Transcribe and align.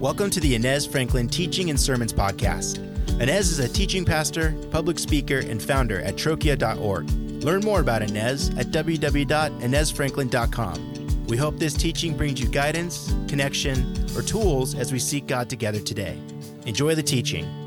Welcome 0.00 0.30
to 0.30 0.40
the 0.40 0.54
Inez 0.54 0.86
Franklin 0.86 1.28
Teaching 1.28 1.68
and 1.68 1.78
Sermons 1.78 2.14
Podcast. 2.14 2.78
Inez 3.20 3.50
is 3.50 3.58
a 3.58 3.68
teaching 3.68 4.06
pastor, 4.06 4.54
public 4.70 4.98
speaker, 4.98 5.40
and 5.40 5.62
founder 5.62 6.00
at 6.00 6.16
trochia.org. 6.16 7.10
Learn 7.44 7.60
more 7.60 7.80
about 7.80 8.00
Inez 8.00 8.48
at 8.56 8.68
www.inezfranklin.com. 8.68 11.26
We 11.26 11.36
hope 11.36 11.58
this 11.58 11.74
teaching 11.74 12.16
brings 12.16 12.40
you 12.40 12.48
guidance, 12.48 13.14
connection, 13.28 13.94
or 14.16 14.22
tools 14.22 14.74
as 14.74 14.90
we 14.90 14.98
seek 14.98 15.26
God 15.26 15.50
together 15.50 15.80
today. 15.80 16.18
Enjoy 16.64 16.94
the 16.94 17.02
teaching. 17.02 17.59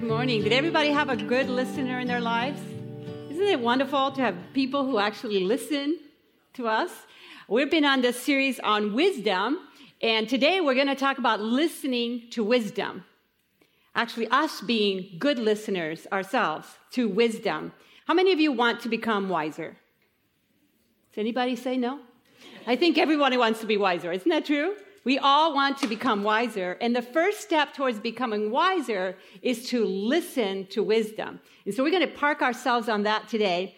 Good 0.00 0.08
morning. 0.08 0.42
Did 0.42 0.54
everybody 0.54 0.88
have 0.92 1.10
a 1.10 1.16
good 1.16 1.50
listener 1.50 1.98
in 1.98 2.08
their 2.08 2.22
lives? 2.22 2.58
Isn't 3.28 3.46
it 3.46 3.60
wonderful 3.60 4.10
to 4.12 4.22
have 4.22 4.34
people 4.54 4.86
who 4.86 4.98
actually 4.98 5.44
listen 5.44 5.98
to 6.54 6.68
us? 6.68 6.90
We've 7.48 7.70
been 7.70 7.84
on 7.84 8.00
this 8.00 8.18
series 8.18 8.58
on 8.60 8.94
wisdom, 8.94 9.58
and 10.00 10.26
today 10.26 10.62
we're 10.62 10.74
going 10.74 10.86
to 10.86 10.94
talk 10.94 11.18
about 11.18 11.40
listening 11.42 12.30
to 12.30 12.42
wisdom. 12.42 13.04
Actually, 13.94 14.28
us 14.28 14.62
being 14.62 15.16
good 15.18 15.38
listeners 15.38 16.06
ourselves 16.10 16.66
to 16.92 17.06
wisdom. 17.06 17.70
How 18.06 18.14
many 18.14 18.32
of 18.32 18.40
you 18.40 18.52
want 18.52 18.80
to 18.80 18.88
become 18.88 19.28
wiser? 19.28 19.76
Does 21.10 21.18
anybody 21.18 21.56
say 21.56 21.76
no? 21.76 22.00
I 22.66 22.74
think 22.74 22.96
everybody 22.96 23.36
wants 23.36 23.60
to 23.60 23.66
be 23.66 23.76
wiser. 23.76 24.10
Isn't 24.12 24.30
that 24.30 24.46
true? 24.46 24.76
We 25.04 25.18
all 25.18 25.54
want 25.54 25.78
to 25.78 25.86
become 25.86 26.22
wiser. 26.22 26.76
And 26.80 26.94
the 26.94 27.02
first 27.02 27.40
step 27.40 27.72
towards 27.74 27.98
becoming 27.98 28.50
wiser 28.50 29.16
is 29.40 29.68
to 29.70 29.84
listen 29.84 30.66
to 30.68 30.82
wisdom. 30.82 31.40
And 31.64 31.74
so 31.74 31.82
we're 31.82 31.90
going 31.90 32.08
to 32.08 32.14
park 32.14 32.42
ourselves 32.42 32.88
on 32.88 33.04
that 33.04 33.28
today. 33.28 33.76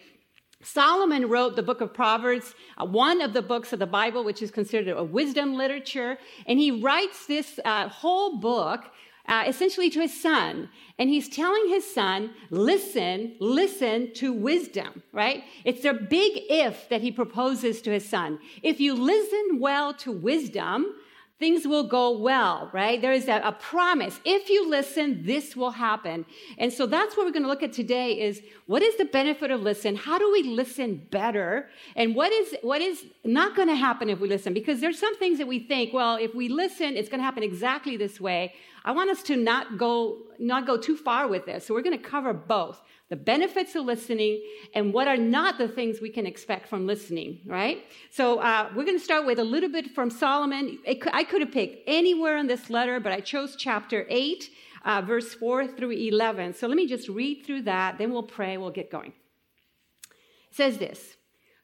Solomon 0.61 1.27
wrote 1.27 1.55
the 1.55 1.63
book 1.63 1.81
of 1.81 1.93
Proverbs, 1.93 2.55
uh, 2.77 2.85
one 2.85 3.21
of 3.21 3.33
the 3.33 3.41
books 3.41 3.73
of 3.73 3.79
the 3.79 3.85
Bible, 3.85 4.23
which 4.23 4.41
is 4.41 4.51
considered 4.51 4.95
a 4.97 5.03
wisdom 5.03 5.55
literature. 5.55 6.17
And 6.45 6.59
he 6.59 6.71
writes 6.71 7.25
this 7.25 7.59
uh, 7.63 7.89
whole 7.89 8.37
book 8.37 8.85
uh, 9.27 9.45
essentially 9.47 9.89
to 9.89 10.01
his 10.01 10.19
son. 10.21 10.69
And 10.99 11.09
he's 11.09 11.29
telling 11.29 11.69
his 11.69 11.91
son, 11.93 12.31
listen, 12.49 13.35
listen 13.39 14.13
to 14.15 14.33
wisdom, 14.33 15.03
right? 15.11 15.43
It's 15.63 15.85
a 15.85 15.93
big 15.93 16.41
if 16.49 16.89
that 16.89 17.01
he 17.01 17.11
proposes 17.11 17.81
to 17.83 17.91
his 17.91 18.07
son. 18.07 18.39
If 18.61 18.79
you 18.79 18.93
listen 18.93 19.59
well 19.59 19.93
to 19.95 20.11
wisdom, 20.11 20.95
things 21.43 21.67
will 21.67 21.83
go 21.83 22.17
well, 22.17 22.69
right? 22.71 23.01
There 23.01 23.11
is 23.11 23.27
a, 23.27 23.41
a, 23.43 23.51
promise. 23.51 24.17
If 24.23 24.49
you 24.49 24.69
listen, 24.69 25.25
this 25.25 25.57
will 25.57 25.71
happen. 25.71 26.25
And 26.57 26.71
so 26.71 26.85
that's 26.85 27.17
what 27.17 27.25
we're 27.25 27.33
going 27.33 27.43
to 27.43 27.49
look 27.49 27.61
at 27.61 27.73
today 27.73 28.21
is 28.27 28.41
what 28.65 28.81
is 28.81 28.95
the 28.95 29.03
benefit 29.03 29.51
of 29.51 29.61
listen? 29.61 29.97
How 29.97 30.17
do 30.17 30.31
we 30.31 30.43
listen 30.43 31.05
better? 31.11 31.67
And 31.97 32.15
what 32.15 32.31
is, 32.31 32.55
what 32.61 32.81
is 32.81 33.03
not 33.25 33.57
going 33.57 33.67
to 33.67 33.75
happen 33.75 34.09
if 34.09 34.21
we 34.21 34.29
listen? 34.29 34.53
Because 34.53 34.79
there's 34.79 34.97
some 34.97 35.17
things 35.17 35.37
that 35.37 35.47
we 35.49 35.59
think, 35.59 35.91
well, 35.91 36.15
if 36.15 36.33
we 36.33 36.47
listen, 36.47 36.95
it's 36.95 37.09
going 37.09 37.19
to 37.19 37.25
happen 37.25 37.43
exactly 37.43 37.97
this 37.97 38.21
way. 38.21 38.53
I 38.85 38.91
want 38.91 39.09
us 39.09 39.23
to 39.23 39.37
not 39.37 39.77
go, 39.77 40.17
not 40.39 40.67
go 40.67 40.77
too 40.77 40.97
far 40.97 41.27
with 41.27 41.45
this. 41.45 41.65
So 41.65 41.73
we're 41.73 41.83
going 41.83 41.97
to 41.97 42.03
cover 42.03 42.33
both 42.33 42.81
the 43.09 43.15
benefits 43.15 43.75
of 43.75 43.85
listening 43.85 44.41
and 44.73 44.93
what 44.93 45.07
are 45.07 45.17
not 45.17 45.57
the 45.57 45.67
things 45.67 46.01
we 46.01 46.09
can 46.09 46.25
expect 46.25 46.67
from 46.67 46.85
listening, 46.85 47.39
right? 47.45 47.85
So 48.11 48.39
uh, 48.39 48.69
we're 48.75 48.85
going 48.85 48.97
to 48.97 49.03
start 49.03 49.25
with 49.25 49.39
a 49.39 49.43
little 49.43 49.69
bit 49.69 49.91
from 49.91 50.09
Solomon. 50.09 50.79
I 50.85 51.23
could 51.23 51.41
have 51.41 51.51
picked 51.51 51.87
anywhere 51.87 52.37
in 52.37 52.47
this 52.47 52.69
letter, 52.69 52.99
but 52.99 53.13
I 53.13 53.21
chose 53.21 53.55
chapter 53.55 54.05
8, 54.09 54.49
uh, 54.83 55.01
verse 55.01 55.33
4 55.33 55.67
through 55.67 55.91
11. 55.91 56.55
So 56.55 56.67
let 56.67 56.75
me 56.75 56.87
just 56.87 57.07
read 57.07 57.45
through 57.45 57.61
that, 57.63 57.97
then 57.97 58.11
we'll 58.11 58.23
pray, 58.23 58.57
we'll 58.57 58.71
get 58.71 58.91
going. 58.91 59.13
It 60.49 60.55
says 60.55 60.77
this. 60.77 61.15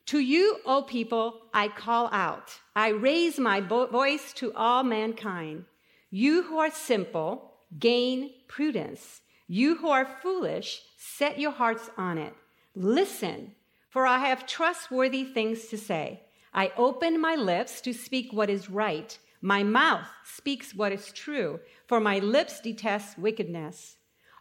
To 0.07 0.19
you, 0.19 0.57
O 0.65 0.83
people, 0.83 1.41
I 1.53 1.67
call 1.67 2.09
out. 2.11 2.59
I 2.75 2.89
raise 2.89 3.37
my 3.37 3.59
voice 3.59 4.33
to 4.33 4.53
all 4.53 4.83
mankind. 4.83 5.65
You 6.11 6.43
who 6.43 6.57
are 6.57 6.71
simple, 6.71 7.53
gain 7.77 8.31
prudence. 8.47 9.21
You 9.47 9.75
who 9.75 9.89
are 9.89 10.05
foolish, 10.05 10.81
set 10.97 11.39
your 11.39 11.51
hearts 11.51 11.89
on 11.97 12.17
it. 12.17 12.33
Listen, 12.75 13.53
for 13.89 14.05
I 14.05 14.19
have 14.19 14.45
trustworthy 14.45 15.23
things 15.23 15.67
to 15.67 15.77
say. 15.77 16.21
I 16.53 16.71
open 16.77 17.21
my 17.21 17.35
lips 17.35 17.81
to 17.81 17.93
speak 17.93 18.33
what 18.33 18.49
is 18.49 18.69
right. 18.69 19.17
My 19.41 19.63
mouth 19.63 20.07
speaks 20.23 20.75
what 20.75 20.91
is 20.91 21.11
true, 21.11 21.59
for 21.87 21.99
my 21.99 22.19
lips 22.19 22.59
detest 22.59 23.17
wickedness. 23.17 23.97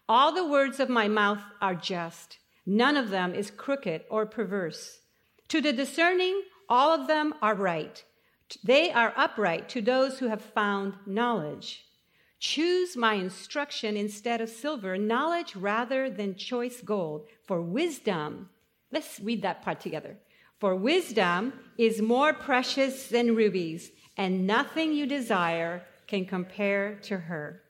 All 0.08 0.32
the 0.32 0.46
words 0.46 0.80
of 0.80 0.88
my 0.88 1.06
mouth 1.06 1.42
are 1.60 1.74
just. 1.74 2.38
None 2.64 2.96
of 2.96 3.10
them 3.10 3.34
is 3.34 3.50
crooked 3.50 4.02
or 4.10 4.26
perverse. 4.26 5.00
To 5.48 5.60
the 5.60 5.72
discerning, 5.72 6.42
all 6.68 6.90
of 6.90 7.06
them 7.06 7.34
are 7.40 7.54
right. 7.54 8.02
They 8.64 8.90
are 8.90 9.12
upright 9.16 9.68
to 9.70 9.82
those 9.82 10.18
who 10.18 10.28
have 10.28 10.42
found 10.42 10.94
knowledge. 11.06 11.84
Choose 12.40 12.96
my 12.96 13.14
instruction 13.14 13.96
instead 13.96 14.40
of 14.40 14.48
silver, 14.48 14.96
knowledge 14.96 15.56
rather 15.56 16.08
than 16.08 16.36
choice 16.36 16.80
gold, 16.80 17.26
for 17.46 17.60
wisdom. 17.60 18.48
Let's 18.92 19.18
read 19.20 19.42
that 19.42 19.62
part 19.62 19.80
together. 19.80 20.16
For 20.60 20.74
wisdom 20.74 21.52
is 21.76 22.00
more 22.00 22.32
precious 22.32 23.08
than 23.08 23.36
rubies, 23.36 23.90
and 24.16 24.46
nothing 24.46 24.92
you 24.92 25.06
desire 25.06 25.82
can 26.06 26.24
compare 26.24 26.96
to 27.02 27.16
her. 27.16 27.62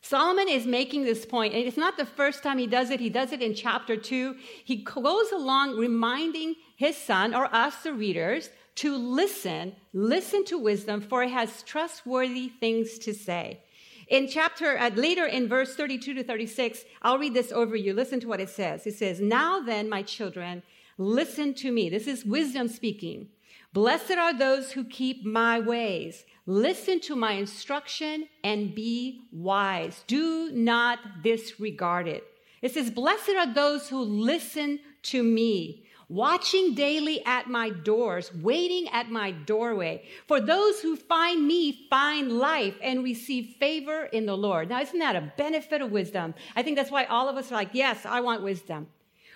Solomon 0.00 0.48
is 0.48 0.66
making 0.66 1.02
this 1.02 1.26
point, 1.26 1.52
and 1.52 1.66
it's 1.66 1.76
not 1.76 1.96
the 1.96 2.06
first 2.06 2.42
time 2.42 2.58
he 2.58 2.68
does 2.68 2.90
it. 2.90 3.00
He 3.00 3.10
does 3.10 3.32
it 3.32 3.42
in 3.42 3.54
chapter 3.54 3.96
two. 3.96 4.36
He 4.64 4.76
goes 4.76 5.32
along 5.32 5.76
reminding 5.76 6.54
his 6.76 6.96
son, 6.96 7.34
or 7.34 7.52
us, 7.52 7.82
the 7.82 7.92
readers, 7.92 8.50
to 8.76 8.96
listen, 8.96 9.74
listen 9.92 10.44
to 10.46 10.58
wisdom, 10.58 11.00
for 11.00 11.22
it 11.22 11.30
has 11.30 11.62
trustworthy 11.62 12.48
things 12.48 12.98
to 13.00 13.14
say. 13.14 13.60
In 14.08 14.28
chapter, 14.28 14.78
uh, 14.78 14.90
later 14.90 15.26
in 15.26 15.48
verse 15.48 15.74
32 15.74 16.14
to 16.14 16.22
36, 16.22 16.84
I'll 17.02 17.18
read 17.18 17.34
this 17.34 17.50
over 17.50 17.74
you. 17.74 17.92
Listen 17.92 18.20
to 18.20 18.28
what 18.28 18.40
it 18.40 18.50
says. 18.50 18.86
It 18.86 18.94
says, 18.94 19.20
Now 19.20 19.60
then, 19.60 19.88
my 19.88 20.02
children, 20.02 20.62
listen 20.96 21.54
to 21.54 21.72
me. 21.72 21.88
This 21.88 22.06
is 22.06 22.24
wisdom 22.24 22.68
speaking. 22.68 23.28
Blessed 23.72 24.12
are 24.12 24.32
those 24.32 24.72
who 24.72 24.84
keep 24.84 25.24
my 25.24 25.58
ways. 25.58 26.24
Listen 26.46 27.00
to 27.00 27.16
my 27.16 27.32
instruction 27.32 28.28
and 28.44 28.74
be 28.74 29.22
wise. 29.32 30.04
Do 30.06 30.52
not 30.52 31.22
disregard 31.22 32.06
it. 32.06 32.24
It 32.62 32.72
says, 32.72 32.90
Blessed 32.90 33.30
are 33.36 33.52
those 33.52 33.88
who 33.88 34.00
listen 34.00 34.78
to 35.04 35.22
me 35.22 35.85
watching 36.08 36.74
daily 36.74 37.24
at 37.24 37.48
my 37.48 37.70
doors, 37.70 38.32
waiting 38.34 38.88
at 38.88 39.10
my 39.10 39.32
doorway. 39.32 40.04
For 40.28 40.40
those 40.40 40.80
who 40.80 40.96
find 40.96 41.46
me 41.46 41.86
find 41.90 42.32
life 42.32 42.76
and 42.82 43.02
receive 43.02 43.56
favor 43.58 44.04
in 44.04 44.26
the 44.26 44.36
Lord. 44.36 44.68
Now, 44.68 44.80
isn't 44.80 44.98
that 44.98 45.16
a 45.16 45.32
benefit 45.36 45.82
of 45.82 45.90
wisdom? 45.90 46.34
I 46.54 46.62
think 46.62 46.76
that's 46.76 46.90
why 46.90 47.04
all 47.04 47.28
of 47.28 47.36
us 47.36 47.50
are 47.50 47.56
like, 47.56 47.70
yes, 47.72 48.06
I 48.06 48.20
want 48.20 48.42
wisdom. 48.42 48.88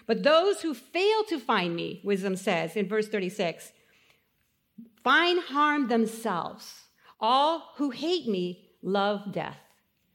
But 0.07 0.23
those 0.23 0.63
who 0.63 0.75
fail 0.75 1.25
to 1.25 1.39
find 1.39 1.75
me, 1.75 2.01
wisdom 2.05 2.37
says 2.37 2.77
in 2.77 2.89
verse 2.89 3.09
36, 3.09 3.73
find 5.03 5.41
harm 5.41 5.89
themselves. 5.89 6.83
All 7.21 7.73
who 7.77 7.91
hate 7.91 8.29
me 8.29 8.71
love 8.83 9.33
death. 9.33 9.59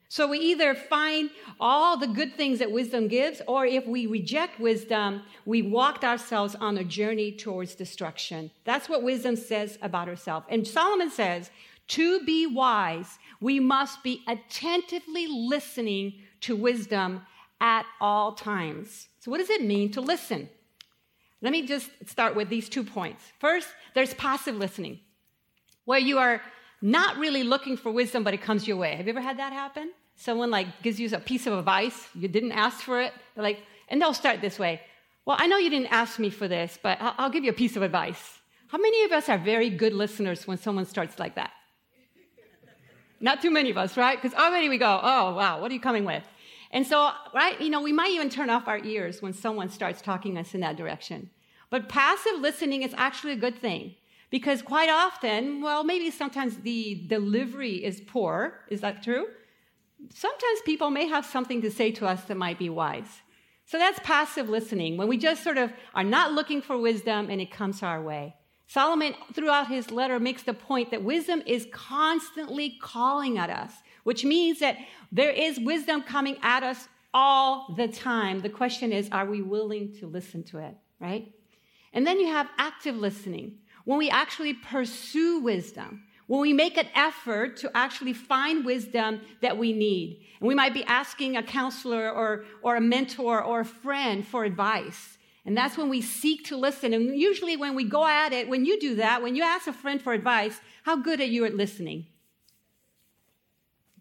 So 0.08 0.28
we 0.28 0.38
either 0.38 0.74
find 0.74 1.30
all 1.58 1.96
the 1.96 2.06
good 2.06 2.34
things 2.36 2.60
that 2.60 2.70
wisdom 2.70 3.08
gives, 3.08 3.42
or 3.48 3.66
if 3.66 3.86
we 3.86 4.06
reject 4.06 4.60
wisdom, 4.60 5.22
we 5.44 5.62
walked 5.62 6.04
ourselves 6.04 6.54
on 6.54 6.78
a 6.78 6.84
journey 6.84 7.32
towards 7.32 7.74
destruction. 7.74 8.50
That's 8.64 8.88
what 8.88 9.02
wisdom 9.02 9.34
says 9.34 9.78
about 9.82 10.06
herself. 10.06 10.44
And 10.48 10.66
Solomon 10.66 11.10
says, 11.10 11.50
to 11.88 12.24
be 12.24 12.46
wise, 12.46 13.18
we 13.40 13.60
must 13.60 14.02
be 14.02 14.22
attentively 14.26 15.26
listening 15.26 16.14
to 16.42 16.56
wisdom 16.56 17.22
at 17.60 17.86
all 18.00 18.32
times. 18.32 19.08
So, 19.20 19.30
what 19.30 19.38
does 19.38 19.50
it 19.50 19.64
mean 19.64 19.90
to 19.92 20.00
listen? 20.00 20.48
Let 21.42 21.52
me 21.52 21.66
just 21.66 21.90
start 22.06 22.34
with 22.34 22.48
these 22.48 22.68
two 22.68 22.82
points. 22.82 23.22
First, 23.38 23.68
there's 23.94 24.14
passive 24.14 24.56
listening, 24.56 25.00
where 25.84 25.98
you 25.98 26.18
are 26.18 26.40
not 26.82 27.18
really 27.18 27.42
looking 27.42 27.76
for 27.76 27.90
wisdom, 27.90 28.24
but 28.24 28.34
it 28.34 28.42
comes 28.42 28.66
your 28.66 28.76
way. 28.76 28.94
Have 28.96 29.06
you 29.06 29.12
ever 29.12 29.20
had 29.20 29.38
that 29.38 29.52
happen? 29.52 29.92
Someone 30.16 30.50
like 30.50 30.82
gives 30.82 30.98
you 30.98 31.08
a 31.14 31.20
piece 31.20 31.46
of 31.46 31.52
advice, 31.52 32.08
you 32.14 32.28
didn't 32.28 32.52
ask 32.52 32.80
for 32.80 33.00
it, 33.00 33.12
they're 33.34 33.44
like, 33.44 33.60
and 33.88 34.00
they'll 34.00 34.14
start 34.14 34.40
this 34.40 34.58
way. 34.58 34.80
Well, 35.24 35.36
I 35.38 35.46
know 35.46 35.58
you 35.58 35.70
didn't 35.70 35.92
ask 35.92 36.18
me 36.18 36.30
for 36.30 36.48
this, 36.48 36.78
but 36.82 37.00
I'll, 37.00 37.14
I'll 37.18 37.30
give 37.30 37.44
you 37.44 37.50
a 37.50 37.54
piece 37.54 37.76
of 37.76 37.82
advice. 37.82 38.38
How 38.68 38.78
many 38.78 39.04
of 39.04 39.12
us 39.12 39.28
are 39.28 39.38
very 39.38 39.70
good 39.70 39.92
listeners 39.92 40.46
when 40.46 40.58
someone 40.58 40.86
starts 40.86 41.18
like 41.18 41.36
that? 41.36 41.52
Not 43.20 43.40
too 43.40 43.50
many 43.50 43.70
of 43.70 43.78
us, 43.78 43.96
right? 43.96 44.20
Because 44.20 44.36
already 44.36 44.68
we 44.68 44.78
go, 44.78 45.00
oh, 45.02 45.34
wow, 45.34 45.60
what 45.60 45.70
are 45.70 45.74
you 45.74 45.80
coming 45.80 46.04
with? 46.04 46.24
And 46.70 46.86
so, 46.86 47.10
right, 47.34 47.58
you 47.60 47.70
know, 47.70 47.80
we 47.80 47.92
might 47.92 48.10
even 48.10 48.28
turn 48.28 48.50
off 48.50 48.68
our 48.68 48.78
ears 48.78 49.22
when 49.22 49.32
someone 49.32 49.70
starts 49.70 50.02
talking 50.02 50.36
us 50.36 50.54
in 50.54 50.60
that 50.60 50.76
direction. 50.76 51.30
But 51.70 51.88
passive 51.88 52.40
listening 52.40 52.82
is 52.82 52.94
actually 52.96 53.32
a 53.32 53.36
good 53.36 53.58
thing 53.58 53.94
because 54.30 54.62
quite 54.62 54.90
often, 54.90 55.62
well, 55.62 55.84
maybe 55.84 56.10
sometimes 56.10 56.56
the 56.58 57.06
delivery 57.06 57.84
is 57.84 58.00
poor. 58.00 58.60
Is 58.68 58.80
that 58.80 59.02
true? 59.02 59.26
Sometimes 60.14 60.60
people 60.64 60.90
may 60.90 61.06
have 61.06 61.26
something 61.26 61.62
to 61.62 61.70
say 61.70 61.90
to 61.92 62.06
us 62.06 62.24
that 62.24 62.36
might 62.36 62.58
be 62.58 62.68
wise. 62.68 63.22
So 63.64 63.78
that's 63.78 63.98
passive 64.04 64.48
listening, 64.48 64.96
when 64.96 65.08
we 65.08 65.18
just 65.18 65.42
sort 65.42 65.58
of 65.58 65.72
are 65.94 66.04
not 66.04 66.32
looking 66.32 66.62
for 66.62 66.78
wisdom 66.78 67.30
and 67.30 67.40
it 67.40 67.50
comes 67.50 67.82
our 67.82 68.00
way. 68.00 68.36
Solomon, 68.68 69.14
throughout 69.32 69.68
his 69.68 69.90
letter, 69.90 70.18
makes 70.18 70.42
the 70.42 70.54
point 70.54 70.90
that 70.90 71.02
wisdom 71.02 71.42
is 71.46 71.66
constantly 71.72 72.76
calling 72.80 73.38
at 73.38 73.50
us, 73.50 73.72
which 74.04 74.24
means 74.24 74.60
that 74.60 74.76
there 75.10 75.30
is 75.30 75.58
wisdom 75.58 76.02
coming 76.02 76.36
at 76.42 76.62
us 76.62 76.88
all 77.14 77.74
the 77.76 77.88
time. 77.88 78.40
The 78.40 78.48
question 78.48 78.92
is, 78.92 79.08
are 79.10 79.26
we 79.26 79.42
willing 79.42 79.94
to 80.00 80.06
listen 80.06 80.42
to 80.44 80.58
it, 80.58 80.76
right? 81.00 81.32
And 81.92 82.06
then 82.06 82.20
you 82.20 82.26
have 82.26 82.48
active 82.58 82.96
listening, 82.96 83.58
when 83.84 83.98
we 83.98 84.10
actually 84.10 84.54
pursue 84.54 85.38
wisdom, 85.40 86.02
when 86.26 86.40
we 86.40 86.52
make 86.52 86.76
an 86.76 86.88
effort 86.94 87.56
to 87.58 87.70
actually 87.76 88.12
find 88.12 88.64
wisdom 88.64 89.20
that 89.40 89.56
we 89.56 89.72
need. 89.72 90.20
And 90.40 90.48
we 90.48 90.54
might 90.54 90.74
be 90.74 90.84
asking 90.84 91.36
a 91.36 91.42
counselor 91.42 92.10
or, 92.10 92.44
or 92.62 92.76
a 92.76 92.80
mentor 92.80 93.42
or 93.42 93.60
a 93.60 93.64
friend 93.64 94.26
for 94.26 94.44
advice. 94.44 95.18
And 95.44 95.56
that's 95.56 95.78
when 95.78 95.88
we 95.88 96.02
seek 96.02 96.44
to 96.46 96.56
listen. 96.56 96.92
And 96.92 97.16
usually, 97.16 97.56
when 97.56 97.76
we 97.76 97.84
go 97.84 98.04
at 98.04 98.32
it, 98.32 98.48
when 98.48 98.64
you 98.64 98.80
do 98.80 98.96
that, 98.96 99.22
when 99.22 99.36
you 99.36 99.44
ask 99.44 99.68
a 99.68 99.72
friend 99.72 100.02
for 100.02 100.12
advice, 100.12 100.60
how 100.82 100.96
good 100.96 101.20
are 101.20 101.24
you 101.24 101.44
at 101.44 101.54
listening? 101.54 102.06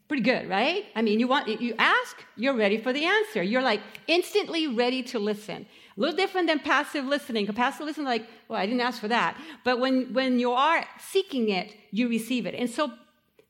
Pretty 0.08 0.24
good, 0.24 0.50
right? 0.50 0.86
I 0.96 1.04
mean, 1.04 1.20
you 1.20 1.28
want 1.28 1.48
you 1.48 1.76
ask, 1.78 2.24
you're 2.36 2.56
ready 2.56 2.78
for 2.78 2.94
the 2.94 3.06
answer. 3.06 3.44
You're 3.44 3.62
like 3.62 3.82
instantly 4.08 4.68
ready 4.68 5.04
to 5.04 5.20
listen. 5.20 5.68
A 5.98 6.02
little 6.02 6.16
different 6.16 6.48
than 6.48 6.60
passive 6.60 7.06
listening. 7.06 7.48
Passive 7.48 7.86
listening, 7.86 8.08
like, 8.08 8.28
well, 8.48 8.60
I 8.60 8.66
didn't 8.66 8.82
ask 8.82 9.00
for 9.00 9.08
that. 9.08 9.38
But 9.64 9.80
when 9.80 10.14
when 10.14 10.40
you 10.40 10.52
are 10.52 10.86
seeking 11.00 11.50
it, 11.50 11.74
you 11.92 12.10
receive 12.10 12.46
it. 12.46 12.54
And 12.54 12.70
so, 12.70 12.92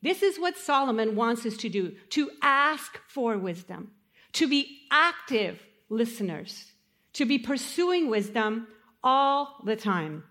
this 0.02 0.22
is 0.22 0.38
what 0.38 0.56
Solomon 0.56 1.16
wants 1.16 1.44
us 1.44 1.56
to 1.58 1.68
do: 1.68 1.94
to 2.10 2.30
ask 2.42 3.00
for 3.08 3.36
wisdom, 3.36 3.90
to 4.34 4.46
be 4.46 4.82
active 4.90 5.60
listeners 5.88 6.72
to 7.16 7.24
be 7.24 7.38
pursuing 7.38 8.10
wisdom 8.10 8.68
all 9.02 9.62
the 9.64 9.74
time. 9.74 10.22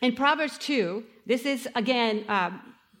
In 0.00 0.14
Proverbs 0.16 0.56
2, 0.58 1.04
this 1.26 1.44
is 1.44 1.68
again 1.74 2.24
uh, 2.26 2.50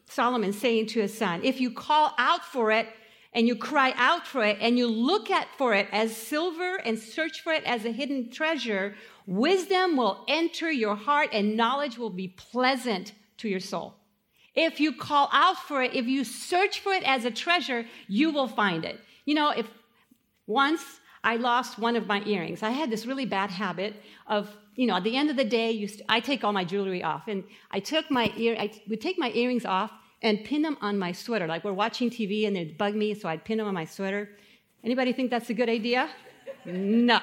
Solomon 0.06 0.52
saying 0.52 0.88
to 0.88 1.00
his 1.00 1.16
son, 1.16 1.40
if 1.42 1.58
you 1.58 1.70
call 1.70 2.12
out 2.18 2.44
for 2.44 2.70
it 2.70 2.86
and 3.32 3.48
you 3.48 3.56
cry 3.56 3.92
out 3.96 4.26
for 4.26 4.44
it 4.44 4.58
and 4.60 4.76
you 4.76 4.86
look 4.86 5.30
at 5.30 5.48
for 5.56 5.74
it 5.74 5.88
as 5.92 6.16
silver 6.16 6.76
and 6.76 6.98
search 6.98 7.40
for 7.40 7.52
it 7.52 7.64
as 7.64 7.84
a 7.84 7.92
hidden 7.92 8.30
treasure, 8.30 8.94
wisdom 9.26 9.96
will 9.96 10.24
enter 10.28 10.70
your 10.70 10.94
heart 10.94 11.30
and 11.32 11.56
knowledge 11.56 11.96
will 11.96 12.10
be 12.10 12.28
pleasant 12.28 13.12
to 13.38 13.48
your 13.48 13.60
soul. 13.60 13.94
If 14.54 14.80
you 14.80 14.92
call 14.92 15.30
out 15.32 15.56
for 15.56 15.82
it, 15.82 15.94
if 15.94 16.06
you 16.06 16.24
search 16.24 16.80
for 16.80 16.92
it 16.92 17.04
as 17.04 17.24
a 17.24 17.30
treasure, 17.30 17.86
you 18.06 18.30
will 18.30 18.48
find 18.48 18.84
it. 18.84 19.00
You 19.24 19.34
know, 19.34 19.50
if 19.50 19.66
once 20.46 21.00
I 21.24 21.36
lost 21.36 21.78
one 21.78 21.96
of 21.96 22.06
my 22.06 22.22
earrings. 22.24 22.62
I 22.62 22.70
had 22.70 22.90
this 22.90 23.06
really 23.06 23.26
bad 23.26 23.50
habit 23.50 23.94
of, 24.26 24.48
you 24.74 24.86
know, 24.86 24.96
at 24.96 25.04
the 25.04 25.16
end 25.16 25.30
of 25.30 25.36
the 25.36 25.44
day, 25.44 25.88
I 26.08 26.20
take 26.20 26.42
all 26.42 26.52
my 26.52 26.64
jewelry 26.64 27.02
off, 27.02 27.28
and 27.28 27.44
I 27.70 27.80
took 27.80 28.10
my 28.10 28.32
ear, 28.36 28.56
I 28.58 28.72
would 28.88 29.00
take 29.00 29.18
my 29.18 29.30
earrings 29.30 29.64
off 29.64 29.92
and 30.22 30.44
pin 30.44 30.62
them 30.62 30.78
on 30.80 30.98
my 30.98 31.12
sweater. 31.12 31.46
Like 31.46 31.64
we're 31.64 31.72
watching 31.72 32.10
TV 32.10 32.46
and 32.46 32.54
they'd 32.56 32.78
bug 32.78 32.94
me, 32.94 33.14
so 33.14 33.28
I'd 33.28 33.44
pin 33.44 33.58
them 33.58 33.66
on 33.66 33.74
my 33.74 33.84
sweater. 33.84 34.30
Anybody 34.84 35.12
think 35.12 35.30
that's 35.30 35.50
a 35.50 35.54
good 35.54 35.68
idea? 35.68 36.08
Not. 36.64 37.22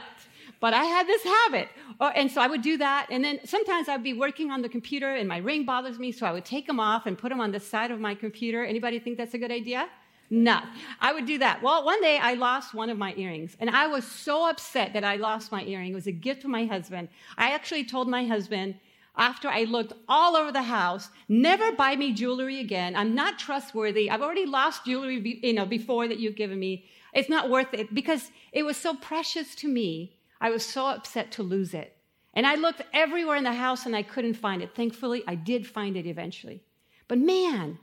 But 0.60 0.74
I 0.74 0.84
had 0.84 1.08
this 1.08 1.24
habit. 1.24 1.70
Oh, 2.02 2.08
and 2.08 2.30
so 2.30 2.42
I 2.42 2.48
would 2.48 2.62
do 2.62 2.78
that. 2.78 3.08
And 3.10 3.24
then 3.24 3.40
sometimes 3.46 3.88
I'd 3.88 4.04
be 4.04 4.14
working 4.14 4.52
on 4.52 4.62
the 4.62 4.70
computer 4.70 5.16
and 5.16 5.28
my 5.28 5.38
ring 5.38 5.66
bothers 5.66 5.98
me, 5.98 6.12
so 6.12 6.26
I 6.26 6.34
would 6.34 6.46
take 6.46 6.68
them 6.68 6.80
off 6.80 7.06
and 7.06 7.18
put 7.18 7.30
them 7.30 7.40
on 7.40 7.52
the 7.52 7.60
side 7.60 7.92
of 7.92 8.00
my 8.00 8.14
computer. 8.14 8.66
Anybody 8.66 9.00
think 9.00 9.18
that's 9.18 9.34
a 9.34 9.38
good 9.38 9.52
idea? 9.52 9.88
No, 10.32 10.60
I 11.02 11.12
would 11.12 11.26
do 11.26 11.40
that. 11.40 11.64
Well, 11.64 11.84
one 11.84 12.02
day 12.02 12.20
I 12.20 12.36
lost 12.36 12.76
one 12.76 12.92
of 12.92 13.00
my 13.00 13.16
earrings, 13.16 13.58
and 13.60 13.68
I 13.68 13.88
was 13.88 14.06
so 14.06 14.48
upset 14.48 14.94
that 14.94 15.04
I 15.04 15.16
lost 15.16 15.52
my 15.52 15.64
earring. 15.64 15.92
It 15.92 15.96
was 15.96 16.06
a 16.06 16.12
gift 16.12 16.44
from 16.44 16.52
my 16.52 16.66
husband. 16.66 17.10
I 17.36 17.52
actually 17.52 17.84
told 17.84 18.08
my 18.08 18.26
husband, 18.26 18.76
after 19.20 19.50
I 19.50 19.66
looked 19.66 19.94
all 20.08 20.38
over 20.38 20.52
the 20.52 20.64
house, 20.64 21.10
never 21.28 21.74
buy 21.74 21.96
me 21.98 22.14
jewelry 22.14 22.62
again. 22.62 22.96
I'm 22.96 23.14
not 23.14 23.38
trustworthy. 23.38 24.10
I've 24.10 24.22
already 24.22 24.46
lost 24.46 24.86
jewelry, 24.86 25.40
you 25.44 25.54
know, 25.54 25.66
before 25.66 26.08
that 26.08 26.20
you've 26.20 26.38
given 26.38 26.58
me. 26.58 26.86
It's 27.14 27.30
not 27.30 27.50
worth 27.50 27.74
it 27.74 27.94
because 27.94 28.32
it 28.54 28.64
was 28.64 28.78
so 28.78 28.96
precious 28.96 29.54
to 29.56 29.68
me. 29.68 30.16
I 30.40 30.50
was 30.50 30.66
so 30.66 30.88
upset 30.88 31.32
to 31.34 31.44
lose 31.44 31.74
it. 31.74 31.98
And 32.34 32.48
I 32.48 32.56
looked 32.56 32.82
everywhere 32.94 33.36
in 33.36 33.44
the 33.44 33.54
house 33.54 33.86
and 33.86 33.96
I 33.96 34.04
couldn't 34.04 34.36
find 34.36 34.62
it. 34.62 34.74
Thankfully, 34.74 35.24
I 35.28 35.36
did 35.36 35.68
find 35.68 35.98
it 35.98 36.06
eventually. 36.06 36.64
But 37.10 37.18
man, 37.18 37.78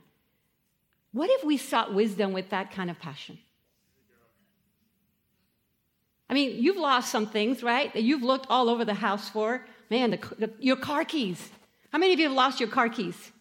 what 1.11 1.29
if 1.29 1.43
we 1.43 1.57
sought 1.57 1.93
wisdom 1.93 2.33
with 2.33 2.49
that 2.49 2.71
kind 2.71 2.89
of 2.89 2.97
passion? 2.97 3.37
I 6.29 6.33
mean, 6.33 6.63
you've 6.63 6.77
lost 6.77 7.11
some 7.11 7.27
things, 7.27 7.61
right? 7.61 7.93
That 7.93 8.03
you've 8.03 8.23
looked 8.23 8.47
all 8.49 8.69
over 8.69 8.83
the 8.83 8.95
house 8.95 9.29
for. 9.29 9.65
Man, 9.89 10.11
the, 10.11 10.19
the, 10.37 10.53
your 10.59 10.75
car 10.75 11.05
keys. 11.05 11.49
How 11.91 11.97
many 11.97 12.13
of 12.13 12.19
you 12.19 12.27
have 12.27 12.35
lost 12.35 12.59
your 12.59 12.69
car 12.69 12.89
keys? 12.89 13.31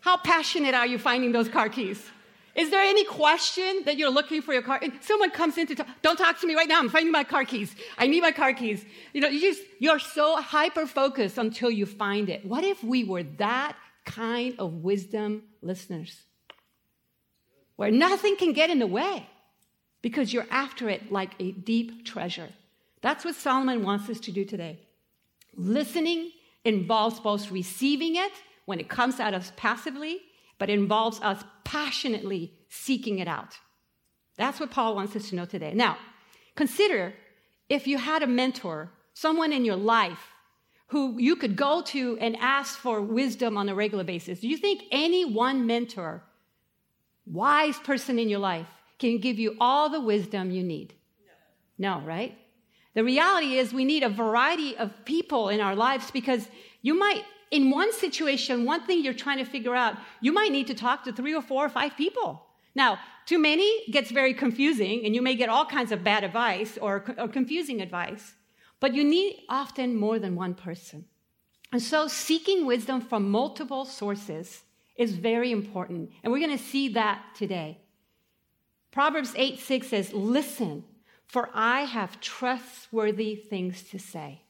How 0.00 0.16
passionate 0.16 0.74
are 0.74 0.86
you 0.86 0.98
finding 0.98 1.32
those 1.32 1.48
car 1.48 1.68
keys? 1.68 2.04
Is 2.54 2.70
there 2.70 2.80
any 2.80 3.04
question 3.04 3.82
that 3.84 3.96
you're 3.96 4.10
looking 4.10 4.42
for 4.42 4.52
your 4.52 4.62
car? 4.62 4.78
And 4.82 4.92
Someone 5.00 5.30
comes 5.30 5.56
in 5.58 5.66
to 5.68 5.74
talk, 5.76 5.86
don't 6.02 6.16
talk 6.16 6.40
to 6.40 6.46
me 6.46 6.54
right 6.54 6.68
now. 6.68 6.78
I'm 6.80 6.88
finding 6.88 7.12
my 7.12 7.24
car 7.24 7.44
keys. 7.44 7.74
I 7.96 8.06
need 8.06 8.20
my 8.20 8.32
car 8.32 8.52
keys. 8.52 8.84
You 9.12 9.20
know, 9.20 9.28
you 9.28 9.40
just, 9.40 9.62
you're 9.78 9.98
so 9.98 10.36
hyper 10.36 10.86
focused 10.86 11.38
until 11.38 11.70
you 11.70 11.86
find 11.86 12.28
it. 12.28 12.44
What 12.44 12.64
if 12.64 12.82
we 12.82 13.04
were 13.04 13.22
that 13.38 13.76
kind 14.04 14.54
of 14.58 14.82
wisdom 14.82 15.44
listeners? 15.62 16.24
where 17.78 17.92
nothing 17.92 18.36
can 18.36 18.52
get 18.52 18.70
in 18.70 18.80
the 18.80 18.88
way 18.88 19.24
because 20.02 20.32
you're 20.32 20.48
after 20.50 20.88
it 20.88 21.12
like 21.12 21.30
a 21.38 21.52
deep 21.52 22.04
treasure. 22.04 22.48
That's 23.02 23.24
what 23.24 23.36
Solomon 23.36 23.84
wants 23.84 24.10
us 24.10 24.18
to 24.20 24.32
do 24.32 24.44
today. 24.44 24.80
Listening 25.58 26.30
involves 26.64 27.20
both 27.20 27.50
receiving 27.50 28.16
it 28.16 28.32
when 28.64 28.80
it 28.80 28.88
comes 28.88 29.20
at 29.20 29.34
us 29.34 29.52
passively, 29.56 30.20
but 30.58 30.70
involves 30.70 31.20
us 31.20 31.44
passionately 31.64 32.54
seeking 32.68 33.18
it 33.18 33.28
out. 33.28 33.58
That's 34.36 34.60
what 34.60 34.70
Paul 34.70 34.94
wants 34.94 35.14
us 35.16 35.28
to 35.28 35.36
know 35.36 35.44
today. 35.44 35.74
Now, 35.74 35.98
consider 36.54 37.12
if 37.68 37.86
you 37.86 37.98
had 37.98 38.22
a 38.22 38.26
mentor, 38.26 38.90
someone 39.12 39.52
in 39.52 39.64
your 39.64 39.76
life 39.76 40.32
who 40.88 41.18
you 41.18 41.36
could 41.36 41.56
go 41.56 41.82
to 41.82 42.16
and 42.18 42.36
ask 42.36 42.78
for 42.78 43.02
wisdom 43.02 43.58
on 43.58 43.68
a 43.68 43.74
regular 43.74 44.04
basis. 44.04 44.40
Do 44.40 44.48
you 44.48 44.56
think 44.56 44.84
any 44.90 45.24
one 45.24 45.66
mentor 45.66 46.22
wise 47.26 47.78
person 47.78 48.18
in 48.18 48.28
your 48.28 48.38
life 48.38 48.66
can 48.98 49.18
give 49.18 49.38
you 49.38 49.56
all 49.60 49.88
the 49.88 50.00
wisdom 50.00 50.50
you 50.50 50.62
need. 50.62 50.94
No, 51.78 52.00
no 52.00 52.06
right? 52.06 52.36
The 52.98 53.04
reality 53.04 53.58
is 53.58 53.72
we 53.72 53.84
need 53.84 54.02
a 54.02 54.08
variety 54.08 54.76
of 54.76 55.04
people 55.04 55.50
in 55.50 55.60
our 55.60 55.76
lives 55.76 56.10
because 56.10 56.48
you 56.82 56.98
might, 56.98 57.22
in 57.52 57.70
one 57.70 57.92
situation, 57.92 58.64
one 58.64 58.84
thing 58.86 59.04
you're 59.04 59.14
trying 59.14 59.38
to 59.38 59.44
figure 59.44 59.72
out, 59.72 59.94
you 60.20 60.32
might 60.32 60.50
need 60.50 60.66
to 60.66 60.74
talk 60.74 61.04
to 61.04 61.12
three 61.12 61.32
or 61.32 61.40
four 61.40 61.64
or 61.64 61.68
five 61.68 61.96
people. 61.96 62.44
Now, 62.74 62.98
too 63.24 63.38
many 63.38 63.88
gets 63.92 64.10
very 64.10 64.34
confusing, 64.34 65.06
and 65.06 65.14
you 65.14 65.22
may 65.22 65.36
get 65.36 65.48
all 65.48 65.64
kinds 65.64 65.92
of 65.92 66.02
bad 66.02 66.24
advice 66.24 66.76
or, 66.76 67.04
or 67.16 67.28
confusing 67.28 67.80
advice, 67.80 68.34
but 68.80 68.94
you 68.94 69.04
need 69.04 69.44
often 69.48 69.94
more 69.94 70.18
than 70.18 70.34
one 70.34 70.54
person. 70.54 71.04
And 71.70 71.80
so, 71.80 72.08
seeking 72.08 72.66
wisdom 72.66 73.00
from 73.00 73.30
multiple 73.30 73.84
sources 73.84 74.64
is 74.96 75.12
very 75.12 75.52
important. 75.52 76.10
And 76.24 76.32
we're 76.32 76.44
going 76.44 76.58
to 76.58 76.64
see 76.64 76.88
that 76.94 77.26
today. 77.36 77.78
Proverbs 78.90 79.34
8 79.36 79.60
6 79.60 79.86
says, 79.86 80.12
Listen, 80.12 80.82
for 81.28 81.50
I 81.54 81.82
have 81.82 82.20
trustworthy 82.20 83.36
things 83.36 83.82
to 83.90 83.98
say. 83.98 84.42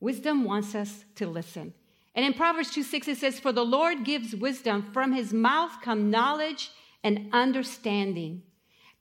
Wisdom 0.00 0.44
wants 0.44 0.74
us 0.74 1.04
to 1.14 1.26
listen. 1.26 1.72
And 2.14 2.26
in 2.26 2.34
Proverbs 2.34 2.72
2 2.72 2.82
6, 2.82 3.08
it 3.08 3.18
says, 3.18 3.38
For 3.38 3.52
the 3.52 3.64
Lord 3.64 4.04
gives 4.04 4.34
wisdom, 4.34 4.90
from 4.92 5.12
his 5.12 5.32
mouth 5.32 5.80
come 5.82 6.10
knowledge 6.10 6.70
and 7.04 7.28
understanding. 7.32 8.42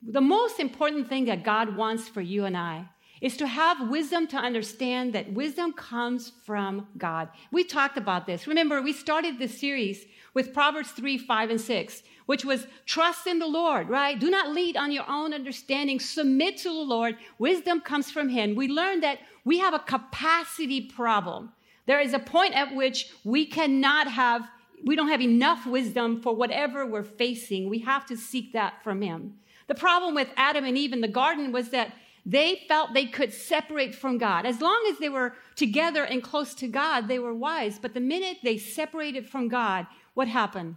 The 0.01 0.21
most 0.21 0.59
important 0.59 1.09
thing 1.09 1.25
that 1.25 1.43
God 1.43 1.75
wants 1.75 2.07
for 2.07 2.21
you 2.21 2.45
and 2.45 2.55
I 2.55 2.85
is 3.21 3.35
to 3.37 3.47
have 3.47 3.89
wisdom 3.89 4.27
to 4.27 4.37
understand 4.37 5.13
that 5.13 5.33
wisdom 5.33 5.73
comes 5.73 6.31
from 6.45 6.87
God. 6.97 7.29
We 7.51 7.63
talked 7.63 7.97
about 7.97 8.25
this. 8.25 8.47
Remember, 8.47 8.81
we 8.81 8.93
started 8.93 9.37
this 9.37 9.59
series 9.59 10.05
with 10.33 10.53
Proverbs 10.53 10.91
3, 10.91 11.17
5, 11.17 11.49
and 11.49 11.61
6, 11.61 12.03
which 12.27 12.45
was 12.45 12.67
trust 12.85 13.27
in 13.27 13.39
the 13.39 13.47
Lord, 13.47 13.89
right? 13.89 14.17
Do 14.17 14.29
not 14.29 14.51
lead 14.51 14.77
on 14.77 14.91
your 14.91 15.09
own 15.09 15.33
understanding. 15.33 15.99
Submit 15.99 16.57
to 16.57 16.69
the 16.69 16.73
Lord. 16.73 17.17
Wisdom 17.39 17.81
comes 17.81 18.11
from 18.11 18.29
Him. 18.29 18.55
We 18.55 18.67
learned 18.67 19.03
that 19.03 19.19
we 19.43 19.59
have 19.59 19.73
a 19.73 19.79
capacity 19.79 20.81
problem. 20.81 21.51
There 21.87 21.99
is 21.99 22.13
a 22.13 22.19
point 22.19 22.53
at 22.53 22.75
which 22.75 23.11
we 23.23 23.45
cannot 23.45 24.11
have, 24.11 24.47
we 24.85 24.95
don't 24.95 25.09
have 25.09 25.21
enough 25.21 25.65
wisdom 25.65 26.21
for 26.21 26.35
whatever 26.35 26.85
we're 26.85 27.03
facing. 27.03 27.67
We 27.67 27.79
have 27.79 28.05
to 28.05 28.15
seek 28.15 28.53
that 28.53 28.83
from 28.83 29.01
Him. 29.01 29.39
The 29.67 29.75
problem 29.75 30.15
with 30.15 30.29
Adam 30.37 30.65
and 30.65 30.77
Eve 30.77 30.93
in 30.93 31.01
the 31.01 31.07
garden 31.07 31.51
was 31.51 31.69
that 31.69 31.93
they 32.29 32.61
felt 32.67 32.93
they 32.93 33.07
could 33.07 33.33
separate 33.33 33.95
from 33.95 34.19
God. 34.19 34.45
As 34.45 34.61
long 34.61 34.87
as 34.91 34.99
they 34.99 35.09
were 35.09 35.33
together 35.55 36.03
and 36.03 36.21
close 36.21 36.53
to 36.55 36.67
God, 36.67 37.07
they 37.07 37.17
were 37.17 37.33
wise. 37.33 37.79
But 37.79 37.95
the 37.95 37.99
minute 37.99 38.37
they 38.43 38.59
separated 38.59 39.27
from 39.27 39.47
God, 39.47 39.87
what 40.13 40.27
happened? 40.27 40.75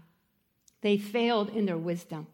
They 0.81 0.97
failed 0.97 1.51
in 1.51 1.67
their 1.67 1.77
wisdom. 1.77 2.27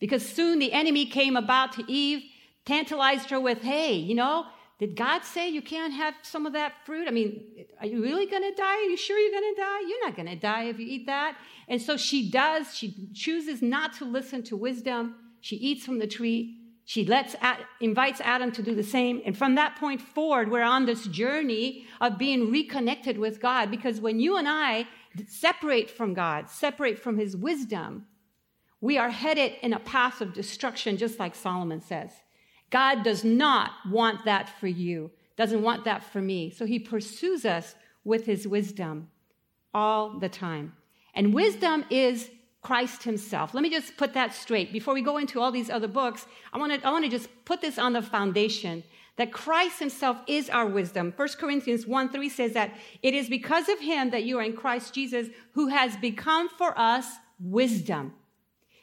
Because 0.00 0.28
soon 0.28 0.58
the 0.58 0.72
enemy 0.72 1.06
came 1.06 1.36
about 1.36 1.74
to 1.74 1.84
Eve, 1.86 2.24
tantalized 2.64 3.30
her 3.30 3.38
with, 3.38 3.62
hey, 3.62 3.94
you 3.94 4.16
know, 4.16 4.46
did 4.80 4.96
God 4.96 5.22
say 5.22 5.48
you 5.48 5.62
can't 5.62 5.92
have 5.92 6.14
some 6.22 6.44
of 6.44 6.52
that 6.54 6.72
fruit? 6.84 7.06
I 7.06 7.12
mean, 7.12 7.44
are 7.78 7.86
you 7.86 8.02
really 8.02 8.26
going 8.26 8.42
to 8.42 8.56
die? 8.56 8.74
Are 8.74 8.90
you 8.90 8.96
sure 8.96 9.16
you're 9.16 9.40
going 9.40 9.54
to 9.54 9.60
die? 9.60 9.80
You're 9.88 10.04
not 10.04 10.16
going 10.16 10.28
to 10.28 10.34
die 10.34 10.64
if 10.64 10.80
you 10.80 10.86
eat 10.88 11.06
that. 11.06 11.36
And 11.68 11.80
so 11.80 11.96
she 11.96 12.28
does. 12.28 12.74
She 12.74 13.08
chooses 13.14 13.62
not 13.62 13.92
to 13.98 14.04
listen 14.04 14.42
to 14.44 14.56
wisdom. 14.56 15.14
She 15.40 15.54
eats 15.54 15.84
from 15.84 16.00
the 16.00 16.08
tree. 16.08 16.58
She 16.86 17.04
lets, 17.06 17.34
invites 17.80 18.20
Adam 18.20 18.52
to 18.52 18.62
do 18.62 18.74
the 18.74 18.82
same. 18.82 19.22
And 19.24 19.36
from 19.36 19.54
that 19.54 19.76
point 19.76 20.00
forward, 20.00 20.50
we're 20.50 20.62
on 20.62 20.84
this 20.84 21.06
journey 21.06 21.86
of 22.00 22.18
being 22.18 22.50
reconnected 22.50 23.18
with 23.18 23.40
God. 23.40 23.70
Because 23.70 24.00
when 24.00 24.20
you 24.20 24.36
and 24.36 24.46
I 24.46 24.86
separate 25.26 25.90
from 25.90 26.12
God, 26.12 26.50
separate 26.50 26.98
from 26.98 27.16
his 27.16 27.36
wisdom, 27.36 28.06
we 28.82 28.98
are 28.98 29.10
headed 29.10 29.52
in 29.62 29.72
a 29.72 29.80
path 29.80 30.20
of 30.20 30.34
destruction, 30.34 30.98
just 30.98 31.18
like 31.18 31.34
Solomon 31.34 31.80
says. 31.80 32.10
God 32.68 33.02
does 33.02 33.24
not 33.24 33.70
want 33.88 34.26
that 34.26 34.50
for 34.60 34.66
you, 34.66 35.10
doesn't 35.36 35.62
want 35.62 35.84
that 35.84 36.02
for 36.02 36.20
me. 36.20 36.50
So 36.50 36.66
he 36.66 36.78
pursues 36.78 37.46
us 37.46 37.74
with 38.04 38.26
his 38.26 38.46
wisdom 38.46 39.08
all 39.72 40.18
the 40.18 40.28
time. 40.28 40.74
And 41.14 41.32
wisdom 41.32 41.86
is 41.88 42.30
Christ 42.64 43.02
himself. 43.02 43.52
Let 43.54 43.62
me 43.62 43.70
just 43.70 43.96
put 43.96 44.14
that 44.14 44.34
straight. 44.34 44.72
Before 44.72 44.94
we 44.94 45.02
go 45.02 45.18
into 45.18 45.38
all 45.40 45.52
these 45.52 45.68
other 45.68 45.86
books, 45.86 46.26
I 46.52 46.58
want 46.58 46.72
to 46.72 46.86
I 46.86 46.90
want 46.90 47.04
to 47.04 47.10
just 47.10 47.28
put 47.44 47.60
this 47.60 47.78
on 47.78 47.92
the 47.92 48.02
foundation 48.02 48.82
that 49.16 49.32
Christ 49.32 49.78
himself 49.78 50.16
is 50.26 50.50
our 50.50 50.66
wisdom. 50.66 51.12
1 51.14 51.28
Corinthians 51.38 51.86
1 51.86 52.08
3 52.08 52.28
says 52.28 52.54
that 52.54 52.74
it 53.02 53.14
is 53.14 53.28
because 53.28 53.68
of 53.68 53.78
him 53.80 54.10
that 54.10 54.24
you 54.24 54.38
are 54.38 54.42
in 54.42 54.56
Christ 54.56 54.94
Jesus, 54.94 55.28
who 55.52 55.68
has 55.68 55.96
become 55.98 56.48
for 56.48 56.76
us 56.78 57.06
wisdom. 57.38 58.14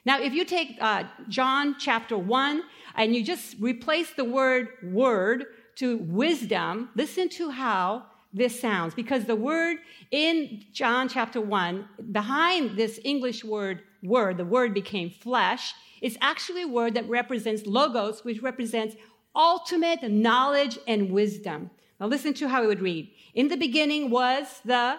Now, 0.05 0.21
if 0.21 0.31
you 0.33 0.45
take 0.45 0.77
uh, 0.79 1.03
John 1.27 1.75
chapter 1.79 2.17
1 2.17 2.63
and 2.95 3.15
you 3.15 3.23
just 3.23 3.55
replace 3.59 4.11
the 4.11 4.25
word 4.25 4.69
word 4.83 5.45
to 5.77 5.97
wisdom, 5.97 6.89
listen 6.95 7.29
to 7.29 7.49
how 7.49 8.05
this 8.33 8.59
sounds 8.59 8.93
because 8.93 9.25
the 9.25 9.35
word 9.35 9.77
in 10.11 10.63
John 10.71 11.09
chapter 11.09 11.41
1, 11.41 11.87
behind 12.11 12.77
this 12.77 12.99
English 13.03 13.43
word, 13.43 13.83
word, 14.03 14.37
the 14.37 14.45
word 14.45 14.73
became 14.73 15.09
flesh, 15.09 15.73
is 16.01 16.17
actually 16.21 16.63
a 16.63 16.67
word 16.67 16.93
that 16.95 17.07
represents 17.09 17.65
logos, 17.65 18.23
which 18.23 18.41
represents 18.41 18.95
ultimate 19.35 20.03
knowledge 20.09 20.79
and 20.87 21.11
wisdom. 21.11 21.69
Now 21.99 22.07
listen 22.07 22.33
to 22.35 22.47
how 22.47 22.63
it 22.63 22.67
would 22.67 22.81
read. 22.81 23.11
In 23.33 23.47
the 23.47 23.57
beginning 23.57 24.09
was 24.09 24.61
the 24.65 24.97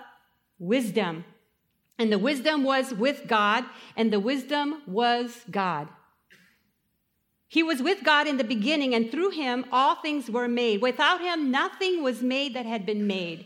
wisdom, 0.58 1.24
and 1.98 2.12
the 2.12 2.18
wisdom 2.18 2.64
was 2.64 2.94
with 2.94 3.26
God, 3.26 3.64
and 3.96 4.12
the 4.12 4.20
wisdom 4.20 4.82
was 4.86 5.44
God. 5.50 5.88
He 7.52 7.62
was 7.62 7.82
with 7.82 8.02
God 8.02 8.26
in 8.26 8.38
the 8.38 8.44
beginning, 8.44 8.94
and 8.94 9.10
through 9.10 9.28
him 9.32 9.66
all 9.70 9.96
things 9.96 10.30
were 10.30 10.48
made. 10.48 10.80
Without 10.80 11.20
him, 11.20 11.50
nothing 11.50 12.02
was 12.02 12.22
made 12.22 12.54
that 12.54 12.64
had 12.64 12.86
been 12.86 13.06
made. 13.06 13.44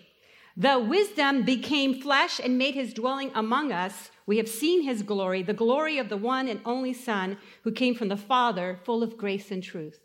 The 0.57 0.79
wisdom 0.79 1.43
became 1.43 2.01
flesh 2.01 2.39
and 2.39 2.57
made 2.57 2.77
his 2.77 2.95
dwelling 2.95 3.33
among 3.35 3.73
us. 3.73 4.13
We 4.25 4.37
have 4.37 4.49
seen 4.49 4.83
his 4.85 5.03
glory, 5.03 5.43
the 5.43 5.53
glory 5.53 5.99
of 5.99 6.09
the 6.09 6.17
one 6.17 6.47
and 6.47 6.61
only 6.65 6.93
Son 6.93 7.37
who 7.65 7.73
came 7.73 7.97
from 7.97 8.07
the 8.07 8.17
Father, 8.17 8.79
full 8.85 9.03
of 9.03 9.19
grace 9.19 9.51
and 9.51 9.61
truth. 9.61 9.99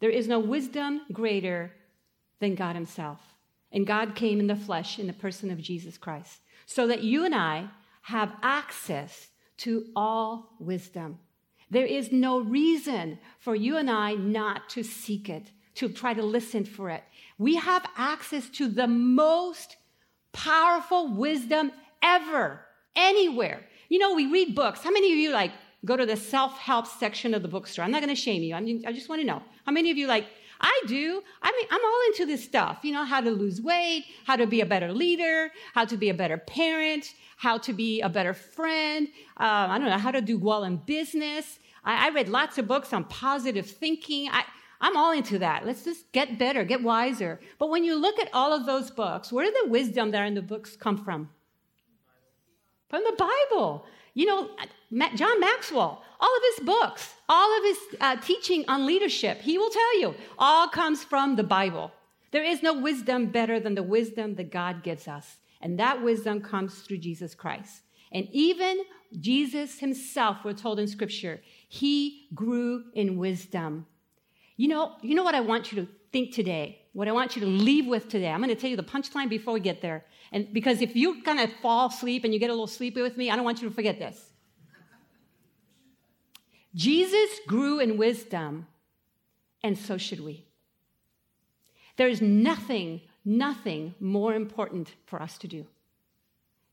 There 0.00 0.10
is 0.10 0.26
no 0.26 0.40
wisdom 0.40 1.02
greater 1.12 1.76
than 2.40 2.56
God 2.56 2.74
himself. 2.74 3.20
And 3.70 3.86
God 3.86 4.16
came 4.16 4.40
in 4.40 4.48
the 4.48 4.56
flesh 4.56 4.98
in 4.98 5.06
the 5.06 5.12
person 5.12 5.52
of 5.52 5.62
Jesus 5.62 5.96
Christ, 5.96 6.40
so 6.66 6.88
that 6.88 7.04
you 7.04 7.24
and 7.24 7.36
I 7.36 7.68
have 8.02 8.32
access 8.42 9.28
to 9.58 9.86
all 9.94 10.56
wisdom. 10.58 11.20
There 11.70 11.86
is 11.86 12.12
no 12.12 12.40
reason 12.40 13.18
for 13.38 13.54
you 13.54 13.76
and 13.76 13.90
I 13.90 14.14
not 14.14 14.68
to 14.70 14.82
seek 14.82 15.28
it, 15.28 15.50
to 15.76 15.88
try 15.88 16.14
to 16.14 16.22
listen 16.22 16.64
for 16.64 16.90
it. 16.90 17.02
We 17.38 17.56
have 17.56 17.86
access 17.96 18.48
to 18.50 18.68
the 18.68 18.86
most 18.86 19.76
powerful 20.32 21.14
wisdom 21.14 21.72
ever, 22.02 22.60
anywhere. 22.94 23.60
You 23.88 23.98
know, 23.98 24.14
we 24.14 24.26
read 24.26 24.54
books. 24.54 24.80
How 24.82 24.90
many 24.90 25.12
of 25.12 25.18
you 25.18 25.32
like 25.32 25.52
go 25.84 25.96
to 25.96 26.06
the 26.06 26.16
self-help 26.16 26.86
section 26.86 27.34
of 27.34 27.42
the 27.42 27.48
bookstore? 27.48 27.84
I'm 27.84 27.90
not 27.90 28.02
going 28.02 28.14
to 28.14 28.20
shame 28.20 28.42
you. 28.42 28.54
I, 28.54 28.60
mean, 28.60 28.84
I 28.86 28.92
just 28.92 29.08
want 29.08 29.20
to 29.20 29.26
know. 29.26 29.42
How 29.66 29.72
many 29.72 29.90
of 29.90 29.96
you 29.96 30.06
like, 30.06 30.26
I 30.66 30.80
do. 30.86 31.22
I 31.42 31.52
mean, 31.52 31.66
I'm 31.70 31.84
all 31.84 32.00
into 32.06 32.24
this 32.24 32.42
stuff. 32.42 32.78
You 32.84 32.92
know, 32.92 33.04
how 33.04 33.20
to 33.20 33.30
lose 33.30 33.60
weight, 33.60 34.06
how 34.24 34.34
to 34.36 34.46
be 34.46 34.62
a 34.62 34.66
better 34.66 34.90
leader, 34.90 35.50
how 35.74 35.84
to 35.84 35.98
be 35.98 36.08
a 36.08 36.14
better 36.14 36.38
parent, 36.38 37.12
how 37.36 37.58
to 37.58 37.74
be 37.74 38.00
a 38.00 38.08
better 38.08 38.32
friend. 38.32 39.08
Uh, 39.38 39.66
I 39.68 39.78
don't 39.78 39.90
know, 39.90 39.98
how 39.98 40.10
to 40.10 40.22
do 40.22 40.38
well 40.38 40.64
in 40.64 40.76
business. 40.78 41.58
I, 41.84 42.06
I 42.06 42.10
read 42.14 42.30
lots 42.30 42.56
of 42.56 42.66
books 42.66 42.94
on 42.94 43.04
positive 43.04 43.66
thinking. 43.66 44.30
I, 44.32 44.44
I'm 44.80 44.96
all 44.96 45.12
into 45.12 45.38
that. 45.40 45.66
Let's 45.66 45.84
just 45.84 46.10
get 46.12 46.38
better, 46.38 46.64
get 46.64 46.82
wiser. 46.82 47.40
But 47.58 47.68
when 47.68 47.84
you 47.84 47.94
look 47.94 48.18
at 48.18 48.30
all 48.32 48.54
of 48.54 48.64
those 48.64 48.90
books, 48.90 49.30
where 49.30 49.44
did 49.44 49.54
the 49.64 49.68
wisdom 49.68 50.12
that 50.12 50.22
are 50.22 50.26
in 50.26 50.34
the 50.34 50.40
books 50.40 50.76
come 50.76 50.96
from? 50.96 51.28
From 52.88 53.04
the 53.04 53.16
Bible. 53.18 53.84
You 54.14 54.26
know, 54.26 54.50
John 55.14 55.40
Maxwell, 55.40 56.02
all 56.20 56.36
of 56.36 56.42
his 56.56 56.64
books, 56.64 57.13
all 57.28 57.58
of 57.58 57.64
his 57.64 57.78
uh, 58.00 58.16
teaching 58.16 58.64
on 58.68 58.86
leadership, 58.86 59.40
he 59.40 59.58
will 59.58 59.70
tell 59.70 60.00
you, 60.00 60.14
all 60.38 60.68
comes 60.68 61.04
from 61.04 61.36
the 61.36 61.44
Bible. 61.44 61.92
There 62.30 62.44
is 62.44 62.62
no 62.62 62.74
wisdom 62.74 63.26
better 63.26 63.60
than 63.60 63.74
the 63.74 63.82
wisdom 63.82 64.34
that 64.34 64.50
God 64.50 64.82
gives 64.82 65.06
us. 65.06 65.36
And 65.60 65.78
that 65.78 66.02
wisdom 66.02 66.40
comes 66.40 66.80
through 66.80 66.98
Jesus 66.98 67.34
Christ. 67.34 67.82
And 68.12 68.28
even 68.32 68.80
Jesus 69.18 69.78
himself, 69.78 70.38
we're 70.44 70.52
told 70.52 70.78
in 70.78 70.86
scripture, 70.86 71.40
he 71.68 72.28
grew 72.34 72.84
in 72.94 73.16
wisdom. 73.16 73.86
You 74.56 74.68
know, 74.68 74.96
you 75.00 75.14
know 75.14 75.22
what 75.22 75.34
I 75.34 75.40
want 75.40 75.72
you 75.72 75.82
to 75.82 75.88
think 76.12 76.34
today? 76.34 76.82
What 76.92 77.08
I 77.08 77.12
want 77.12 77.34
you 77.34 77.40
to 77.40 77.48
leave 77.48 77.86
with 77.86 78.08
today? 78.08 78.28
I'm 78.28 78.40
going 78.40 78.54
to 78.54 78.60
tell 78.60 78.70
you 78.70 78.76
the 78.76 78.82
punchline 78.82 79.28
before 79.28 79.54
we 79.54 79.60
get 79.60 79.80
there. 79.80 80.04
And 80.30 80.52
because 80.52 80.80
if 80.80 80.94
you 80.94 81.22
kind 81.22 81.40
of 81.40 81.50
fall 81.62 81.88
asleep 81.88 82.24
and 82.24 82.32
you 82.32 82.38
get 82.38 82.50
a 82.50 82.52
little 82.52 82.66
sleepy 82.66 83.02
with 83.02 83.16
me, 83.16 83.30
I 83.30 83.36
don't 83.36 83.44
want 83.44 83.62
you 83.62 83.68
to 83.68 83.74
forget 83.74 83.98
this. 83.98 84.32
Jesus 86.74 87.40
grew 87.46 87.78
in 87.78 87.96
wisdom, 87.96 88.66
and 89.62 89.78
so 89.78 89.96
should 89.96 90.20
we. 90.20 90.44
There 91.96 92.08
is 92.08 92.20
nothing, 92.20 93.00
nothing 93.24 93.94
more 94.00 94.34
important 94.34 94.92
for 95.06 95.22
us 95.22 95.38
to 95.38 95.48
do. 95.48 95.66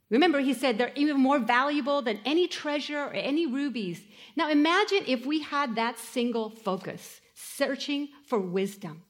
Remember, 0.10 0.40
he 0.40 0.54
said 0.54 0.78
they're 0.78 0.92
even 0.96 1.18
more 1.18 1.40
valuable 1.40 2.02
than 2.02 2.20
any 2.26 2.48
treasure 2.48 3.00
or 3.00 3.14
any 3.14 3.46
rubies. 3.46 4.02
Now 4.36 4.50
imagine 4.50 5.04
if 5.08 5.26
we 5.26 5.42
had 5.42 5.76
that 5.76 5.98
single 5.98 6.50
focus, 6.50 7.22
searching 7.34 8.10
for 8.26 8.40
wisdom. 8.40 9.04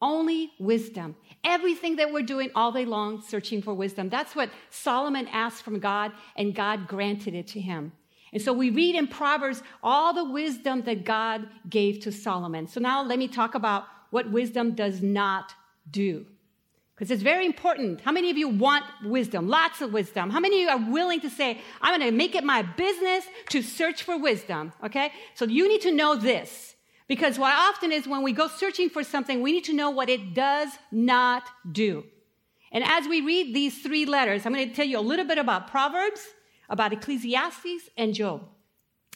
Only 0.00 0.52
wisdom. 0.60 1.16
Everything 1.42 1.96
that 1.96 2.12
we're 2.12 2.22
doing 2.22 2.50
all 2.54 2.70
day 2.70 2.84
long, 2.84 3.20
searching 3.20 3.62
for 3.62 3.74
wisdom. 3.74 4.08
That's 4.08 4.36
what 4.36 4.50
Solomon 4.70 5.26
asked 5.28 5.62
from 5.64 5.80
God, 5.80 6.12
and 6.36 6.54
God 6.54 6.86
granted 6.86 7.34
it 7.34 7.48
to 7.48 7.60
him. 7.60 7.90
And 8.32 8.42
so 8.42 8.52
we 8.52 8.70
read 8.70 8.94
in 8.94 9.06
Proverbs 9.06 9.62
all 9.82 10.12
the 10.12 10.24
wisdom 10.24 10.82
that 10.82 11.04
God 11.04 11.48
gave 11.68 12.00
to 12.00 12.12
Solomon. 12.12 12.66
So 12.66 12.80
now 12.80 13.02
let 13.02 13.18
me 13.18 13.28
talk 13.28 13.54
about 13.54 13.84
what 14.10 14.30
wisdom 14.30 14.72
does 14.72 15.02
not 15.02 15.54
do 15.90 16.26
because 16.98 17.12
it's 17.12 17.22
very 17.22 17.46
important. 17.46 18.00
How 18.00 18.10
many 18.10 18.28
of 18.28 18.36
you 18.36 18.48
want 18.48 18.84
wisdom? 19.04 19.46
Lots 19.46 19.80
of 19.80 19.92
wisdom. 19.92 20.30
How 20.30 20.40
many 20.40 20.56
of 20.56 20.60
you 20.62 20.68
are 20.68 20.90
willing 20.90 21.20
to 21.20 21.30
say, 21.30 21.60
I'm 21.80 21.96
going 21.96 22.10
to 22.10 22.16
make 22.16 22.34
it 22.34 22.42
my 22.42 22.62
business 22.62 23.24
to 23.50 23.62
search 23.62 24.02
for 24.02 24.18
wisdom? 24.18 24.72
Okay? 24.82 25.12
So 25.34 25.44
you 25.44 25.68
need 25.68 25.82
to 25.82 25.92
know 25.92 26.16
this. 26.16 26.74
Because 27.06 27.38
what 27.38 27.54
often 27.54 27.92
is 27.92 28.08
when 28.08 28.24
we 28.24 28.32
go 28.32 28.48
searching 28.48 28.90
for 28.90 29.04
something, 29.04 29.42
we 29.42 29.52
need 29.52 29.64
to 29.64 29.74
know 29.74 29.90
what 29.90 30.08
it 30.08 30.34
does 30.34 30.70
not 30.90 31.44
do. 31.70 32.04
And 32.72 32.82
as 32.82 33.06
we 33.06 33.20
read 33.20 33.54
these 33.54 33.80
three 33.80 34.04
letters, 34.04 34.44
I'm 34.44 34.52
going 34.52 34.68
to 34.68 34.74
tell 34.74 34.84
you 34.84 34.98
a 34.98 35.00
little 35.00 35.24
bit 35.24 35.38
about 35.38 35.70
Proverbs, 35.70 36.20
about 36.68 36.92
Ecclesiastes, 36.92 37.90
and 37.96 38.14
Job. 38.14 38.48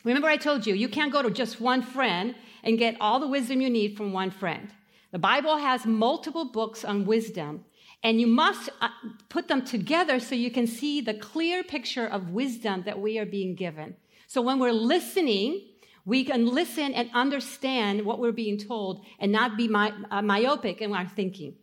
Remember, 0.04 0.28
I 0.28 0.36
told 0.36 0.66
you, 0.66 0.74
you 0.74 0.88
can't 0.88 1.12
go 1.12 1.22
to 1.22 1.30
just 1.30 1.60
one 1.60 1.82
friend 1.82 2.34
and 2.64 2.78
get 2.78 2.96
all 3.00 3.20
the 3.20 3.28
wisdom 3.28 3.60
you 3.60 3.70
need 3.70 3.96
from 3.96 4.12
one 4.12 4.30
friend. 4.30 4.70
The 5.12 5.18
Bible 5.18 5.58
has 5.58 5.84
multiple 5.86 6.46
books 6.46 6.84
on 6.84 7.04
wisdom, 7.04 7.64
and 8.02 8.20
you 8.20 8.26
must 8.26 8.70
uh, 8.80 8.88
put 9.28 9.48
them 9.48 9.64
together 9.64 10.18
so 10.18 10.34
you 10.34 10.50
can 10.50 10.66
see 10.66 11.00
the 11.00 11.14
clear 11.14 11.62
picture 11.62 12.06
of 12.06 12.30
wisdom 12.30 12.82
that 12.86 13.00
we 13.00 13.18
are 13.18 13.26
being 13.26 13.54
given. 13.54 13.94
So 14.26 14.40
when 14.40 14.58
we're 14.58 14.72
listening, 14.72 15.60
we 16.04 16.24
can 16.24 16.46
listen 16.46 16.94
and 16.94 17.10
understand 17.14 18.04
what 18.04 18.18
we're 18.18 18.32
being 18.32 18.58
told 18.58 19.04
and 19.20 19.30
not 19.30 19.56
be 19.56 19.68
my, 19.68 19.92
uh, 20.10 20.22
myopic 20.22 20.80
in 20.80 20.92
our 20.94 21.06
thinking. 21.06 21.54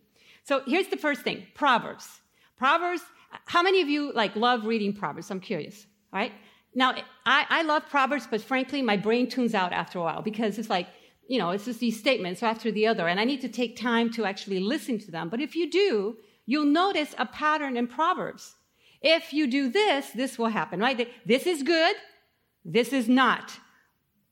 So 0.44 0.62
here's 0.66 0.88
the 0.88 0.96
first 0.96 1.22
thing 1.22 1.46
Proverbs. 1.54 2.20
Proverbs, 2.56 3.02
how 3.50 3.62
many 3.64 3.80
of 3.80 3.88
you 3.88 4.12
like 4.12 4.36
love 4.36 4.64
reading 4.64 4.92
Proverbs? 4.92 5.28
I'm 5.28 5.40
curious, 5.40 5.84
right? 6.12 6.32
Now, 6.72 6.94
I, 7.26 7.46
I 7.48 7.62
love 7.62 7.82
Proverbs, 7.90 8.28
but 8.30 8.40
frankly, 8.40 8.80
my 8.80 8.96
brain 8.96 9.28
tunes 9.28 9.54
out 9.54 9.72
after 9.72 9.98
a 9.98 10.02
while 10.02 10.22
because 10.22 10.56
it's 10.56 10.70
like, 10.70 10.86
you 11.26 11.36
know, 11.36 11.50
it's 11.50 11.64
just 11.64 11.80
these 11.80 11.98
statements 11.98 12.44
after 12.44 12.70
the 12.70 12.86
other, 12.86 13.08
and 13.08 13.18
I 13.18 13.24
need 13.24 13.40
to 13.40 13.48
take 13.48 13.76
time 13.76 14.08
to 14.12 14.24
actually 14.24 14.60
listen 14.60 15.00
to 15.00 15.10
them. 15.10 15.28
But 15.28 15.40
if 15.40 15.56
you 15.56 15.68
do, 15.68 16.16
you'll 16.46 16.64
notice 16.64 17.12
a 17.18 17.26
pattern 17.26 17.76
in 17.76 17.88
Proverbs. 17.88 18.54
If 19.02 19.32
you 19.32 19.48
do 19.48 19.68
this, 19.68 20.10
this 20.10 20.38
will 20.38 20.50
happen, 20.60 20.78
right? 20.78 21.08
This 21.26 21.44
is 21.44 21.64
good, 21.64 21.96
this 22.64 22.92
is 22.92 23.08
not. 23.08 23.58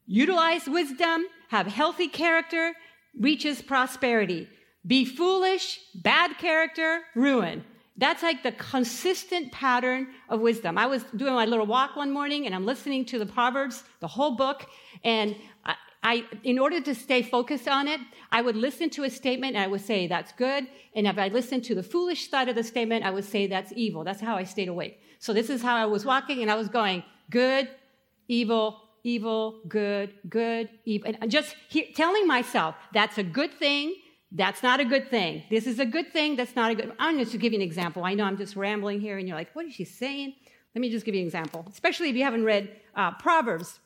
Utilize 0.06 0.68
wisdom, 0.68 1.25
have 1.48 1.66
healthy 1.66 2.06
character, 2.06 2.72
reaches 3.18 3.62
prosperity. 3.62 4.48
Be 4.87 5.04
foolish, 5.04 5.80
bad 5.92 6.38
character, 6.38 7.00
ruin. 7.16 7.64
That's 7.98 8.22
like 8.22 8.42
the 8.44 8.52
consistent 8.52 9.52
pattern 9.52 10.08
of 10.28 10.40
wisdom. 10.40 10.78
I 10.78 10.86
was 10.86 11.02
doing 11.16 11.34
my 11.34 11.44
little 11.44 11.66
walk 11.66 11.96
one 11.96 12.12
morning 12.12 12.46
and 12.46 12.54
I'm 12.54 12.64
listening 12.64 13.04
to 13.06 13.18
the 13.18 13.26
Proverbs, 13.26 13.82
the 14.00 14.06
whole 14.06 14.36
book, 14.36 14.66
and 15.04 15.34
I, 16.02 16.24
in 16.44 16.58
order 16.60 16.80
to 16.80 16.94
stay 16.94 17.22
focused 17.22 17.66
on 17.66 17.88
it, 17.88 18.00
I 18.30 18.40
would 18.40 18.54
listen 18.56 18.88
to 18.90 19.02
a 19.02 19.10
statement 19.10 19.56
and 19.56 19.64
I 19.64 19.66
would 19.66 19.80
say, 19.80 20.06
that's 20.06 20.32
good. 20.32 20.68
And 20.94 21.06
if 21.08 21.18
I 21.18 21.28
listened 21.28 21.64
to 21.64 21.74
the 21.74 21.82
foolish 21.82 22.30
side 22.30 22.48
of 22.48 22.54
the 22.54 22.62
statement, 22.62 23.04
I 23.04 23.10
would 23.10 23.24
say, 23.24 23.48
that's 23.48 23.72
evil. 23.74 24.04
That's 24.04 24.20
how 24.20 24.36
I 24.36 24.44
stayed 24.44 24.68
awake. 24.68 25.00
So 25.18 25.32
this 25.32 25.50
is 25.50 25.60
how 25.60 25.74
I 25.76 25.86
was 25.86 26.04
walking 26.04 26.40
and 26.40 26.50
I 26.50 26.54
was 26.54 26.68
going, 26.68 27.02
good, 27.30 27.68
evil, 28.28 28.80
evil, 29.02 29.60
good, 29.66 30.14
good, 30.28 30.68
evil. 30.84 31.12
And 31.20 31.30
just 31.30 31.56
he- 31.68 31.92
telling 31.92 32.28
myself, 32.28 32.76
that's 32.94 33.18
a 33.18 33.24
good 33.24 33.54
thing. 33.54 33.96
That's 34.30 34.62
not 34.62 34.80
a 34.80 34.85
good 34.85 35.08
thing. 35.08 35.42
This 35.50 35.66
is 35.66 35.78
a 35.78 35.87
good 35.87 36.12
thing. 36.12 36.37
That's 36.37 36.54
not 36.54 36.70
a 36.70 36.75
good. 36.75 36.92
I'm 36.99 37.18
just 37.18 37.32
to 37.32 37.38
give 37.38 37.52
you 37.52 37.58
an 37.58 37.64
example. 37.64 38.04
I 38.04 38.14
know 38.14 38.25
I'm 38.25 38.37
just 38.37 38.56
rambling 38.56 39.00
here, 39.00 39.16
and 39.18 39.26
you're 39.26 39.37
like, 39.37 39.54
"What 39.54 39.66
is 39.66 39.75
she 39.75 39.85
saying?" 39.85 40.35
Let 40.75 40.82
me 40.82 40.90
just 40.90 41.06
give 41.06 41.14
you 41.14 41.23
an 41.23 41.26
example. 41.26 41.64
Especially 41.70 42.11
if 42.11 42.16
you 42.16 42.25
haven't 42.25 42.44
read 42.44 42.70
uh, 42.94 43.12
Proverbs, 43.12 43.80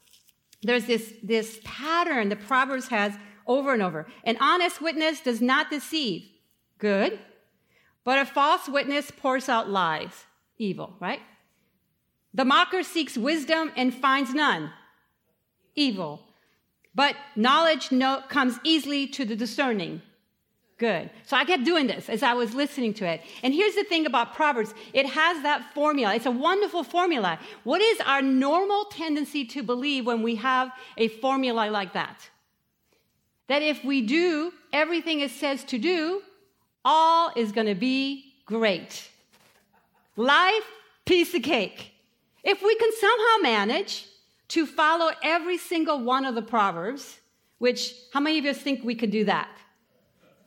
there's 0.63 0.87
this 0.87 1.15
this 1.23 1.61
pattern 1.65 2.29
that 2.31 2.41
Proverbs 2.41 2.89
has 2.89 3.15
over 3.47 3.73
and 3.73 3.83
over. 3.83 4.07
An 4.25 4.37
honest 4.41 4.81
witness 4.81 5.21
does 5.21 5.41
not 5.41 5.71
deceive. 5.71 6.25
Good. 6.79 7.19
But 8.05 8.19
a 8.19 8.27
false 8.27 8.69
witness 8.69 9.13
pours 9.13 9.49
out 9.49 9.71
lies. 9.71 10.27
Evil, 10.59 10.97
right? 11.01 11.21
The 12.35 12.45
mocker 12.45 12.83
seeks 12.83 13.17
wisdom 13.17 13.73
and 13.77 13.95
finds 13.95 14.35
none. 14.35 14.73
Evil. 15.75 16.21
But 16.95 17.15
knowledge 17.37 17.93
no, 17.93 18.23
comes 18.29 18.59
easily 18.65 19.07
to 19.09 19.25
the 19.25 19.37
discerning. 19.37 20.03
Good. 20.83 21.11
So 21.27 21.37
I 21.37 21.45
kept 21.45 21.62
doing 21.62 21.87
this 21.87 22.09
as 22.09 22.25
I 22.25 22.35
was 22.35 22.55
listening 22.55 22.93
to 22.95 23.07
it. 23.07 23.21
And 23.45 23.55
here's 23.55 23.77
the 23.77 23.85
thing 23.85 24.05
about 24.05 24.35
Proverbs 24.35 24.75
it 24.93 25.07
has 25.07 25.41
that 25.45 25.73
formula. 25.75 26.12
It's 26.17 26.27
a 26.27 26.31
wonderful 26.33 26.83
formula. 26.83 27.39
What 27.62 27.81
is 27.81 28.01
our 28.01 28.21
normal 28.21 28.87
tendency 28.87 29.45
to 29.45 29.62
believe 29.62 30.07
when 30.07 30.25
we 30.25 30.35
have 30.35 30.73
a 30.97 31.07
formula 31.07 31.71
like 31.71 31.93
that? 31.93 32.29
That 33.47 33.62
if 33.62 33.85
we 33.85 34.03
do 34.03 34.53
everything 34.73 35.21
it 35.21 35.31
says 35.31 35.62
to 35.67 35.79
do, 35.79 36.21
all 36.85 37.31
is 37.37 37.53
going 37.53 37.69
to 37.69 37.77
be 37.77 38.35
great. 38.45 39.09
Life, 40.17 40.67
piece 41.05 41.33
of 41.33 41.45
cake. 41.45 41.93
If 42.43 42.61
we 42.61 42.75
can 42.75 42.91
somehow 42.99 43.37
manage 43.43 44.07
to 44.49 44.67
follow 44.67 45.12
every 45.23 45.59
single 45.59 46.01
one 46.01 46.25
of 46.25 46.35
the 46.35 46.43
Proverbs, 46.43 47.21
which, 47.59 47.95
how 48.12 48.19
many 48.19 48.41
of 48.41 48.47
us 48.47 48.59
think 48.59 48.83
we 48.83 48.97
could 48.97 49.12
do 49.12 49.23
that? 49.27 49.49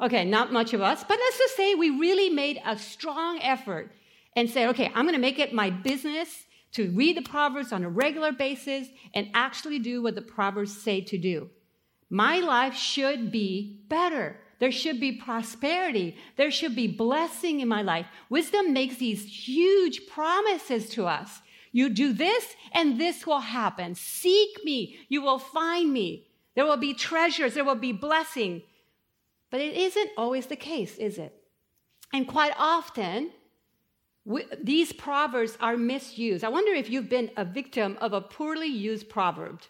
Okay, 0.02 0.25
not 0.25 0.52
much 0.52 0.74
of 0.74 0.82
us, 0.82 1.04
but 1.04 1.18
let's 1.18 1.38
just 1.38 1.56
say 1.56 1.74
we 1.74 1.90
really 1.90 2.30
made 2.30 2.62
a 2.66 2.78
strong 2.78 3.40
effort 3.42 3.92
and 4.36 4.50
said, 4.50 4.70
okay, 4.70 4.92
I'm 4.94 5.06
going 5.06 5.16
to 5.16 5.22
make 5.22 5.40
it 5.40 5.54
my 5.54 5.70
business 5.70 6.46
to 6.74 6.92
read 6.92 7.16
the 7.16 7.22
Proverbs 7.22 7.72
on 7.72 7.86
a 7.86 7.90
regular 7.90 8.34
basis 8.34 8.90
and 9.14 9.30
actually 9.34 9.80
do 9.80 10.04
what 10.04 10.16
the 10.16 10.22
Proverbs 10.22 10.78
say 10.78 11.00
to 11.00 11.18
do. 11.18 11.50
My 12.10 12.40
life 12.40 12.75
should 12.75 13.32
be 13.32 13.80
better. 13.88 14.38
There 14.60 14.72
should 14.72 15.00
be 15.00 15.14
prosperity. 15.14 16.18
There 16.36 16.52
should 16.52 16.75
be 16.75 16.88
blessing 16.88 17.62
in 17.62 17.68
my 17.70 17.82
life. 17.82 18.08
Wisdom 18.30 18.74
makes 18.74 18.98
these 18.98 19.48
huge 19.48 20.08
promises 20.08 20.90
to 20.92 21.06
us. 21.06 21.42
You 21.72 21.90
do 21.90 22.14
this, 22.14 22.56
and 22.74 23.00
this 23.00 23.25
will 23.25 23.40
happen. 23.40 23.96
Seek 23.96 24.64
me, 24.64 24.98
you 25.10 25.22
will 25.22 25.40
find 25.40 25.92
me. 25.92 26.28
There 26.56 26.66
will 26.66 26.78
be 26.78 26.93
treasures, 26.93 27.54
there 27.54 27.65
will 27.65 27.76
be 27.76 27.91
blessing. 27.91 28.63
But 29.56 29.62
it 29.62 29.78
isn't 29.78 30.10
always 30.18 30.48
the 30.48 30.58
case, 30.58 30.98
is 30.98 31.18
it? 31.18 31.34
And 32.12 32.28
quite 32.28 32.52
often, 32.58 33.32
we, 34.26 34.44
these 34.62 34.91
proverbs 34.91 35.58
are 35.62 35.78
misused. 35.78 36.44
I 36.44 36.50
wonder 36.50 36.74
if 36.74 36.89
you've 36.89 37.08
been 37.08 37.32
a 37.38 37.46
victim 37.46 37.98
of 38.02 38.12
a 38.12 38.20
poorly 38.20 38.68
used 38.68 39.08
proverb. 39.08 39.62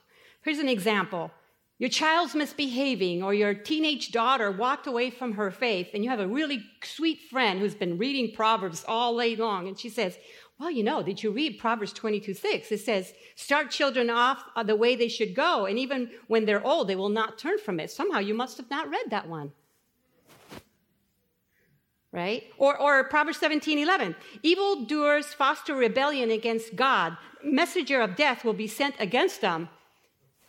Here's 0.41 0.58
an 0.58 0.69
example 0.69 1.30
your 1.78 1.91
child's 1.91 2.34
misbehaving, 2.34 3.21
or 3.21 3.36
your 3.36 3.54
teenage 3.54 4.12
daughter 4.12 4.50
walked 4.50 4.88
away 4.88 5.12
from 5.12 5.34
her 5.34 5.52
faith, 5.52 5.89
and 5.93 6.04
you 6.04 6.10
have 6.10 6.19
a 6.19 6.28
really 6.28 6.65
sweet 6.84 7.19
friend 7.30 7.60
who's 7.60 7.76
been 7.76 8.00
reading 8.00 8.34
Proverbs 8.34 8.84
all 8.88 9.15
day 9.15 9.36
long, 9.36 9.67
and 9.67 9.78
she 9.78 9.89
says, 9.89 10.17
well, 10.58 10.71
you 10.71 10.84
know, 10.84 11.04
did 11.04 11.21
you 11.21 11.30
read 11.30 11.60
Proverbs 11.60 11.93
22 11.93 12.34
6? 12.34 12.71
It 12.71 12.80
says, 12.80 13.13
start 13.36 13.69
children 13.69 14.10
off 14.10 14.45
the 14.65 14.76
way 14.76 14.95
they 14.95 15.10
should 15.10 15.36
go, 15.36 15.67
and 15.67 15.78
even 15.78 16.10
when 16.26 16.45
they're 16.45 16.65
old, 16.65 16.88
they 16.88 16.95
will 16.95 17.10
not 17.10 17.38
turn 17.38 17.60
from 17.60 17.80
it. 17.80 17.91
Somehow 17.91 18.17
you 18.17 18.34
must 18.34 18.58
have 18.58 18.71
not 18.71 18.89
read 18.89 19.12
that 19.12 19.30
one 19.30 19.52
right? 22.15 22.45
Or, 22.58 22.80
or 22.80 23.04
Proverbs 23.04 23.38
17, 23.39 23.78
11. 23.78 24.15
Evildoers 24.41 25.34
foster 25.34 25.75
rebellion 25.75 26.32
against 26.32 26.75
God. 26.75 27.17
Messenger 27.43 27.99
of 27.99 28.15
death 28.15 28.45
will 28.45 28.54
be 28.54 28.67
sent 28.67 28.95
against 28.99 29.41
them. 29.41 29.67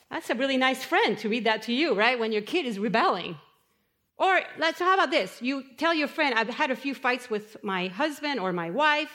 That's 0.08 0.30
a 0.30 0.36
really 0.36 0.56
nice 0.56 0.84
friend 0.84 1.18
to 1.18 1.28
read 1.28 1.44
that 1.44 1.62
to 1.62 1.72
you, 1.72 1.94
right? 1.94 2.18
When 2.18 2.30
your 2.30 2.42
kid 2.42 2.66
is 2.66 2.78
rebelling. 2.78 3.36
Or 4.16 4.40
let's 4.58 4.78
how 4.78 4.94
about 4.94 5.10
this? 5.10 5.42
You 5.42 5.64
tell 5.76 5.92
your 5.92 6.08
friend, 6.08 6.34
I've 6.36 6.48
had 6.48 6.70
a 6.70 6.76
few 6.76 6.94
fights 6.94 7.28
with 7.28 7.56
my 7.64 7.88
husband 7.88 8.38
or 8.38 8.52
my 8.52 8.70
wife, 8.70 9.10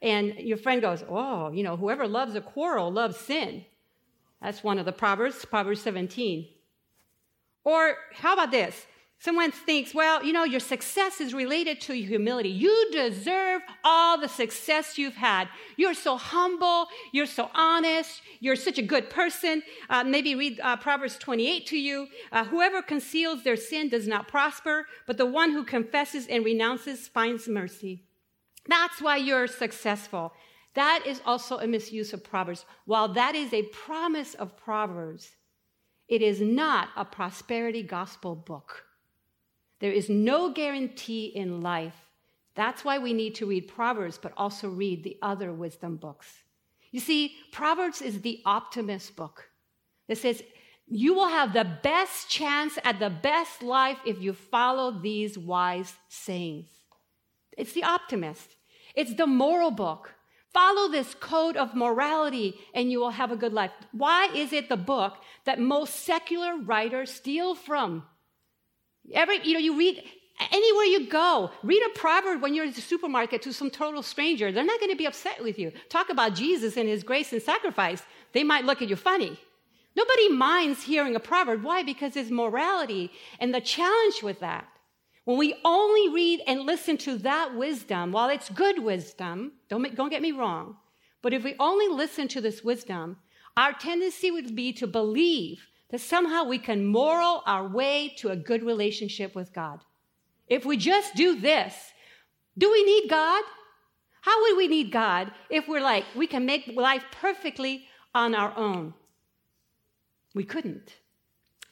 and 0.00 0.34
your 0.38 0.56
friend 0.56 0.80
goes, 0.80 1.04
Oh, 1.08 1.50
you 1.50 1.64
know, 1.64 1.76
whoever 1.76 2.06
loves 2.06 2.36
a 2.36 2.40
quarrel 2.40 2.90
loves 2.90 3.16
sin. 3.16 3.64
That's 4.40 4.62
one 4.62 4.78
of 4.78 4.86
the 4.86 4.92
Proverbs, 4.92 5.44
Proverbs 5.44 5.82
17. 5.82 6.46
Or 7.64 7.96
how 8.12 8.34
about 8.34 8.52
this? 8.52 8.86
Someone 9.18 9.50
thinks, 9.50 9.94
well, 9.94 10.22
you 10.22 10.32
know, 10.32 10.44
your 10.44 10.60
success 10.60 11.20
is 11.20 11.32
related 11.32 11.80
to 11.80 11.94
your 11.94 12.08
humility. 12.08 12.50
You 12.50 12.90
deserve 12.92 13.62
all 13.82 14.20
the 14.20 14.28
success 14.28 14.98
you've 14.98 15.16
had. 15.16 15.48
You're 15.76 15.94
so 15.94 16.18
humble. 16.18 16.88
You're 17.12 17.26
so 17.26 17.50
honest. 17.54 18.20
You're 18.40 18.56
such 18.56 18.78
a 18.78 18.82
good 18.82 19.08
person. 19.08 19.62
Uh, 19.88 20.04
maybe 20.04 20.34
read 20.34 20.60
uh, 20.62 20.76
Proverbs 20.76 21.16
28 21.16 21.66
to 21.66 21.78
you. 21.78 22.08
Uh, 22.30 22.44
Whoever 22.44 22.82
conceals 22.82 23.42
their 23.42 23.56
sin 23.56 23.88
does 23.88 24.06
not 24.06 24.28
prosper, 24.28 24.86
but 25.06 25.16
the 25.16 25.26
one 25.26 25.52
who 25.52 25.64
confesses 25.64 26.26
and 26.26 26.44
renounces 26.44 27.08
finds 27.08 27.48
mercy. 27.48 28.04
That's 28.68 29.00
why 29.00 29.16
you're 29.16 29.46
successful. 29.46 30.32
That 30.74 31.04
is 31.06 31.22
also 31.24 31.58
a 31.58 31.66
misuse 31.66 32.12
of 32.12 32.22
Proverbs. 32.22 32.66
While 32.84 33.08
that 33.14 33.34
is 33.34 33.54
a 33.54 33.62
promise 33.62 34.34
of 34.34 34.58
Proverbs, 34.58 35.36
it 36.06 36.20
is 36.20 36.42
not 36.42 36.90
a 36.96 37.04
prosperity 37.04 37.82
gospel 37.82 38.36
book. 38.36 38.85
There 39.80 39.92
is 39.92 40.08
no 40.08 40.52
guarantee 40.52 41.26
in 41.26 41.60
life. 41.60 41.94
That's 42.54 42.84
why 42.84 42.98
we 42.98 43.12
need 43.12 43.34
to 43.36 43.46
read 43.46 43.68
Proverbs, 43.68 44.18
but 44.18 44.32
also 44.36 44.68
read 44.68 45.04
the 45.04 45.18
other 45.20 45.52
wisdom 45.52 45.96
books. 45.96 46.26
You 46.90 47.00
see, 47.00 47.36
Proverbs 47.52 48.00
is 48.00 48.22
the 48.22 48.40
optimist 48.46 49.16
book 49.16 49.50
that 50.08 50.16
says 50.16 50.42
you 50.86 51.14
will 51.14 51.28
have 51.28 51.52
the 51.52 51.68
best 51.82 52.30
chance 52.30 52.78
at 52.84 53.00
the 53.00 53.10
best 53.10 53.62
life 53.62 53.98
if 54.06 54.22
you 54.22 54.32
follow 54.32 54.90
these 54.92 55.36
wise 55.36 55.92
sayings. 56.08 56.68
It's 57.58 57.72
the 57.72 57.84
optimist, 57.84 58.56
it's 58.94 59.14
the 59.14 59.26
moral 59.26 59.70
book. 59.70 60.14
Follow 60.54 60.88
this 60.88 61.14
code 61.14 61.58
of 61.58 61.74
morality 61.74 62.54
and 62.72 62.90
you 62.90 62.98
will 62.98 63.10
have 63.10 63.30
a 63.30 63.36
good 63.36 63.52
life. 63.52 63.72
Why 63.92 64.30
is 64.34 64.54
it 64.54 64.70
the 64.70 64.76
book 64.78 65.16
that 65.44 65.60
most 65.60 66.06
secular 66.06 66.56
writers 66.56 67.12
steal 67.12 67.54
from? 67.54 68.04
Every, 69.12 69.40
you 69.44 69.54
know, 69.54 69.60
you 69.60 69.78
read 69.78 70.02
anywhere 70.52 70.84
you 70.84 71.08
go, 71.08 71.50
read 71.62 71.82
a 71.86 71.98
proverb 71.98 72.42
when 72.42 72.54
you're 72.54 72.64
in 72.64 72.72
the 72.72 72.80
supermarket 72.80 73.42
to 73.42 73.52
some 73.52 73.70
total 73.70 74.02
stranger. 74.02 74.52
They're 74.52 74.64
not 74.64 74.80
going 74.80 74.92
to 74.92 74.96
be 74.96 75.06
upset 75.06 75.42
with 75.42 75.58
you. 75.58 75.72
Talk 75.88 76.10
about 76.10 76.34
Jesus 76.34 76.76
and 76.76 76.88
his 76.88 77.02
grace 77.02 77.32
and 77.32 77.42
sacrifice. 77.42 78.02
They 78.32 78.44
might 78.44 78.64
look 78.64 78.82
at 78.82 78.88
you 78.88 78.96
funny. 78.96 79.38
Nobody 79.96 80.28
minds 80.28 80.82
hearing 80.82 81.16
a 81.16 81.20
proverb. 81.20 81.62
Why? 81.62 81.82
Because 81.82 82.16
it's 82.16 82.30
morality 82.30 83.10
and 83.40 83.54
the 83.54 83.60
challenge 83.60 84.22
with 84.22 84.40
that. 84.40 84.66
When 85.24 85.38
we 85.38 85.56
only 85.64 86.08
read 86.14 86.42
and 86.46 86.60
listen 86.60 86.98
to 86.98 87.18
that 87.18 87.56
wisdom, 87.56 88.12
while 88.12 88.28
it's 88.28 88.48
good 88.50 88.82
wisdom, 88.82 89.52
don't, 89.68 89.94
don't 89.96 90.10
get 90.10 90.22
me 90.22 90.32
wrong, 90.32 90.76
but 91.22 91.32
if 91.32 91.42
we 91.42 91.56
only 91.58 91.88
listen 91.88 92.28
to 92.28 92.40
this 92.40 92.62
wisdom, 92.62 93.16
our 93.56 93.72
tendency 93.72 94.30
would 94.30 94.54
be 94.54 94.72
to 94.74 94.86
believe 94.86 95.66
that 95.90 96.00
somehow 96.00 96.44
we 96.44 96.58
can 96.58 96.86
moral 96.86 97.42
our 97.46 97.66
way 97.66 98.14
to 98.18 98.30
a 98.30 98.36
good 98.36 98.62
relationship 98.62 99.34
with 99.34 99.52
God. 99.52 99.80
If 100.48 100.64
we 100.64 100.76
just 100.76 101.14
do 101.14 101.38
this, 101.38 101.74
do 102.58 102.70
we 102.70 102.84
need 102.84 103.08
God? 103.08 103.42
How 104.22 104.42
would 104.42 104.56
we 104.56 104.68
need 104.68 104.90
God 104.90 105.30
if 105.50 105.68
we're 105.68 105.80
like, 105.80 106.04
we 106.16 106.26
can 106.26 106.46
make 106.46 106.66
life 106.74 107.04
perfectly 107.12 107.84
on 108.14 108.34
our 108.34 108.56
own? 108.56 108.94
We 110.34 110.44
couldn't. 110.44 110.94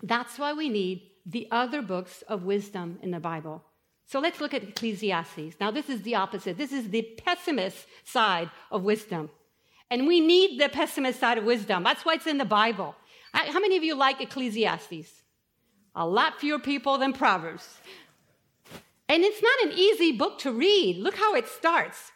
That's 0.02 0.38
why 0.38 0.52
we 0.52 0.68
need 0.68 1.02
the 1.26 1.48
other 1.50 1.82
books 1.82 2.22
of 2.28 2.44
wisdom 2.44 2.98
in 3.02 3.10
the 3.10 3.20
Bible. 3.20 3.64
So 4.06 4.20
let's 4.20 4.40
look 4.40 4.54
at 4.54 4.62
Ecclesiastes. 4.62 5.56
Now, 5.60 5.70
this 5.70 5.88
is 5.88 6.02
the 6.02 6.14
opposite. 6.14 6.58
This 6.58 6.72
is 6.72 6.90
the 6.90 7.02
pessimist 7.24 7.86
side 8.04 8.50
of 8.70 8.82
wisdom. 8.82 9.30
And 9.90 10.06
we 10.06 10.20
need 10.20 10.60
the 10.60 10.68
pessimist 10.68 11.20
side 11.20 11.38
of 11.38 11.44
wisdom. 11.44 11.82
That's 11.82 12.04
why 12.04 12.14
it's 12.14 12.26
in 12.26 12.38
the 12.38 12.44
Bible. 12.44 12.94
How 13.34 13.58
many 13.58 13.76
of 13.76 13.82
you 13.82 13.96
like 13.96 14.20
Ecclesiastes? 14.20 15.22
A 15.96 16.06
lot 16.06 16.40
fewer 16.40 16.58
people 16.58 16.98
than 16.98 17.12
Proverbs. 17.12 17.68
And 19.08 19.22
it's 19.22 19.42
not 19.42 19.70
an 19.70 19.78
easy 19.78 20.12
book 20.12 20.38
to 20.40 20.52
read. 20.52 20.98
Look 20.98 21.16
how 21.16 21.34
it 21.34 21.48
starts. 21.48 22.12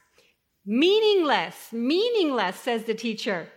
Meaningless, 0.65 1.73
meaningless, 1.73 2.57
says 2.57 2.85
the 2.85 2.95
teacher. 2.95 3.49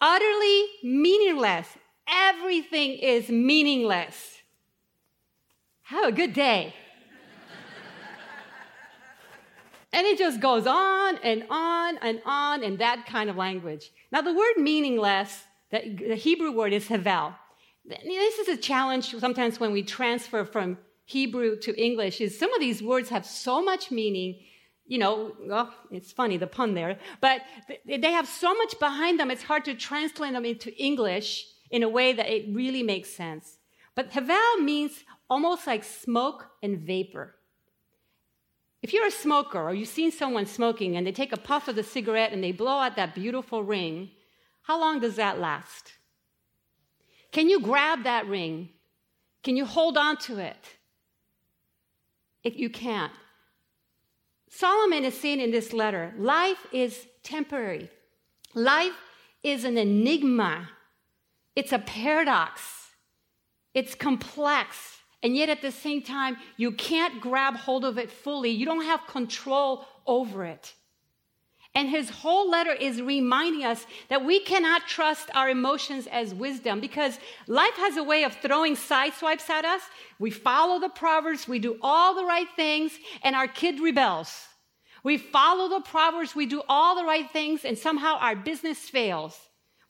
Utterly 0.00 0.64
meaningless. 0.82 1.66
Everything 2.08 2.92
is 2.92 3.28
meaningless. 3.28 4.38
Have 5.82 6.06
a 6.06 6.12
good 6.12 6.32
day. 6.32 6.74
and 9.92 10.06
it 10.06 10.18
just 10.18 10.40
goes 10.40 10.66
on 10.66 11.18
and 11.22 11.44
on 11.50 11.98
and 11.98 12.22
on 12.24 12.62
in 12.62 12.78
that 12.78 13.06
kind 13.06 13.28
of 13.28 13.36
language. 13.36 13.90
Now, 14.10 14.22
the 14.22 14.34
word 14.34 14.56
meaningless, 14.56 15.44
the 15.70 16.16
Hebrew 16.16 16.52
word 16.52 16.72
is 16.72 16.88
havel. 16.88 17.34
This 17.84 18.38
is 18.38 18.48
a 18.48 18.56
challenge 18.56 19.14
sometimes 19.18 19.58
when 19.58 19.72
we 19.72 19.82
transfer 19.82 20.44
from 20.44 20.78
Hebrew 21.04 21.56
to 21.60 21.80
English 21.80 22.20
is 22.20 22.38
some 22.38 22.52
of 22.52 22.60
these 22.60 22.82
words 22.82 23.08
have 23.08 23.26
so 23.26 23.62
much 23.62 23.90
meaning. 23.90 24.40
You 24.86 24.98
know, 24.98 25.36
well, 25.40 25.72
it's 25.92 26.10
funny, 26.10 26.36
the 26.36 26.48
pun 26.48 26.74
there, 26.74 26.98
but 27.20 27.42
they 27.86 28.10
have 28.10 28.26
so 28.26 28.52
much 28.54 28.78
behind 28.80 29.20
them, 29.20 29.30
it's 29.30 29.44
hard 29.44 29.64
to 29.66 29.74
translate 29.74 30.32
them 30.32 30.44
into 30.44 30.76
English 30.76 31.46
in 31.70 31.84
a 31.84 31.88
way 31.88 32.12
that 32.12 32.28
it 32.28 32.52
really 32.52 32.82
makes 32.82 33.08
sense. 33.08 33.58
But 33.94 34.10
havel 34.10 34.56
means 34.60 35.04
almost 35.28 35.66
like 35.66 35.84
smoke 35.84 36.48
and 36.62 36.80
vapor. 36.80 37.36
If 38.82 38.92
you're 38.92 39.06
a 39.06 39.12
smoker 39.12 39.60
or 39.60 39.74
you've 39.74 39.88
seen 39.88 40.10
someone 40.10 40.46
smoking 40.46 40.96
and 40.96 41.06
they 41.06 41.12
take 41.12 41.32
a 41.32 41.36
puff 41.36 41.68
of 41.68 41.76
the 41.76 41.82
cigarette 41.84 42.32
and 42.32 42.42
they 42.42 42.50
blow 42.50 42.78
out 42.78 42.96
that 42.96 43.14
beautiful 43.14 43.62
ring, 43.62 44.10
how 44.70 44.78
long 44.78 45.00
does 45.00 45.16
that 45.16 45.40
last? 45.40 45.94
Can 47.32 47.48
you 47.48 47.60
grab 47.60 48.04
that 48.04 48.28
ring? 48.28 48.68
Can 49.42 49.56
you 49.56 49.64
hold 49.64 49.98
on 49.98 50.16
to 50.18 50.38
it? 50.38 50.64
If 52.44 52.56
you 52.56 52.70
can't. 52.70 53.12
Solomon 54.48 55.04
is 55.04 55.20
saying 55.20 55.40
in 55.40 55.50
this 55.50 55.72
letter 55.72 56.14
life 56.16 56.64
is 56.70 57.08
temporary, 57.24 57.90
life 58.54 58.94
is 59.42 59.64
an 59.64 59.76
enigma, 59.76 60.68
it's 61.56 61.72
a 61.72 61.80
paradox, 61.80 62.62
it's 63.74 63.96
complex. 63.96 64.98
And 65.20 65.36
yet, 65.36 65.48
at 65.48 65.62
the 65.62 65.72
same 65.72 66.00
time, 66.00 66.36
you 66.56 66.70
can't 66.70 67.20
grab 67.20 67.56
hold 67.56 67.84
of 67.84 67.98
it 67.98 68.08
fully. 68.08 68.50
You 68.50 68.66
don't 68.66 68.84
have 68.84 69.04
control 69.08 69.84
over 70.06 70.44
it. 70.44 70.74
And 71.74 71.88
his 71.88 72.10
whole 72.10 72.50
letter 72.50 72.72
is 72.72 73.00
reminding 73.00 73.64
us 73.64 73.86
that 74.08 74.24
we 74.24 74.40
cannot 74.40 74.88
trust 74.88 75.30
our 75.34 75.48
emotions 75.48 76.08
as 76.08 76.34
wisdom 76.34 76.80
because 76.80 77.18
life 77.46 77.74
has 77.76 77.96
a 77.96 78.02
way 78.02 78.24
of 78.24 78.34
throwing 78.36 78.74
side 78.74 79.14
swipes 79.14 79.48
at 79.48 79.64
us. 79.64 79.82
We 80.18 80.30
follow 80.30 80.80
the 80.80 80.88
Proverbs, 80.88 81.46
we 81.46 81.60
do 81.60 81.78
all 81.80 82.14
the 82.14 82.24
right 82.24 82.48
things, 82.56 82.92
and 83.22 83.36
our 83.36 83.46
kid 83.46 83.78
rebels. 83.80 84.48
We 85.04 85.16
follow 85.16 85.68
the 85.68 85.80
Proverbs, 85.80 86.34
we 86.34 86.46
do 86.46 86.62
all 86.68 86.96
the 86.96 87.04
right 87.04 87.30
things, 87.30 87.64
and 87.64 87.78
somehow 87.78 88.18
our 88.18 88.36
business 88.36 88.78
fails. 88.78 89.38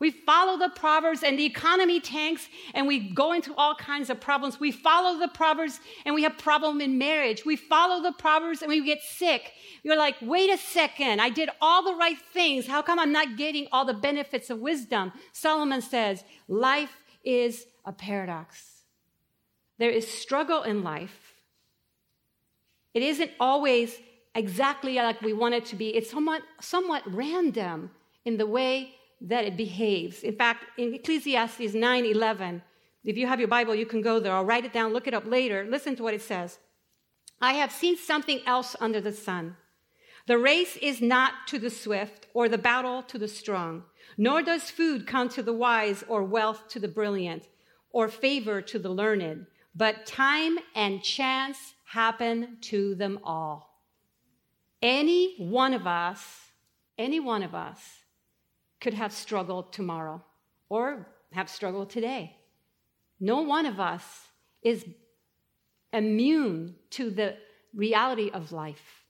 We 0.00 0.10
follow 0.10 0.56
the 0.56 0.70
Proverbs 0.70 1.22
and 1.22 1.38
the 1.38 1.44
economy 1.44 2.00
tanks 2.00 2.48
and 2.72 2.88
we 2.88 3.10
go 3.10 3.32
into 3.32 3.54
all 3.54 3.74
kinds 3.74 4.08
of 4.08 4.18
problems. 4.18 4.58
We 4.58 4.72
follow 4.72 5.18
the 5.18 5.28
Proverbs 5.28 5.78
and 6.06 6.14
we 6.14 6.22
have 6.22 6.38
problem 6.38 6.80
in 6.80 6.96
marriage. 6.96 7.44
We 7.44 7.54
follow 7.54 8.02
the 8.02 8.12
Proverbs 8.12 8.62
and 8.62 8.70
we 8.70 8.82
get 8.82 9.02
sick. 9.02 9.52
You're 9.82 9.98
like, 9.98 10.16
wait 10.22 10.50
a 10.50 10.56
second, 10.56 11.20
I 11.20 11.28
did 11.28 11.50
all 11.60 11.84
the 11.84 11.94
right 11.94 12.18
things. 12.32 12.66
How 12.66 12.80
come 12.80 12.98
I'm 12.98 13.12
not 13.12 13.36
getting 13.36 13.68
all 13.72 13.84
the 13.84 13.92
benefits 13.92 14.48
of 14.48 14.58
wisdom? 14.58 15.12
Solomon 15.32 15.82
says, 15.82 16.24
life 16.48 16.96
is 17.22 17.66
a 17.84 17.92
paradox. 17.92 18.84
There 19.78 19.90
is 19.90 20.10
struggle 20.10 20.62
in 20.62 20.82
life. 20.82 21.34
It 22.94 23.02
isn't 23.02 23.32
always 23.38 23.98
exactly 24.34 24.96
like 24.96 25.20
we 25.20 25.34
want 25.34 25.54
it 25.54 25.66
to 25.66 25.76
be. 25.76 25.94
It's 25.94 26.10
somewhat, 26.10 26.42
somewhat 26.60 27.02
random 27.06 27.90
in 28.24 28.38
the 28.38 28.46
way 28.46 28.94
that 29.20 29.44
it 29.44 29.56
behaves. 29.56 30.22
In 30.22 30.34
fact, 30.34 30.64
in 30.78 30.94
Ecclesiastes 30.94 31.74
9 31.74 32.04
11, 32.06 32.62
if 33.04 33.16
you 33.16 33.26
have 33.26 33.38
your 33.38 33.48
Bible, 33.48 33.74
you 33.74 33.86
can 33.86 34.02
go 34.02 34.20
there. 34.20 34.32
I'll 34.32 34.44
write 34.44 34.64
it 34.64 34.72
down, 34.72 34.92
look 34.92 35.06
it 35.06 35.14
up 35.14 35.26
later. 35.26 35.66
Listen 35.68 35.96
to 35.96 36.02
what 36.02 36.14
it 36.14 36.22
says. 36.22 36.58
I 37.40 37.54
have 37.54 37.72
seen 37.72 37.96
something 37.96 38.40
else 38.46 38.76
under 38.80 39.00
the 39.00 39.12
sun. 39.12 39.56
The 40.26 40.38
race 40.38 40.76
is 40.76 41.00
not 41.00 41.46
to 41.48 41.58
the 41.58 41.70
swift 41.70 42.26
or 42.34 42.48
the 42.48 42.58
battle 42.58 43.02
to 43.04 43.18
the 43.18 43.28
strong, 43.28 43.84
nor 44.18 44.42
does 44.42 44.70
food 44.70 45.06
come 45.06 45.28
to 45.30 45.42
the 45.42 45.52
wise 45.52 46.04
or 46.08 46.22
wealth 46.22 46.68
to 46.68 46.78
the 46.78 46.88
brilliant 46.88 47.48
or 47.90 48.08
favor 48.08 48.60
to 48.62 48.78
the 48.78 48.90
learned, 48.90 49.46
but 49.74 50.06
time 50.06 50.58
and 50.74 51.02
chance 51.02 51.74
happen 51.86 52.58
to 52.60 52.94
them 52.94 53.18
all. 53.24 53.80
Any 54.82 55.36
one 55.38 55.74
of 55.74 55.86
us, 55.86 56.52
any 56.96 57.18
one 57.18 57.42
of 57.42 57.54
us 57.54 57.99
could 58.80 58.94
have 58.94 59.12
struggled 59.12 59.72
tomorrow 59.72 60.22
or 60.68 61.06
have 61.32 61.48
struggled 61.48 61.90
today. 61.90 62.36
No 63.20 63.42
one 63.42 63.66
of 63.66 63.78
us 63.78 64.04
is 64.62 64.84
immune 65.92 66.76
to 66.90 67.10
the 67.10 67.36
reality 67.74 68.30
of 68.30 68.52
life. 68.52 69.04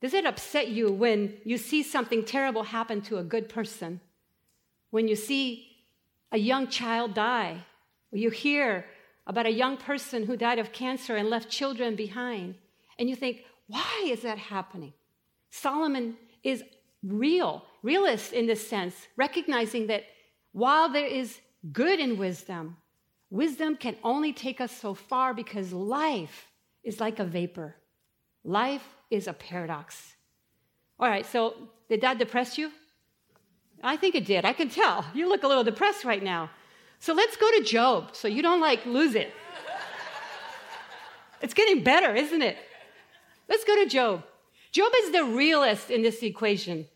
Does 0.00 0.14
it 0.14 0.26
upset 0.26 0.68
you 0.68 0.92
when 0.92 1.38
you 1.44 1.56
see 1.56 1.82
something 1.82 2.24
terrible 2.24 2.64
happen 2.64 3.00
to 3.02 3.18
a 3.18 3.24
good 3.24 3.48
person? 3.48 4.00
When 4.90 5.08
you 5.08 5.16
see 5.16 5.66
a 6.30 6.38
young 6.38 6.68
child 6.68 7.14
die? 7.14 7.64
Or 8.12 8.18
you 8.18 8.30
hear 8.30 8.84
about 9.26 9.46
a 9.46 9.50
young 9.50 9.76
person 9.76 10.24
who 10.24 10.36
died 10.36 10.58
of 10.58 10.72
cancer 10.72 11.16
and 11.16 11.30
left 11.30 11.48
children 11.48 11.96
behind? 11.96 12.56
And 12.98 13.08
you 13.08 13.16
think, 13.16 13.44
why 13.66 14.04
is 14.06 14.22
that 14.22 14.38
happening? 14.38 14.92
Solomon 15.50 16.16
is 16.42 16.62
real, 17.02 17.64
realist 17.84 18.32
in 18.32 18.46
this 18.46 18.66
sense, 18.66 18.94
recognizing 19.16 19.86
that 19.88 20.04
while 20.52 20.88
there 20.88 21.06
is 21.06 21.38
good 21.70 22.00
in 22.00 22.16
wisdom, 22.16 22.76
wisdom 23.30 23.76
can 23.76 23.96
only 24.02 24.32
take 24.32 24.60
us 24.60 24.72
so 24.72 24.94
far 24.94 25.34
because 25.34 25.72
life 25.72 26.48
is 26.82 26.98
like 26.98 27.18
a 27.18 27.24
vapor. 27.24 27.76
Life 28.42 28.86
is 29.10 29.28
a 29.28 29.32
paradox. 29.32 30.16
All 30.98 31.08
right, 31.08 31.26
so 31.26 31.54
did 31.88 32.00
that 32.00 32.18
depress 32.18 32.56
you? 32.56 32.70
I 33.82 33.96
think 33.96 34.14
it 34.14 34.24
did. 34.24 34.46
I 34.46 34.54
can 34.54 34.70
tell. 34.70 35.04
You 35.14 35.28
look 35.28 35.42
a 35.42 35.48
little 35.48 35.64
depressed 35.64 36.04
right 36.04 36.22
now. 36.22 36.50
So 37.00 37.12
let's 37.12 37.36
go 37.36 37.50
to 37.58 37.64
Job 37.64 38.16
so 38.16 38.28
you 38.28 38.40
don't 38.40 38.60
like 38.60 38.86
lose 38.86 39.14
it. 39.14 39.30
it's 41.42 41.52
getting 41.52 41.84
better, 41.84 42.14
isn't 42.14 42.40
it? 42.40 42.56
Let's 43.46 43.64
go 43.64 43.74
to 43.82 43.86
Job. 43.86 44.24
Job 44.72 44.90
is 45.02 45.12
the 45.12 45.24
realist 45.24 45.90
in 45.90 46.00
this 46.00 46.22
equation. 46.22 46.86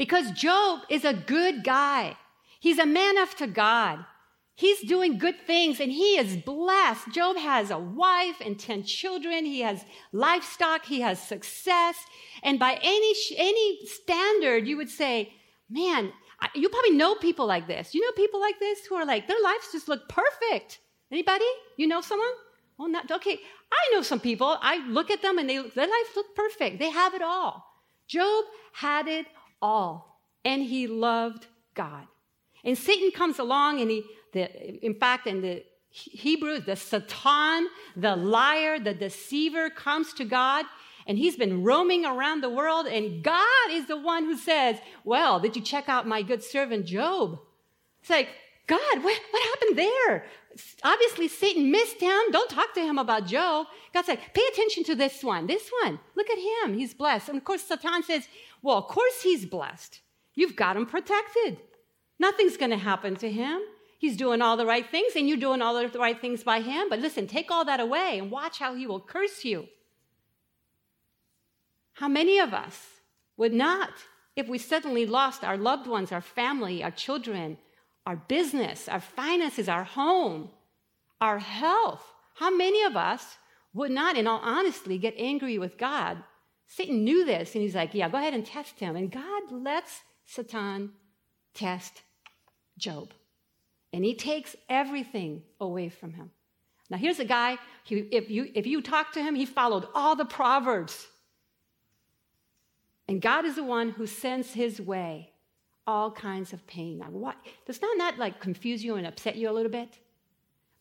Because 0.00 0.30
Job 0.30 0.80
is 0.88 1.04
a 1.04 1.12
good 1.12 1.62
guy. 1.62 2.16
He's 2.58 2.78
a 2.78 2.86
man 2.86 3.18
after 3.18 3.46
God. 3.46 4.06
He's 4.54 4.80
doing 4.80 5.18
good 5.18 5.34
things 5.46 5.78
and 5.78 5.92
he 5.92 6.16
is 6.16 6.38
blessed. 6.38 7.12
Job 7.12 7.36
has 7.36 7.70
a 7.70 7.78
wife 7.78 8.40
and 8.42 8.58
10 8.58 8.84
children. 8.84 9.44
He 9.44 9.60
has 9.60 9.84
livestock. 10.12 10.86
He 10.86 11.02
has 11.02 11.20
success. 11.20 11.96
And 12.42 12.58
by 12.58 12.78
any, 12.82 13.14
any 13.36 13.84
standard, 13.84 14.66
you 14.66 14.78
would 14.78 14.88
say, 14.88 15.34
man, 15.68 16.14
you 16.54 16.70
probably 16.70 16.92
know 16.92 17.14
people 17.16 17.44
like 17.44 17.66
this. 17.66 17.94
You 17.94 18.00
know 18.00 18.12
people 18.12 18.40
like 18.40 18.58
this 18.58 18.86
who 18.86 18.94
are 18.94 19.04
like, 19.04 19.28
their 19.28 19.42
lives 19.42 19.68
just 19.70 19.86
look 19.86 20.08
perfect. 20.08 20.78
Anybody? 21.12 21.44
You 21.76 21.86
know 21.86 22.00
someone? 22.00 22.32
Oh, 22.78 22.86
not, 22.86 23.10
okay. 23.10 23.38
I 23.70 23.94
know 23.94 24.00
some 24.00 24.20
people. 24.20 24.56
I 24.62 24.78
look 24.88 25.10
at 25.10 25.20
them 25.20 25.36
and 25.36 25.46
they, 25.46 25.56
their 25.58 25.86
life 25.86 26.16
look 26.16 26.34
perfect. 26.34 26.78
They 26.78 26.88
have 26.88 27.12
it 27.12 27.20
all. 27.20 27.66
Job 28.08 28.46
had 28.72 29.06
it 29.06 29.26
all. 29.60 30.20
And 30.44 30.62
he 30.62 30.86
loved 30.86 31.46
God. 31.74 32.06
And 32.64 32.76
Satan 32.76 33.10
comes 33.10 33.38
along 33.38 33.80
and 33.80 33.90
he, 33.90 34.04
the, 34.32 34.84
in 34.84 34.94
fact, 34.94 35.26
in 35.26 35.40
the 35.40 35.64
Hebrew, 35.90 36.60
the 36.60 36.76
Satan, 36.76 37.68
the 37.96 38.16
liar, 38.16 38.78
the 38.78 38.94
deceiver 38.94 39.70
comes 39.70 40.12
to 40.14 40.24
God 40.24 40.66
and 41.06 41.18
he's 41.18 41.36
been 41.36 41.64
roaming 41.64 42.04
around 42.04 42.42
the 42.42 42.50
world 42.50 42.86
and 42.86 43.24
God 43.24 43.70
is 43.70 43.86
the 43.86 43.96
one 43.96 44.24
who 44.24 44.36
says, 44.36 44.78
well, 45.04 45.40
did 45.40 45.56
you 45.56 45.62
check 45.62 45.88
out 45.88 46.06
my 46.06 46.22
good 46.22 46.42
servant 46.42 46.86
Job? 46.86 47.38
It's 48.00 48.10
like, 48.10 48.28
God, 48.66 49.02
what, 49.02 49.20
what 49.30 49.42
happened 49.42 49.78
there? 49.78 50.24
Obviously, 50.84 51.26
Satan 51.26 51.70
missed 51.72 52.00
him. 52.00 52.20
Don't 52.30 52.50
talk 52.50 52.72
to 52.74 52.80
him 52.80 52.98
about 52.98 53.26
Job. 53.26 53.66
God's 53.92 54.08
like, 54.08 54.32
pay 54.32 54.42
attention 54.52 54.84
to 54.84 54.94
this 54.94 55.24
one. 55.24 55.46
This 55.46 55.70
one. 55.82 55.98
Look 56.14 56.28
at 56.30 56.38
him. 56.38 56.78
He's 56.78 56.94
blessed. 56.94 57.30
And 57.30 57.38
of 57.38 57.44
course, 57.44 57.62
Satan 57.62 58.02
says, 58.02 58.28
well, 58.62 58.78
of 58.78 58.86
course 58.86 59.22
he's 59.22 59.46
blessed. 59.46 60.00
You've 60.34 60.56
got 60.56 60.76
him 60.76 60.86
protected. 60.86 61.58
Nothing's 62.18 62.56
going 62.56 62.70
to 62.70 62.76
happen 62.76 63.16
to 63.16 63.30
him. 63.30 63.60
He's 63.98 64.16
doing 64.16 64.40
all 64.40 64.56
the 64.56 64.66
right 64.66 64.88
things, 64.88 65.12
and 65.16 65.28
you're 65.28 65.36
doing 65.36 65.60
all 65.60 65.74
the 65.74 65.98
right 65.98 66.20
things 66.20 66.42
by 66.42 66.60
him. 66.60 66.88
But 66.88 67.00
listen, 67.00 67.26
take 67.26 67.50
all 67.50 67.64
that 67.66 67.80
away 67.80 68.18
and 68.18 68.30
watch 68.30 68.58
how 68.58 68.74
he 68.74 68.86
will 68.86 69.00
curse 69.00 69.44
you. 69.44 69.68
How 71.94 72.08
many 72.08 72.38
of 72.38 72.54
us 72.54 72.86
would 73.36 73.52
not 73.52 73.90
if 74.36 74.48
we 74.48 74.58
suddenly 74.58 75.04
lost 75.04 75.44
our 75.44 75.58
loved 75.58 75.86
ones, 75.86 76.12
our 76.12 76.22
family, 76.22 76.82
our 76.82 76.90
children, 76.90 77.58
our 78.06 78.16
business, 78.16 78.88
our 78.88 79.00
finances, 79.00 79.68
our 79.68 79.84
home, 79.84 80.50
our 81.20 81.38
health? 81.38 82.14
How 82.34 82.54
many 82.54 82.82
of 82.84 82.96
us 82.96 83.36
would 83.72 83.90
not, 83.90 84.16
in 84.16 84.26
all 84.26 84.40
honesty, 84.42 84.98
get 84.98 85.14
angry 85.16 85.58
with 85.58 85.78
God. 85.78 86.22
Satan 86.70 87.02
knew 87.02 87.24
this, 87.24 87.54
and 87.54 87.62
he's 87.62 87.74
like, 87.74 87.94
Yeah, 87.94 88.08
go 88.08 88.16
ahead 88.16 88.32
and 88.32 88.46
test 88.46 88.78
him. 88.78 88.94
And 88.94 89.10
God 89.10 89.50
lets 89.50 90.02
Satan 90.24 90.92
test 91.52 92.02
Job. 92.78 93.12
And 93.92 94.04
he 94.04 94.14
takes 94.14 94.54
everything 94.68 95.42
away 95.60 95.88
from 95.88 96.12
him. 96.12 96.30
Now, 96.88 96.96
here's 96.96 97.18
a 97.18 97.24
guy, 97.24 97.58
he, 97.82 97.96
if, 98.12 98.30
you, 98.30 98.50
if 98.54 98.66
you 98.66 98.82
talk 98.82 99.12
to 99.12 99.22
him, 99.22 99.34
he 99.34 99.46
followed 99.46 99.86
all 99.94 100.14
the 100.14 100.24
Proverbs. 100.24 101.08
And 103.08 103.20
God 103.20 103.44
is 103.44 103.56
the 103.56 103.64
one 103.64 103.90
who 103.90 104.06
sends 104.06 104.52
his 104.52 104.80
way 104.80 105.32
all 105.88 106.12
kinds 106.12 106.52
of 106.52 106.64
pain. 106.68 106.98
Now, 106.98 107.06
what, 107.10 107.36
does 107.66 107.80
that 107.80 107.94
not 107.98 108.16
like 108.18 108.38
confuse 108.38 108.84
you 108.84 108.94
and 108.94 109.08
upset 109.08 109.34
you 109.34 109.50
a 109.50 109.52
little 109.52 109.72
bit? 109.72 109.98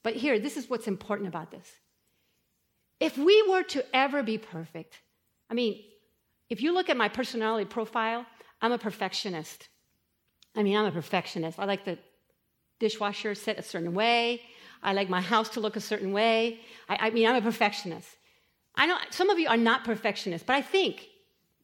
But 0.04 0.16
here, 0.16 0.38
this 0.38 0.56
is 0.56 0.70
what's 0.70 0.88
important 0.88 1.28
about 1.28 1.50
this. 1.50 1.68
If 3.00 3.18
we 3.18 3.44
were 3.50 3.64
to 3.64 3.84
ever 3.96 4.22
be 4.22 4.38
perfect, 4.38 5.00
I 5.50 5.54
mean, 5.54 5.84
if 6.50 6.62
you 6.62 6.74
look 6.74 6.90
at 6.90 6.98
my 6.98 7.10
personality 7.10 7.66
profile, 7.66 8.26
I'm 8.62 8.72
a 8.72 8.78
perfectionist. 8.78 9.70
I 10.56 10.64
mean, 10.64 10.76
I'm 10.76 10.86
a 10.86 10.92
perfectionist. 10.92 11.60
I 11.60 11.66
like 11.66 11.86
the 11.86 11.98
dishwasher 12.80 13.36
set 13.36 13.60
a 13.60 13.64
certain 13.64 13.94
way. 13.94 14.42
I 14.82 14.94
like 14.94 15.10
my 15.10 15.22
house 15.22 15.50
to 15.50 15.60
look 15.60 15.76
a 15.76 15.82
certain 15.82 16.12
way. 16.12 16.60
I, 16.88 17.08
I 17.08 17.10
mean, 17.10 17.28
I'm 17.28 17.36
a 17.36 17.42
perfectionist. 17.42 18.08
I 18.76 18.86
know 18.86 18.98
some 19.10 19.30
of 19.30 19.40
you 19.40 19.48
are 19.48 19.58
not 19.58 19.84
perfectionists, 19.84 20.46
but 20.46 20.56
I 20.56 20.62
think 20.62 21.08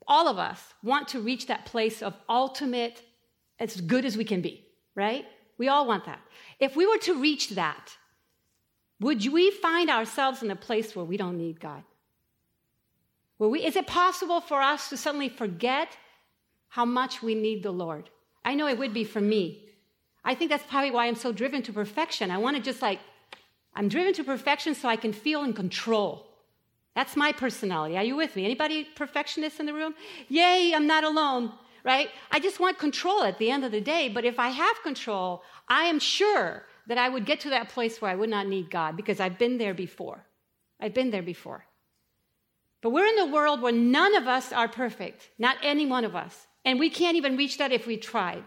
all 0.08 0.28
of 0.28 0.38
us 0.38 0.62
want 0.84 1.08
to 1.10 1.19
reach 1.19 1.48
that 1.48 1.65
place 1.65 2.02
of 2.02 2.13
ultimate, 2.28 3.02
as 3.60 3.80
good 3.82 4.06
as 4.06 4.17
we 4.17 4.26
can 4.26 4.41
be, 4.41 4.65
right? 4.95 5.26
We 5.58 5.69
all 5.69 5.88
want 5.88 6.06
that. 6.06 6.19
If 6.60 6.76
we 6.76 6.86
were 6.86 6.98
to 7.00 7.19
reach 7.19 7.52
that, 7.52 7.91
would 9.00 9.26
we 9.32 9.52
find 9.52 9.89
ourselves 9.89 10.43
in 10.43 10.52
a 10.52 10.56
place 10.56 10.95
where 10.95 11.06
we 11.06 11.17
don't 11.17 11.38
need 11.38 11.60
God? 11.60 11.84
We, 13.38 13.65
is 13.65 13.76
it 13.76 13.88
possible 13.88 14.39
for 14.39 14.62
us 14.62 14.89
to 14.89 14.98
suddenly 14.98 15.30
forget 15.30 15.98
how 16.69 16.86
much 16.86 17.21
we 17.21 17.36
need 17.36 17.63
the 17.63 17.71
Lord? 17.71 18.10
I 18.43 18.56
know 18.56 18.67
it 18.67 18.78
would 18.78 18.93
be 18.93 19.04
for 19.04 19.21
me. 19.21 19.65
I 20.24 20.36
think 20.36 20.50
that's 20.50 20.65
probably 20.65 20.91
why 20.91 21.06
I'm 21.06 21.15
so 21.15 21.32
driven 21.32 21.62
to 21.63 21.74
perfection. 21.74 22.32
I 22.32 22.38
want 22.38 22.56
to 22.58 22.63
just 22.63 22.82
like, 22.82 23.00
I'm 23.74 23.89
driven 23.89 24.13
to 24.13 24.24
perfection 24.24 24.74
so 24.74 24.88
I 24.88 24.95
can 24.95 25.13
feel 25.13 25.43
in 25.43 25.54
control. 25.54 26.28
That's 26.95 27.17
my 27.17 27.34
personality. 27.34 27.98
Are 27.98 28.04
you 28.04 28.15
with 28.15 28.36
me? 28.36 28.45
Anybody 28.45 28.88
perfectionist 28.95 29.60
in 29.60 29.65
the 29.65 29.74
room? 29.74 29.93
Yay, 30.30 30.74
I'm 30.74 30.88
not 30.88 31.04
alone, 31.04 31.52
right? 31.84 32.10
I 32.32 32.39
just 32.39 32.62
want 32.62 32.80
control 32.80 33.24
at 33.24 33.38
the 33.38 33.52
end 33.52 33.65
of 33.65 33.71
the 33.74 33.82
day. 33.82 34.08
But 34.08 34.24
if 34.24 34.39
I 34.39 34.50
have 34.50 34.82
control, 34.82 35.43
I 35.67 35.84
am 35.86 36.00
sure 36.00 36.63
that 36.88 36.98
I 36.98 37.10
would 37.10 37.26
get 37.26 37.41
to 37.41 37.50
that 37.50 37.69
place 37.69 38.02
where 38.02 38.12
I 38.12 38.15
would 38.15 38.30
not 38.30 38.48
need 38.48 38.71
God 38.71 38.95
because 38.95 39.19
I've 39.19 39.38
been 39.38 39.58
there 39.58 39.74
before. 39.74 40.26
I've 40.80 40.93
been 40.93 41.12
there 41.12 41.24
before. 41.24 41.65
But 42.86 42.91
we're 42.91 43.08
in 43.08 43.17
a 43.17 43.34
world 43.34 43.63
where 43.63 43.71
none 43.71 44.15
of 44.15 44.28
us 44.28 44.54
are 44.54 44.67
perfect, 44.67 45.32
not 45.39 45.58
any 45.63 45.88
one 45.88 46.06
of 46.06 46.15
us. 46.15 46.45
And 46.63 46.80
we 46.80 46.91
can't 46.91 47.17
even 47.17 47.36
reach 47.36 47.58
that 47.58 47.71
if 47.71 47.88
we 47.88 47.98
tried. 47.98 48.43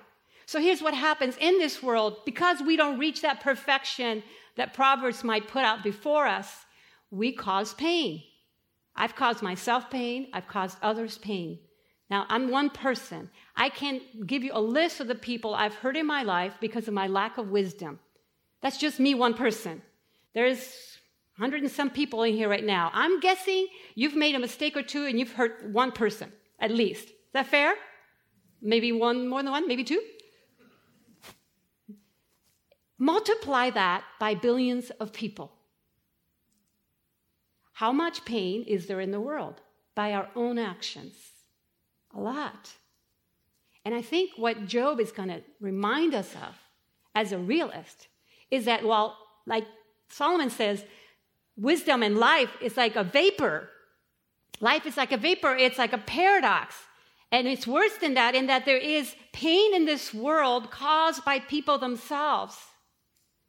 So 0.46 0.60
here's 0.60 0.80
what 0.80 0.94
happens 0.94 1.36
in 1.40 1.58
this 1.58 1.82
world 1.82 2.18
because 2.24 2.62
we 2.62 2.76
don't 2.76 3.00
reach 3.00 3.20
that 3.22 3.40
perfection 3.40 4.22
that 4.54 4.74
Proverbs 4.74 5.24
might 5.24 5.48
put 5.48 5.64
out 5.64 5.82
before 5.82 6.28
us, 6.28 6.66
we 7.10 7.32
cause 7.32 7.74
pain. 7.74 8.22
I've 8.94 9.16
caused 9.16 9.42
myself 9.42 9.90
pain, 9.90 10.28
I've 10.32 10.46
caused 10.46 10.78
others 10.82 11.18
pain. 11.18 11.58
Now, 12.08 12.24
I'm 12.28 12.48
one 12.48 12.70
person. 12.70 13.30
I 13.56 13.70
can't 13.70 14.24
give 14.24 14.44
you 14.44 14.52
a 14.54 14.60
list 14.60 15.00
of 15.00 15.08
the 15.08 15.16
people 15.16 15.52
I've 15.52 15.74
hurt 15.74 15.96
in 15.96 16.06
my 16.06 16.22
life 16.22 16.54
because 16.60 16.86
of 16.86 16.94
my 16.94 17.08
lack 17.08 17.38
of 17.38 17.50
wisdom. 17.50 17.98
That's 18.60 18.78
just 18.78 19.00
me, 19.00 19.16
one 19.16 19.34
person. 19.34 19.82
There's 20.32 20.97
100 21.38 21.62
and 21.62 21.70
some 21.70 21.88
people 21.88 22.24
in 22.24 22.34
here 22.34 22.48
right 22.48 22.64
now. 22.64 22.90
I'm 22.92 23.20
guessing 23.20 23.68
you've 23.94 24.16
made 24.16 24.34
a 24.34 24.40
mistake 24.40 24.76
or 24.76 24.82
two 24.82 25.06
and 25.06 25.20
you've 25.20 25.34
hurt 25.34 25.64
one 25.70 25.92
person, 25.92 26.32
at 26.58 26.72
least. 26.72 27.10
Is 27.10 27.32
that 27.32 27.46
fair? 27.46 27.74
Maybe 28.60 28.90
one 28.90 29.28
more 29.28 29.40
than 29.40 29.52
one, 29.52 29.68
maybe 29.68 29.84
two? 29.84 30.02
Multiply 32.98 33.70
that 33.70 34.02
by 34.18 34.34
billions 34.34 34.90
of 34.98 35.12
people. 35.12 35.52
How 37.74 37.92
much 37.92 38.24
pain 38.24 38.64
is 38.64 38.86
there 38.86 39.00
in 39.00 39.12
the 39.12 39.20
world 39.20 39.60
by 39.94 40.14
our 40.14 40.28
own 40.34 40.58
actions? 40.58 41.14
A 42.16 42.18
lot. 42.20 42.70
And 43.84 43.94
I 43.94 44.02
think 44.02 44.32
what 44.36 44.66
Job 44.66 44.98
is 44.98 45.12
going 45.12 45.28
to 45.28 45.42
remind 45.60 46.14
us 46.14 46.34
of 46.34 46.56
as 47.14 47.30
a 47.30 47.38
realist 47.38 48.08
is 48.50 48.64
that, 48.64 48.84
well, 48.84 49.16
like 49.46 49.66
Solomon 50.08 50.50
says, 50.50 50.84
wisdom 51.58 52.02
and 52.02 52.16
life 52.16 52.50
is 52.60 52.76
like 52.76 52.96
a 52.96 53.04
vapor. 53.04 53.68
Life 54.60 54.86
is 54.86 54.96
like 54.96 55.12
a 55.12 55.16
vapor, 55.16 55.54
it's 55.54 55.78
like 55.78 55.92
a 55.92 55.98
paradox. 55.98 56.74
And 57.30 57.46
it's 57.46 57.66
worse 57.66 57.94
than 57.98 58.14
that 58.14 58.34
in 58.34 58.46
that 58.46 58.64
there 58.64 58.78
is 58.78 59.14
pain 59.32 59.74
in 59.74 59.84
this 59.84 60.14
world 60.14 60.70
caused 60.70 61.24
by 61.24 61.40
people 61.40 61.76
themselves, 61.76 62.56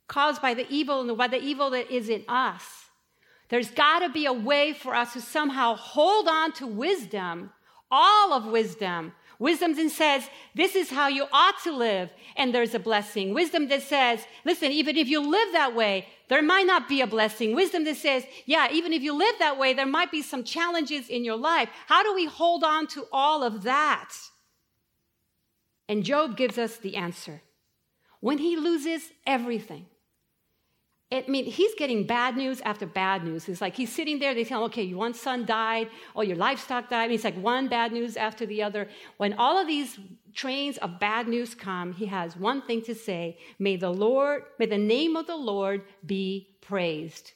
caused 0.08 0.42
by 0.42 0.54
the 0.54 0.68
evil 0.70 1.02
and 1.02 1.18
by 1.18 1.28
the 1.28 1.42
evil 1.42 1.70
that 1.70 1.90
is 1.90 2.10
in 2.10 2.26
us. 2.28 2.64
There's 3.48 3.72
got 3.72 4.00
to 4.00 4.10
be 4.10 4.26
a 4.26 4.34
way 4.34 4.74
for 4.74 4.94
us 4.94 5.14
to 5.14 5.22
somehow 5.22 5.76
hold 5.76 6.28
on 6.28 6.52
to 6.54 6.68
wisdom, 6.68 7.52
all 7.90 8.34
of 8.34 8.46
wisdom, 8.46 9.14
Wisdom 9.40 9.74
then 9.74 9.90
says, 9.90 10.30
this 10.54 10.76
is 10.76 10.90
how 10.90 11.08
you 11.08 11.26
ought 11.32 11.64
to 11.64 11.72
live, 11.72 12.12
and 12.36 12.54
there's 12.54 12.76
a 12.76 12.80
blessing. 12.80 13.34
Wisdom 13.34 13.70
that 13.70 13.82
says, 13.82 14.26
listen, 14.44 14.72
even 14.74 14.98
if 14.98 15.08
you 15.08 15.22
live 15.22 15.54
that 15.54 15.74
way, 15.74 16.08
there 16.30 16.44
might 16.44 16.68
not 16.68 16.88
be 16.88 17.02
a 17.02 17.08
blessing. 17.08 17.56
Wisdom 17.56 17.84
that 17.86 17.98
says, 17.98 18.24
yeah, 18.46 18.70
even 18.72 18.94
if 18.94 19.02
you 19.02 19.14
live 19.14 19.36
that 19.40 19.58
way, 19.58 19.74
there 19.74 19.86
might 19.86 20.12
be 20.12 20.22
some 20.22 20.44
challenges 20.44 21.10
in 21.10 21.26
your 21.26 21.38
life. 21.38 21.70
How 21.88 22.04
do 22.04 22.14
we 22.14 22.26
hold 22.26 22.64
on 22.64 22.88
to 22.88 23.08
all 23.12 23.44
of 23.44 23.64
that? 23.64 24.14
And 25.88 26.04
Job 26.04 26.38
gives 26.38 26.58
us 26.58 26.78
the 26.78 26.96
answer. 26.96 27.42
When 28.20 28.38
he 28.38 28.56
loses 28.56 29.10
everything, 29.26 29.88
I 31.12 31.24
mean, 31.28 31.46
he's 31.46 31.74
getting 31.74 32.06
bad 32.06 32.38
news 32.38 32.62
after 32.62 32.86
bad 32.86 33.24
news. 33.24 33.50
It's 33.50 33.62
like 33.62 33.76
he's 33.76 33.92
sitting 33.92 34.20
there, 34.20 34.36
they 34.36 34.44
tell 34.44 34.60
him, 34.60 34.66
okay, 34.66 34.84
your 34.84 35.00
one 35.00 35.16
son 35.16 35.44
died, 35.44 35.90
or 36.14 36.24
your 36.24 36.36
livestock 36.36 36.90
died. 36.90 37.06
I 37.06 37.08
mean, 37.08 37.16
it's 37.16 37.24
like 37.24 37.42
one 37.42 37.68
bad 37.68 37.92
news 37.92 38.16
after 38.16 38.46
the 38.46 38.62
other. 38.62 38.88
When 39.18 39.34
all 39.34 39.58
of 39.58 39.66
these 39.66 39.98
trains 40.36 40.78
of 40.78 41.00
bad 41.00 41.28
news 41.28 41.56
come, 41.56 41.94
he 41.94 42.06
has 42.06 42.38
one 42.38 42.62
thing 42.62 42.84
to 42.84 42.94
say 42.94 43.40
May 43.58 43.76
the 43.76 43.90
Lord, 43.90 44.44
may 44.60 44.68
the 44.68 44.78
name 44.78 45.16
of 45.16 45.26
the 45.26 45.36
Lord 45.36 45.82
be 46.06 46.50
praised. 46.62 47.32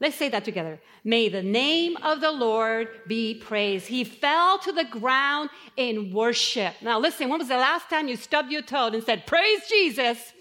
Let's 0.00 0.16
say 0.16 0.30
that 0.30 0.46
together. 0.46 0.80
May 1.04 1.28
the 1.28 1.42
name 1.42 1.98
of 1.98 2.22
the 2.22 2.32
Lord 2.32 2.88
be 3.06 3.34
praised. 3.34 3.86
He 3.86 4.02
fell 4.04 4.58
to 4.60 4.72
the 4.72 4.84
ground 4.84 5.50
in 5.76 6.14
worship. 6.14 6.72
Now, 6.80 6.98
listen, 6.98 7.28
when 7.28 7.38
was 7.38 7.48
the 7.48 7.56
last 7.58 7.90
time 7.90 8.08
you 8.08 8.16
stubbed 8.16 8.50
your 8.50 8.62
toe 8.62 8.86
and 8.86 9.04
said, 9.04 9.26
Praise 9.26 9.68
Jesus? 9.68 10.32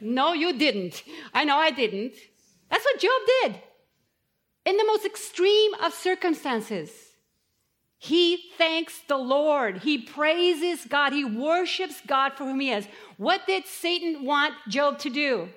No, 0.00 0.32
you 0.32 0.52
didn't. 0.58 1.02
I 1.34 1.44
know 1.44 1.56
I 1.56 1.70
didn't. 1.70 2.14
That's 2.70 2.84
what 2.84 3.00
Job 3.00 3.22
did. 3.42 3.62
In 4.64 4.76
the 4.76 4.84
most 4.84 5.04
extreme 5.04 5.74
of 5.82 5.92
circumstances, 5.92 6.90
he 7.98 8.50
thanks 8.56 9.00
the 9.08 9.16
Lord. 9.16 9.78
He 9.78 9.98
praises 9.98 10.86
God. 10.86 11.12
He 11.12 11.24
worships 11.24 12.00
God 12.06 12.32
for 12.32 12.44
whom 12.44 12.60
he 12.60 12.70
is. 12.70 12.86
What 13.18 13.46
did 13.46 13.66
Satan 13.66 14.24
want 14.24 14.54
Job 14.68 14.98
to 15.00 15.10
do? 15.10 15.48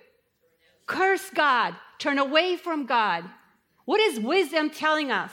Curse 0.85 1.29
God, 1.29 1.75
turn 1.99 2.19
away 2.19 2.57
from 2.57 2.85
God. 2.85 3.23
What 3.85 4.01
is 4.01 4.19
wisdom 4.19 4.69
telling 4.69 5.11
us? 5.11 5.31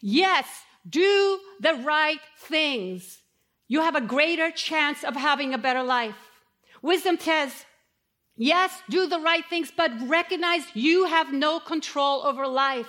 Yes, 0.00 0.46
do 0.88 1.40
the 1.60 1.74
right 1.84 2.20
things. 2.38 3.18
You 3.66 3.80
have 3.80 3.96
a 3.96 4.00
greater 4.00 4.50
chance 4.50 5.02
of 5.02 5.16
having 5.16 5.54
a 5.54 5.58
better 5.58 5.82
life. 5.82 6.14
Wisdom 6.82 7.18
says, 7.18 7.64
Yes, 8.36 8.82
do 8.88 9.06
the 9.06 9.20
right 9.20 9.44
things, 9.48 9.70
but 9.74 9.92
recognize 10.08 10.64
you 10.74 11.04
have 11.04 11.32
no 11.32 11.60
control 11.60 12.22
over 12.26 12.46
life. 12.46 12.88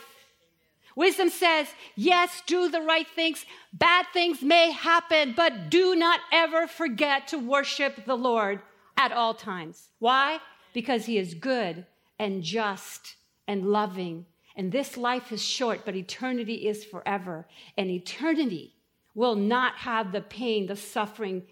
Wisdom 0.95 1.29
says, 1.29 1.67
yes, 1.95 2.41
do 2.47 2.69
the 2.69 2.81
right 2.81 3.08
things. 3.08 3.45
Bad 3.73 4.05
things 4.13 4.41
may 4.41 4.71
happen, 4.71 5.34
but 5.36 5.69
do 5.69 5.93
not 5.95 6.21
ever 6.31 6.67
forget 6.67 7.27
to 7.27 7.38
worship 7.38 8.05
the 8.05 8.15
Lord 8.15 8.62
at 8.97 9.12
all 9.12 9.34
times. 9.34 9.89
Why? 9.99 10.39
Because 10.73 11.05
he 11.05 11.17
is 11.17 11.34
good 11.34 11.86
and 12.17 12.41
just 12.41 13.15
and 13.47 13.65
loving. 13.65 14.25
And 14.55 14.71
this 14.71 14.95
life 14.95 15.34
is 15.34 15.43
short, 15.43 15.81
but 15.86 15.95
eternity 15.95 16.67
is 16.67 16.86
forever. 16.86 17.45
And 17.77 17.89
eternity 17.89 18.73
will 19.13 19.36
not 19.36 19.75
have 19.75 20.12
the 20.12 20.21
pain, 20.21 20.65
the 20.65 20.77
suffering, 20.77 21.43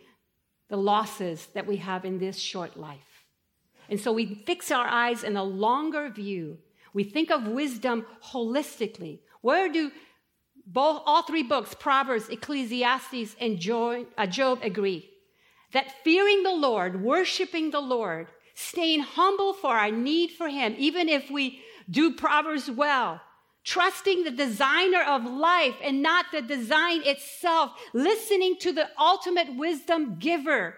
the 0.70 0.78
losses 0.78 1.48
that 1.54 1.68
we 1.68 1.78
have 1.78 2.06
in 2.06 2.18
this 2.18 2.40
short 2.40 2.78
life. 2.78 3.13
And 3.94 4.02
so 4.02 4.12
we 4.12 4.42
fix 4.48 4.72
our 4.72 4.88
eyes 4.88 5.24
in 5.24 5.38
a 5.38 5.44
longer 5.44 6.10
view. 6.10 6.58
We 6.96 7.04
think 7.04 7.30
of 7.30 7.46
wisdom 7.46 8.08
holistically. 8.32 9.20
Where 9.42 9.72
do 9.72 9.92
both, 10.66 11.04
all 11.06 11.22
three 11.22 11.44
books, 11.44 11.76
Proverbs, 11.76 12.28
Ecclesiastes, 12.28 13.36
and 13.40 13.54
uh, 14.18 14.26
Job, 14.26 14.60
agree? 14.64 15.12
That 15.74 16.04
fearing 16.04 16.42
the 16.42 16.56
Lord, 16.56 17.04
worshiping 17.04 17.70
the 17.70 17.82
Lord, 17.82 18.30
staying 18.56 19.02
humble 19.02 19.54
for 19.54 19.76
our 19.76 19.92
need 19.92 20.32
for 20.32 20.50
Him, 20.50 20.74
even 20.80 21.08
if 21.08 21.30
we 21.30 21.62
do 21.88 22.16
Proverbs 22.16 22.72
well, 22.72 23.22
trusting 23.64 24.24
the 24.24 24.32
designer 24.32 25.04
of 25.04 25.24
life 25.24 25.76
and 25.84 26.02
not 26.02 26.26
the 26.32 26.42
design 26.42 27.04
itself, 27.06 27.74
listening 27.94 28.56
to 28.62 28.72
the 28.72 28.90
ultimate 28.98 29.56
wisdom 29.56 30.18
giver. 30.18 30.78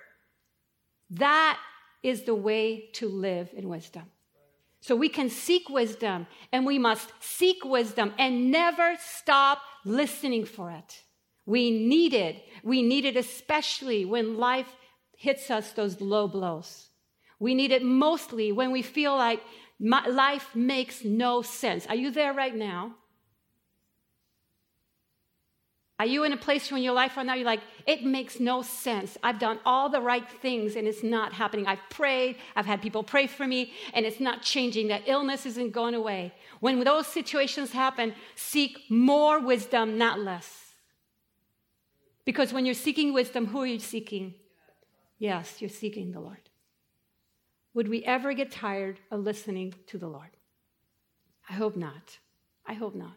That 1.12 1.58
is 2.06 2.24
the 2.24 2.36
way 2.36 2.90
to 2.94 3.10
live 3.10 3.50
in 3.56 3.68
wisdom. 3.68 4.04
So 4.80 4.96
we 4.96 5.10
can 5.10 5.30
seek 5.30 5.68
wisdom 5.68 6.28
and 6.52 6.64
we 6.64 6.78
must 6.78 7.10
seek 7.20 7.66
wisdom 7.66 8.14
and 8.20 8.52
never 8.52 8.96
stop 9.00 9.60
listening 9.84 10.46
for 10.46 10.70
it. 10.70 11.02
We 11.48 11.72
need 11.72 12.14
it. 12.14 12.44
We 12.64 12.84
need 12.84 13.06
it 13.06 13.18
especially 13.18 14.06
when 14.06 14.38
life 14.38 14.72
hits 15.18 15.50
us 15.50 15.72
those 15.72 16.00
low 16.00 16.28
blows. 16.28 16.90
We 17.40 17.56
need 17.56 17.72
it 17.72 17.84
mostly 17.84 18.52
when 18.52 18.72
we 18.72 18.84
feel 18.84 19.16
like 19.16 19.42
life 19.80 20.56
makes 20.56 21.04
no 21.04 21.42
sense. 21.42 21.88
Are 21.88 21.96
you 21.96 22.12
there 22.12 22.34
right 22.34 22.56
now? 22.56 22.96
Are 25.98 26.06
you 26.06 26.26
in 26.26 26.34
a 26.34 26.38
place 26.38 26.72
in 26.72 26.80
your 26.80 26.94
life 26.94 27.16
right 27.16 27.26
now? 27.26 27.36
You're 27.36 27.46
like, 27.46 27.62
it 27.88 28.04
makes 28.04 28.40
no 28.40 28.62
sense. 28.62 29.18
I've 29.24 29.40
done 29.40 29.60
all 29.66 29.88
the 29.90 30.02
right 30.02 30.30
things 30.42 30.76
and 30.76 30.88
it's 30.88 31.04
not 31.04 31.32
happening. 31.32 31.68
I've 31.68 31.80
prayed, 31.90 32.36
I've 32.56 32.66
had 32.66 32.82
people 32.82 33.02
pray 33.02 33.28
for 33.28 33.48
me, 33.48 33.72
and 33.94 34.06
it's 34.06 34.20
not 34.20 34.42
changing. 34.42 34.90
That 34.90 35.04
illness 35.06 35.46
isn't 35.46 35.72
going 35.72 35.96
away. 35.96 36.34
When 36.60 36.84
those 36.84 37.08
situations 37.08 37.72
happen, 37.72 38.14
seek 38.36 38.80
more 38.90 39.40
wisdom, 39.40 39.98
not 39.98 40.20
less. 40.20 40.74
Because 42.26 42.52
when 42.52 42.66
you're 42.66 42.76
seeking 42.76 43.14
wisdom, 43.14 43.46
who 43.46 43.62
are 43.62 43.68
you 43.68 43.80
seeking? 43.80 44.34
Yes, 45.18 45.62
you're 45.62 45.70
seeking 45.70 46.12
the 46.12 46.20
Lord. 46.20 46.50
Would 47.74 47.88
we 47.88 48.04
ever 48.04 48.34
get 48.34 48.52
tired 48.52 49.00
of 49.12 49.22
listening 49.22 49.74
to 49.88 49.98
the 49.98 50.08
Lord? 50.08 50.32
I 51.50 51.54
hope 51.54 51.78
not. 51.78 52.18
I 52.66 52.74
hope 52.74 52.96
not. 52.96 53.16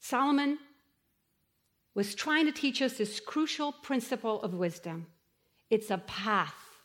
Solomon 0.00 0.58
was 1.94 2.14
trying 2.14 2.46
to 2.46 2.52
teach 2.52 2.80
us 2.82 2.94
this 2.94 3.20
crucial 3.20 3.72
principle 3.72 4.40
of 4.42 4.54
wisdom 4.54 5.06
it's 5.68 5.90
a 5.90 5.98
path, 5.98 6.82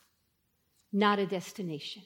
not 0.94 1.18
a 1.18 1.26
destination. 1.26 2.04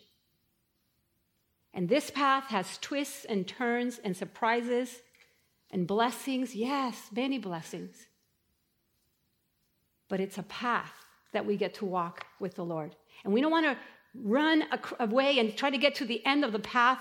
And 1.74 1.90
this 1.90 2.10
path 2.10 2.46
has 2.46 2.78
twists 2.78 3.26
and 3.26 3.46
turns 3.46 4.00
and 4.00 4.16
surprises 4.16 5.02
and 5.72 5.86
blessings. 5.86 6.56
Yes, 6.56 7.10
many 7.14 7.38
blessings. 7.38 8.08
But 10.08 10.22
it's 10.22 10.38
a 10.38 10.44
path 10.44 10.94
that 11.34 11.46
we 11.46 11.58
get 11.58 11.76
to 11.76 11.86
walk 11.86 12.26
with 12.40 12.56
the 12.56 12.66
Lord. 12.66 12.96
And 13.24 13.34
we 13.34 13.42
don't 13.42 13.52
want 13.52 13.66
to 13.66 13.78
run 14.16 14.64
away 15.00 15.38
and 15.38 15.56
try 15.56 15.70
to 15.70 15.78
get 15.78 15.96
to 15.96 16.06
the 16.06 16.26
end 16.26 16.44
of 16.44 16.52
the 16.52 16.60
path 16.60 17.00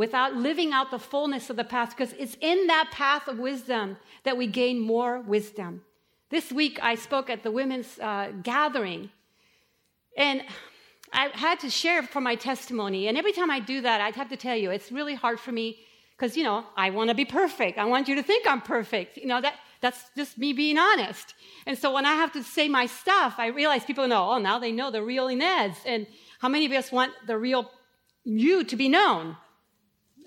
without 0.00 0.34
living 0.34 0.72
out 0.72 0.90
the 0.90 0.98
fullness 0.98 1.50
of 1.50 1.56
the 1.56 1.68
path, 1.74 1.90
because 1.90 2.14
it's 2.18 2.34
in 2.40 2.58
that 2.68 2.88
path 2.90 3.28
of 3.28 3.38
wisdom 3.38 3.98
that 4.24 4.34
we 4.34 4.46
gain 4.46 4.80
more 4.80 5.20
wisdom. 5.20 5.82
This 6.30 6.50
week, 6.50 6.78
I 6.82 6.94
spoke 6.94 7.28
at 7.28 7.42
the 7.42 7.50
women's 7.50 7.98
uh, 7.98 8.32
gathering, 8.42 9.10
and 10.16 10.42
I 11.12 11.24
had 11.34 11.60
to 11.60 11.68
share 11.68 12.02
from 12.02 12.24
my 12.24 12.34
testimony. 12.34 13.08
And 13.08 13.18
every 13.18 13.32
time 13.32 13.50
I 13.50 13.60
do 13.60 13.82
that, 13.82 14.00
I'd 14.00 14.14
have 14.14 14.30
to 14.30 14.38
tell 14.38 14.56
you, 14.56 14.70
it's 14.70 14.90
really 14.90 15.16
hard 15.24 15.38
for 15.38 15.52
me 15.52 15.66
because, 16.16 16.34
you 16.34 16.44
know, 16.44 16.64
I 16.78 16.88
want 16.88 17.10
to 17.10 17.14
be 17.14 17.26
perfect. 17.26 17.76
I 17.76 17.84
want 17.84 18.08
you 18.08 18.14
to 18.14 18.22
think 18.22 18.46
I'm 18.46 18.62
perfect. 18.62 19.18
You 19.18 19.26
know, 19.26 19.42
that, 19.42 19.56
that's 19.82 20.02
just 20.16 20.38
me 20.38 20.54
being 20.54 20.78
honest. 20.78 21.34
And 21.66 21.76
so 21.76 21.92
when 21.92 22.06
I 22.06 22.14
have 22.14 22.32
to 22.38 22.42
say 22.42 22.68
my 22.68 22.86
stuff, 22.86 23.34
I 23.36 23.48
realize 23.48 23.84
people 23.84 24.08
know, 24.08 24.30
oh, 24.30 24.38
now 24.38 24.58
they 24.58 24.72
know 24.72 24.90
the 24.90 25.02
real 25.02 25.28
Inez. 25.28 25.76
And 25.84 26.06
how 26.38 26.48
many 26.48 26.64
of 26.64 26.72
us 26.72 26.90
want 26.90 27.12
the 27.26 27.36
real 27.36 27.70
you 28.24 28.64
to 28.64 28.76
be 28.76 28.88
known? 28.88 29.36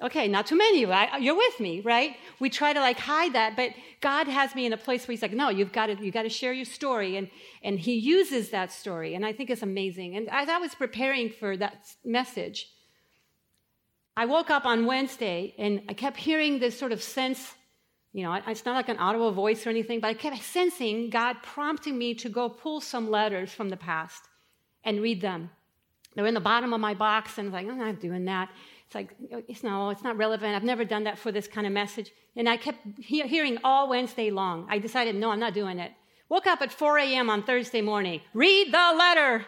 Okay, 0.03 0.27
not 0.27 0.45
too 0.45 0.57
many 0.57 0.83
of 0.83 0.89
you. 0.89 0.93
Uh, 0.93 1.17
you're 1.17 1.37
with 1.37 1.61
me, 1.61 1.79
right? 1.79 2.17
We 2.41 2.49
try 2.49 2.73
to 2.73 2.79
like 2.81 2.99
hide 2.99 3.31
that, 3.33 3.55
but 3.55 3.71
God 4.01 4.27
has 4.27 4.53
me 4.53 4.65
in 4.65 4.73
a 4.73 4.77
place 4.77 5.07
where 5.07 5.13
He's 5.13 5.21
like, 5.21 5.31
no, 5.31 5.47
you've 5.47 5.71
got 5.71 5.85
to, 5.85 5.95
you've 6.03 6.13
got 6.13 6.23
to 6.23 6.29
share 6.29 6.51
your 6.51 6.65
story, 6.65 7.15
and 7.15 7.29
and 7.63 7.79
He 7.79 7.93
uses 7.93 8.49
that 8.49 8.73
story, 8.73 9.15
and 9.15 9.25
I 9.25 9.31
think 9.31 9.49
it's 9.49 9.61
amazing. 9.61 10.17
And 10.17 10.29
as 10.29 10.49
I 10.49 10.57
was 10.57 10.75
preparing 10.75 11.29
for 11.29 11.55
that 11.55 11.87
message, 12.03 12.67
I 14.17 14.25
woke 14.25 14.49
up 14.49 14.65
on 14.65 14.85
Wednesday 14.85 15.55
and 15.57 15.81
I 15.89 15.93
kept 15.93 16.17
hearing 16.17 16.59
this 16.59 16.77
sort 16.77 16.91
of 16.91 17.01
sense. 17.01 17.53
You 18.11 18.23
know, 18.23 18.39
it's 18.45 18.65
not 18.65 18.75
like 18.75 18.89
an 18.89 18.97
audible 18.97 19.31
voice 19.31 19.65
or 19.65 19.71
anything, 19.71 19.99
but 19.99 20.09
I 20.09 20.13
kept 20.13 20.43
sensing 20.43 21.09
God 21.09 21.37
prompting 21.41 21.97
me 21.97 22.13
to 22.15 22.29
go 22.29 22.47
pull 22.47 22.79
some 22.79 23.09
letters 23.09 23.51
from 23.51 23.69
the 23.69 23.77
past 23.77 24.21
and 24.83 25.01
read 25.01 25.21
them. 25.21 25.49
They 26.15 26.21
were 26.21 26.27
in 26.27 26.35
the 26.35 26.39
bottom 26.39 26.73
of 26.73 26.79
my 26.79 26.93
box, 26.93 27.39
and 27.39 27.47
I 27.47 27.49
was 27.49 27.53
like, 27.53 27.71
I'm 27.71 27.79
not 27.79 27.99
doing 27.99 28.25
that. 28.25 28.49
It's 28.93 29.11
like, 29.31 29.43
it's 29.47 29.63
no, 29.63 29.89
it's 29.89 30.03
not 30.03 30.17
relevant. 30.17 30.55
I've 30.55 30.63
never 30.63 30.85
done 30.85 31.05
that 31.05 31.17
for 31.17 31.31
this 31.31 31.47
kind 31.47 31.65
of 31.65 31.73
message. 31.73 32.11
And 32.35 32.47
I 32.47 32.57
kept 32.57 32.79
he- 32.99 33.27
hearing 33.27 33.57
all 33.63 33.89
Wednesday 33.89 34.29
long. 34.29 34.67
I 34.69 34.77
decided, 34.77 35.15
no, 35.15 35.31
I'm 35.31 35.39
not 35.39 35.55
doing 35.55 35.79
it. 35.79 35.91
Woke 36.29 36.45
up 36.45 36.61
at 36.61 36.71
4 36.71 36.99
a.m. 36.99 37.27
on 37.27 37.41
Thursday 37.41 37.81
morning. 37.81 38.21
Read 38.35 38.67
the 38.71 38.93
letter. 38.95 39.47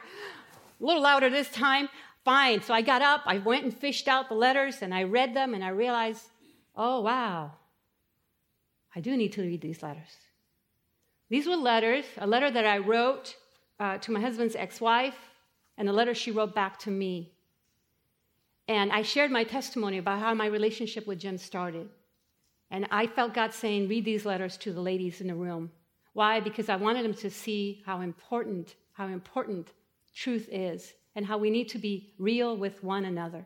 A 0.81 0.84
little 0.84 1.03
louder 1.03 1.29
this 1.29 1.49
time. 1.51 1.89
Fine. 2.23 2.63
So 2.63 2.73
I 2.73 2.81
got 2.81 3.03
up, 3.03 3.21
I 3.27 3.38
went 3.38 3.65
and 3.65 3.77
fished 3.77 4.08
out 4.08 4.29
the 4.29 4.36
letters, 4.36 4.81
and 4.81 4.91
I 4.91 5.03
read 5.03 5.36
them, 5.36 5.53
and 5.53 5.63
I 5.63 5.69
realized, 5.69 6.23
oh, 6.75 7.01
wow, 7.01 7.51
I 8.95 8.99
do 8.99 9.15
need 9.15 9.34
to 9.34 9.43
read 9.43 9.62
these 9.62 9.84
letters. 9.84 10.10
These 11.29 11.45
were 11.45 11.55
letters, 11.55 12.05
a 12.17 12.25
letter 12.25 12.49
that 12.49 12.65
I 12.65 12.79
wrote 12.79 13.36
uh, 13.79 13.99
to 13.99 14.12
my 14.12 14.21
husband's 14.21 14.55
ex 14.55 14.81
wife, 14.81 15.17
and 15.77 15.88
a 15.88 15.93
letter 15.93 16.15
she 16.15 16.31
wrote 16.31 16.55
back 16.55 16.79
to 16.79 16.89
me. 16.89 17.34
And 18.67 18.91
I 18.91 19.04
shared 19.04 19.32
my 19.32 19.43
testimony 19.43 19.97
about 19.97 20.19
how 20.19 20.34
my 20.34 20.47
relationship 20.47 21.06
with 21.06 21.19
Jim 21.19 21.38
started. 21.38 21.88
And 22.71 22.88
I 22.91 23.08
felt 23.08 23.34
God 23.34 23.54
saying, 23.54 23.88
read 23.88 24.06
these 24.06 24.25
letters 24.25 24.58
to 24.58 24.73
the 24.73 24.82
ladies 24.82 25.21
in 25.21 25.28
the 25.28 25.36
room. 25.36 25.71
Why? 26.13 26.39
Because 26.39 26.69
I 26.69 26.75
wanted 26.75 27.04
them 27.04 27.13
to 27.15 27.30
see 27.30 27.84
how 27.86 28.01
important, 28.01 28.75
how 28.93 29.08
important 29.08 29.67
truth 30.15 30.49
is 30.51 30.93
and 31.15 31.25
how 31.25 31.38
we 31.38 31.49
need 31.49 31.69
to 31.69 31.78
be 31.78 32.13
real 32.17 32.58
with 32.58 32.84
one 32.84 33.06
another. 33.06 33.45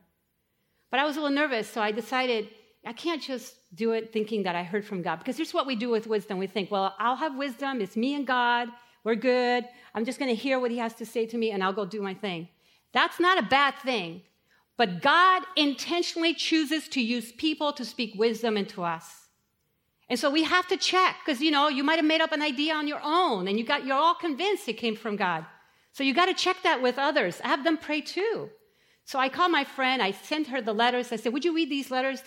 But 0.89 0.99
I 0.99 1.05
was 1.05 1.17
a 1.17 1.21
little 1.21 1.35
nervous, 1.35 1.69
so 1.69 1.81
I 1.81 1.91
decided 1.91 2.49
I 2.85 2.93
can't 2.93 3.21
just 3.21 3.55
do 3.75 3.91
it 3.91 4.13
thinking 4.13 4.43
that 4.43 4.55
I 4.55 4.63
heard 4.63 4.85
from 4.85 5.01
God. 5.01 5.17
Because 5.17 5.37
here's 5.37 5.53
what 5.53 5.67
we 5.67 5.75
do 5.75 5.89
with 5.89 6.07
wisdom 6.07 6.37
we 6.37 6.47
think, 6.47 6.71
well, 6.71 6.95
I'll 6.97 7.17
have 7.17 7.35
wisdom, 7.35 7.81
it's 7.81 7.97
me 7.97 8.15
and 8.15 8.25
God, 8.25 8.69
we're 9.03 9.15
good. 9.15 9.65
I'm 9.93 10.05
just 10.05 10.19
going 10.19 10.29
to 10.29 10.41
hear 10.41 10.59
what 10.59 10.71
he 10.71 10.77
has 10.77 10.93
to 10.95 11.05
say 11.05 11.25
to 11.27 11.37
me, 11.37 11.51
and 11.51 11.63
I'll 11.63 11.73
go 11.73 11.85
do 11.85 12.01
my 12.01 12.13
thing. 12.13 12.47
That's 12.91 13.19
not 13.19 13.37
a 13.37 13.43
bad 13.43 13.75
thing. 13.79 14.21
But 14.79 15.01
God 15.01 15.43
intentionally 15.57 16.33
chooses 16.33 16.87
to 16.87 17.01
use 17.01 17.33
people 17.33 17.73
to 17.73 17.83
speak 17.83 18.13
wisdom 18.15 18.55
into 18.55 18.81
us. 18.81 19.27
And 20.07 20.17
so 20.17 20.29
we 20.29 20.43
have 20.43 20.69
to 20.69 20.77
check 20.77 21.17
because 21.19 21.41
you 21.41 21.51
know 21.51 21.67
you 21.67 21.83
might 21.83 21.97
have 21.97 22.05
made 22.05 22.21
up 22.21 22.31
an 22.31 22.41
idea 22.41 22.73
on 22.73 22.87
your 22.87 23.01
own 23.03 23.49
and 23.49 23.59
you 23.59 23.65
got 23.65 23.85
you're 23.85 23.97
all 23.97 24.15
convinced 24.15 24.69
it 24.69 24.77
came 24.77 24.95
from 24.95 25.17
God. 25.17 25.45
So 25.91 26.05
you 26.05 26.13
got 26.13 26.27
to 26.27 26.33
check 26.33 26.63
that 26.63 26.81
with 26.81 26.97
others. 26.97 27.41
Have 27.41 27.65
them 27.65 27.77
pray 27.77 27.99
too. 27.99 28.49
So 29.03 29.19
I 29.19 29.27
called 29.27 29.51
my 29.51 29.65
friend, 29.65 30.01
I 30.01 30.11
sent 30.11 30.47
her 30.47 30.61
the 30.61 30.73
letters. 30.73 31.11
I 31.11 31.17
said, 31.17 31.33
Would 31.33 31.43
you 31.43 31.53
read 31.53 31.69
these 31.69 31.91
letters? 31.91 32.21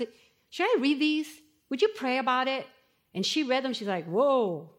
Should 0.50 0.66
I 0.66 0.76
read 0.78 1.00
these? 1.00 1.28
Would 1.70 1.80
you 1.80 1.88
pray 1.96 2.18
about 2.18 2.48
it? 2.48 2.66
And 3.14 3.24
she 3.24 3.44
read 3.44 3.64
them. 3.64 3.72
She's 3.72 3.88
like, 3.88 4.04
Whoa, 4.04 4.74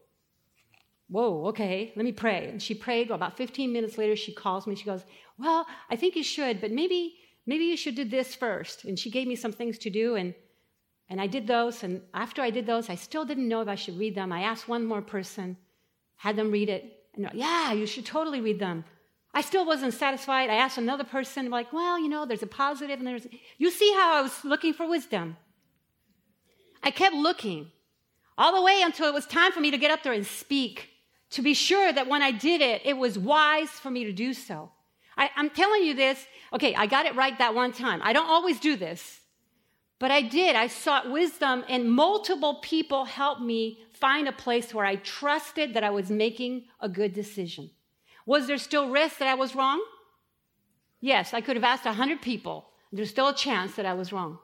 whoa, 1.08 1.46
okay, 1.46 1.92
let 1.96 2.04
me 2.04 2.12
pray. 2.12 2.46
And 2.50 2.62
she 2.62 2.74
prayed. 2.74 3.08
Well, 3.08 3.16
about 3.16 3.36
15 3.36 3.72
minutes 3.72 3.98
later, 3.98 4.14
she 4.14 4.32
calls 4.32 4.64
me. 4.64 4.76
She 4.76 4.84
goes, 4.84 5.02
Well, 5.38 5.66
I 5.90 5.96
think 5.96 6.14
you 6.14 6.22
should, 6.22 6.60
but 6.60 6.70
maybe 6.70 7.16
maybe 7.46 7.64
you 7.64 7.76
should 7.76 7.94
do 7.94 8.04
this 8.04 8.34
first. 8.34 8.84
And 8.84 8.98
she 8.98 9.10
gave 9.10 9.26
me 9.26 9.36
some 9.36 9.52
things 9.52 9.78
to 9.78 9.90
do, 9.90 10.14
and, 10.14 10.34
and 11.08 11.20
I 11.20 11.26
did 11.26 11.46
those. 11.46 11.82
And 11.82 12.02
after 12.12 12.42
I 12.42 12.50
did 12.50 12.66
those, 12.66 12.90
I 12.90 12.94
still 12.94 13.24
didn't 13.24 13.48
know 13.48 13.60
if 13.60 13.68
I 13.68 13.74
should 13.74 13.98
read 13.98 14.14
them. 14.14 14.32
I 14.32 14.42
asked 14.42 14.68
one 14.68 14.84
more 14.84 15.02
person, 15.02 15.56
had 16.16 16.36
them 16.36 16.50
read 16.50 16.68
it, 16.68 17.04
and 17.14 17.24
like, 17.24 17.34
yeah, 17.34 17.72
you 17.72 17.86
should 17.86 18.06
totally 18.06 18.40
read 18.40 18.58
them. 18.58 18.84
I 19.32 19.40
still 19.40 19.66
wasn't 19.66 19.94
satisfied. 19.94 20.48
I 20.48 20.54
asked 20.54 20.78
another 20.78 21.04
person, 21.04 21.50
like, 21.50 21.72
well, 21.72 21.98
you 21.98 22.08
know, 22.08 22.24
there's 22.24 22.44
a 22.44 22.46
positive 22.46 22.98
and 22.98 23.06
there's. 23.06 23.26
You 23.58 23.70
see 23.70 23.92
how 23.92 24.14
I 24.14 24.22
was 24.22 24.44
looking 24.44 24.72
for 24.72 24.88
wisdom? 24.88 25.36
I 26.82 26.90
kept 26.90 27.14
looking 27.14 27.72
all 28.38 28.54
the 28.54 28.62
way 28.62 28.82
until 28.82 29.08
it 29.08 29.14
was 29.14 29.26
time 29.26 29.52
for 29.52 29.60
me 29.60 29.70
to 29.70 29.78
get 29.78 29.90
up 29.90 30.02
there 30.02 30.12
and 30.12 30.26
speak, 30.26 30.90
to 31.30 31.42
be 31.42 31.54
sure 31.54 31.92
that 31.92 32.08
when 32.08 32.22
I 32.22 32.30
did 32.30 32.60
it, 32.60 32.82
it 32.84 32.96
was 32.96 33.18
wise 33.18 33.70
for 33.70 33.90
me 33.90 34.04
to 34.04 34.12
do 34.12 34.34
so. 34.34 34.70
I, 35.16 35.30
am 35.36 35.50
telling 35.50 35.84
you 35.84 35.94
this 35.94 36.26
Okay, 36.54 36.72
I 36.76 36.86
got 36.86 37.06
it 37.06 37.16
right 37.16 37.36
that 37.38 37.54
one 37.54 37.72
time. 37.72 38.00
I 38.04 38.12
don't 38.12 38.28
always 38.28 38.60
do 38.60 38.76
this, 38.76 39.20
but 39.98 40.12
I 40.12 40.22
did. 40.22 40.54
I 40.54 40.68
sought 40.68 41.10
wisdom, 41.10 41.64
and 41.68 41.90
multiple 41.90 42.60
people 42.62 43.04
helped 43.06 43.40
me 43.40 43.80
find 43.92 44.28
a 44.28 44.32
place 44.32 44.72
where 44.72 44.86
I 44.86 44.96
trusted 44.96 45.74
that 45.74 45.82
I 45.82 45.90
was 45.90 46.10
making 46.10 46.66
a 46.80 46.88
good 46.88 47.12
decision. 47.12 47.70
Was 48.24 48.46
there 48.46 48.58
still 48.58 48.88
risk 48.88 49.18
that 49.18 49.26
I 49.26 49.34
was 49.34 49.56
wrong? 49.56 49.84
Yes, 51.00 51.34
I 51.34 51.40
could 51.40 51.56
have 51.56 51.64
asked 51.64 51.84
100 51.84 52.22
people. 52.22 52.66
There's 52.92 53.10
still 53.10 53.28
a 53.28 53.34
chance 53.34 53.74
that 53.74 53.84
I 53.84 53.94
was 53.94 54.12
wrong. 54.12 54.38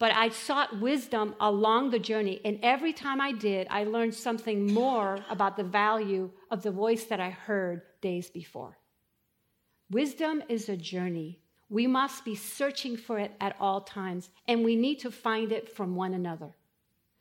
But 0.00 0.12
I 0.14 0.30
sought 0.30 0.80
wisdom 0.80 1.36
along 1.40 1.90
the 1.90 1.98
journey, 2.00 2.40
and 2.44 2.58
every 2.62 2.92
time 2.92 3.20
I 3.20 3.30
did, 3.32 3.68
I 3.70 3.84
learned 3.84 4.14
something 4.14 4.72
more 4.72 5.20
about 5.30 5.56
the 5.56 5.64
value 5.64 6.30
of 6.50 6.62
the 6.64 6.72
voice 6.72 7.04
that 7.04 7.20
I 7.20 7.30
heard 7.30 7.82
days 8.00 8.30
before. 8.30 8.78
Wisdom 9.90 10.42
is 10.48 10.68
a 10.68 10.76
journey. 10.76 11.40
We 11.70 11.86
must 11.86 12.24
be 12.24 12.34
searching 12.34 12.96
for 12.96 13.18
it 13.18 13.32
at 13.40 13.56
all 13.60 13.82
times, 13.82 14.30
and 14.46 14.64
we 14.64 14.76
need 14.76 15.00
to 15.00 15.10
find 15.10 15.52
it 15.52 15.74
from 15.74 15.96
one 15.96 16.14
another. 16.14 16.54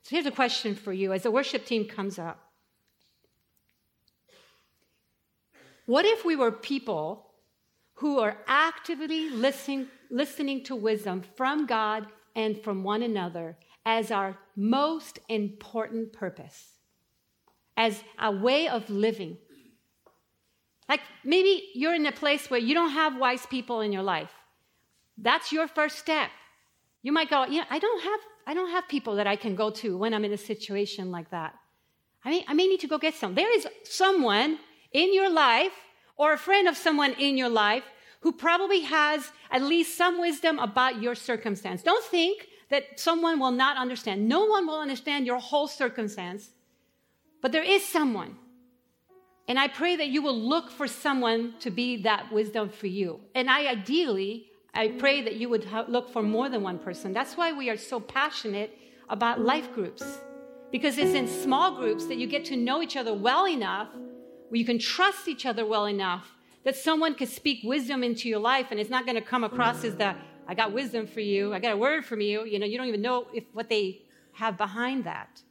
So 0.03 0.15
here's 0.15 0.25
a 0.25 0.31
question 0.31 0.75
for 0.75 0.93
you 0.93 1.11
as 1.13 1.23
the 1.23 1.31
worship 1.31 1.65
team 1.65 1.85
comes 1.85 2.17
up 2.17 2.47
What 5.87 6.05
if 6.05 6.25
we 6.25 6.35
were 6.35 6.51
people 6.51 7.27
who 7.95 8.19
are 8.19 8.37
actively 8.45 9.29
listening, 9.29 9.87
listening 10.09 10.63
to 10.65 10.75
wisdom 10.75 11.23
from 11.35 11.65
God 11.65 12.07
and 12.35 12.61
from 12.61 12.83
one 12.83 13.01
another 13.01 13.57
as 13.85 14.11
our 14.11 14.37
most 14.57 15.19
important 15.29 16.11
purpose, 16.11 16.73
as 17.77 18.03
a 18.19 18.31
way 18.31 18.67
of 18.67 18.89
living? 18.89 19.37
Like 20.89 21.01
maybe 21.23 21.69
you're 21.73 21.95
in 21.95 22.05
a 22.05 22.11
place 22.11 22.49
where 22.49 22.59
you 22.59 22.73
don't 22.73 22.91
have 22.91 23.17
wise 23.17 23.45
people 23.45 23.81
in 23.81 23.91
your 23.91 24.03
life. 24.03 24.31
That's 25.17 25.51
your 25.51 25.67
first 25.67 25.97
step. 25.97 26.29
You 27.01 27.11
might 27.11 27.29
go, 27.29 27.45
yeah, 27.45 27.65
I 27.69 27.79
don't 27.79 28.03
have 28.03 28.19
I 28.49 28.53
don't 28.53 28.71
have 28.71 28.87
people 28.87 29.17
that 29.17 29.27
I 29.27 29.35
can 29.35 29.55
go 29.55 29.69
to 29.71 29.97
when 29.97 30.13
I'm 30.13 30.23
in 30.23 30.31
a 30.31 30.37
situation 30.37 31.11
like 31.11 31.29
that. 31.31 31.53
I 32.23 32.29
mean, 32.29 32.45
I 32.47 32.53
may 32.53 32.65
need 32.65 32.79
to 32.79 32.87
go 32.87 32.97
get 32.97 33.13
some. 33.13 33.35
There 33.35 33.53
is 33.57 33.67
someone 33.83 34.57
in 34.93 35.13
your 35.13 35.29
life 35.29 35.73
or 36.15 36.31
a 36.31 36.37
friend 36.37 36.67
of 36.67 36.77
someone 36.77 37.13
in 37.19 37.37
your 37.37 37.49
life 37.49 37.83
who 38.21 38.31
probably 38.31 38.81
has 38.81 39.31
at 39.51 39.61
least 39.61 39.97
some 39.97 40.19
wisdom 40.19 40.59
about 40.59 41.01
your 41.01 41.13
circumstance. 41.13 41.83
Don't 41.83 42.03
think 42.05 42.47
that 42.69 42.99
someone 42.99 43.39
will 43.39 43.51
not 43.51 43.77
understand. 43.77 44.27
No 44.27 44.45
one 44.45 44.65
will 44.65 44.79
understand 44.79 45.25
your 45.25 45.39
whole 45.39 45.67
circumstance, 45.67 46.49
but 47.41 47.51
there 47.51 47.63
is 47.63 47.85
someone. 47.85 48.37
And 49.47 49.57
I 49.57 49.67
pray 49.67 49.95
that 49.95 50.07
you 50.07 50.21
will 50.21 50.37
look 50.37 50.69
for 50.69 50.87
someone 50.87 51.53
to 51.59 51.71
be 51.71 51.97
that 52.03 52.31
wisdom 52.31 52.69
for 52.69 52.87
you. 52.87 53.21
And 53.33 53.49
I 53.49 53.67
ideally, 53.67 54.47
I 54.73 54.89
pray 54.89 55.21
that 55.21 55.35
you 55.35 55.47
would 55.49 55.67
look 55.87 56.11
for 56.11 56.21
more 56.21 56.49
than 56.49 56.61
one 56.63 56.79
person. 56.79 57.13
That's 57.13 57.37
why 57.37 57.53
we 57.53 57.69
are 57.69 57.77
so 57.77 57.99
passionate 57.99 58.77
about 59.09 59.39
life 59.39 59.73
groups, 59.73 60.03
because 60.71 60.97
it's 60.97 61.13
in 61.13 61.27
small 61.27 61.77
groups 61.77 62.07
that 62.07 62.17
you 62.17 62.27
get 62.27 62.43
to 62.45 62.57
know 62.57 62.81
each 62.81 62.97
other 62.97 63.13
well 63.13 63.47
enough, 63.47 63.87
where 64.49 64.59
you 64.59 64.65
can 64.65 64.79
trust 64.79 65.27
each 65.29 65.45
other 65.45 65.65
well 65.65 65.85
enough 65.85 66.33
that 66.65 66.75
someone 66.75 67.15
could 67.15 67.29
speak 67.29 67.61
wisdom 67.63 68.03
into 68.03 68.27
your 68.27 68.39
life, 68.39 68.67
and 68.71 68.79
it's 68.79 68.89
not 68.89 69.05
going 69.05 69.15
to 69.15 69.21
come 69.21 69.45
across 69.45 69.85
as 69.85 69.95
the 69.95 70.13
I 70.49 70.53
got 70.53 70.71
wisdom 70.73 71.07
for 71.07 71.19
you, 71.19 71.53
I 71.53 71.59
got 71.59 71.73
a 71.73 71.77
word 71.77 72.05
from 72.05 72.21
you. 72.21 72.45
You 72.45 72.59
know, 72.59 72.65
you 72.65 72.77
don't 72.77 72.87
even 72.87 73.01
know 73.01 73.27
if 73.33 73.43
what 73.53 73.69
they 73.69 74.01
have 74.33 74.57
behind 74.57 75.03
that. 75.05 75.41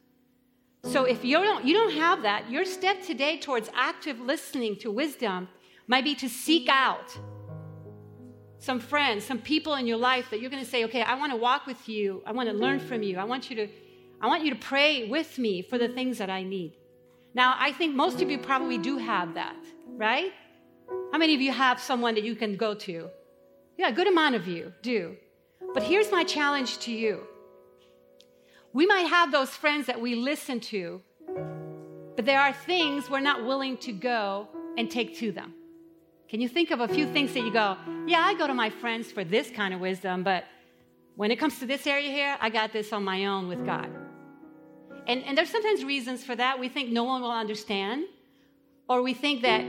So 0.83 1.03
if 1.03 1.25
you 1.25 1.37
don't, 1.37 1.65
you 1.65 1.73
don't 1.73 1.93
have 1.93 2.21
that, 2.21 2.49
your 2.49 2.65
step 2.65 3.03
today 3.03 3.37
towards 3.37 3.69
active 3.73 4.19
listening 4.19 4.77
to 4.77 4.91
wisdom 4.91 5.49
might 5.87 6.03
be 6.03 6.15
to 6.15 6.29
seek 6.29 6.69
out 6.69 7.17
some 8.59 8.79
friends, 8.79 9.23
some 9.23 9.39
people 9.39 9.75
in 9.75 9.85
your 9.85 9.97
life 9.97 10.29
that 10.29 10.41
you're 10.41 10.49
going 10.49 10.63
to 10.63 10.69
say, 10.69 10.83
okay, 10.85 11.01
I 11.01 11.15
want 11.15 11.31
to 11.31 11.37
walk 11.37 11.67
with 11.67 11.87
you. 11.87 12.23
I 12.25 12.31
want 12.31 12.49
to 12.49 12.55
learn 12.55 12.79
from 12.79 13.03
you. 13.03 13.17
I 13.17 13.23
want 13.23 13.49
you 13.49 13.55
to, 13.57 13.67
I 14.21 14.27
want 14.27 14.43
you 14.43 14.49
to 14.51 14.59
pray 14.59 15.07
with 15.07 15.37
me 15.37 15.61
for 15.61 15.77
the 15.77 15.87
things 15.87 16.17
that 16.17 16.29
I 16.29 16.43
need. 16.43 16.73
Now, 17.33 17.55
I 17.59 17.71
think 17.71 17.95
most 17.95 18.21
of 18.21 18.31
you 18.31 18.39
probably 18.39 18.77
do 18.77 18.97
have 18.97 19.35
that, 19.35 19.57
right? 19.89 20.31
How 21.11 21.17
many 21.17 21.35
of 21.35 21.41
you 21.41 21.51
have 21.51 21.79
someone 21.79 22.15
that 22.15 22.23
you 22.23 22.35
can 22.35 22.55
go 22.55 22.73
to? 22.73 23.09
Yeah, 23.77 23.89
a 23.89 23.93
good 23.93 24.07
amount 24.07 24.35
of 24.35 24.47
you 24.47 24.73
do. 24.81 25.15
But 25.73 25.83
here's 25.83 26.11
my 26.11 26.23
challenge 26.23 26.79
to 26.79 26.91
you. 26.91 27.27
We 28.73 28.85
might 28.85 29.07
have 29.07 29.31
those 29.31 29.49
friends 29.49 29.87
that 29.87 29.99
we 29.99 30.15
listen 30.15 30.59
to, 30.59 31.01
but 32.15 32.25
there 32.25 32.39
are 32.39 32.53
things 32.53 33.09
we're 33.09 33.19
not 33.19 33.45
willing 33.45 33.77
to 33.77 33.91
go 33.91 34.49
and 34.77 34.89
take 34.89 35.17
to 35.17 35.31
them. 35.31 35.53
Can 36.29 36.41
you 36.41 36.49
think 36.49 36.71
of 36.71 36.81
a 36.81 36.87
few 36.87 37.05
things 37.05 37.33
that 37.33 37.39
you 37.39 37.51
go, 37.51 37.77
yeah, 38.05 38.19
I 38.19 38.33
go 38.33 38.47
to 38.47 38.53
my 38.53 38.69
friends 38.69 39.11
for 39.11 39.23
this 39.23 39.49
kind 39.49 39.73
of 39.73 39.79
wisdom, 39.79 40.23
but 40.23 40.43
when 41.15 41.31
it 41.31 41.37
comes 41.37 41.57
to 41.59 41.65
this 41.65 41.87
area 41.87 42.09
here, 42.11 42.37
I 42.41 42.49
got 42.49 42.73
this 42.73 42.91
on 42.91 43.03
my 43.03 43.25
own 43.25 43.47
with 43.47 43.65
God. 43.65 43.89
And, 45.07 45.23
and 45.23 45.37
there's 45.37 45.49
sometimes 45.49 45.85
reasons 45.85 46.23
for 46.23 46.35
that. 46.35 46.59
We 46.59 46.67
think 46.67 46.89
no 46.89 47.05
one 47.05 47.21
will 47.21 47.31
understand, 47.31 48.03
or 48.89 49.01
we 49.01 49.13
think 49.13 49.41
that 49.43 49.65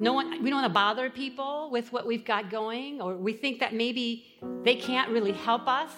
no 0.00 0.14
one, 0.14 0.42
we 0.42 0.50
don't 0.50 0.62
want 0.62 0.66
to 0.66 0.74
bother 0.74 1.10
people 1.10 1.68
with 1.70 1.92
what 1.92 2.06
we've 2.06 2.24
got 2.24 2.50
going, 2.50 3.00
or 3.00 3.16
we 3.16 3.34
think 3.34 3.60
that 3.60 3.74
maybe 3.74 4.26
they 4.62 4.76
can't 4.76 5.10
really 5.10 5.32
help 5.32 5.68
us. 5.68 5.92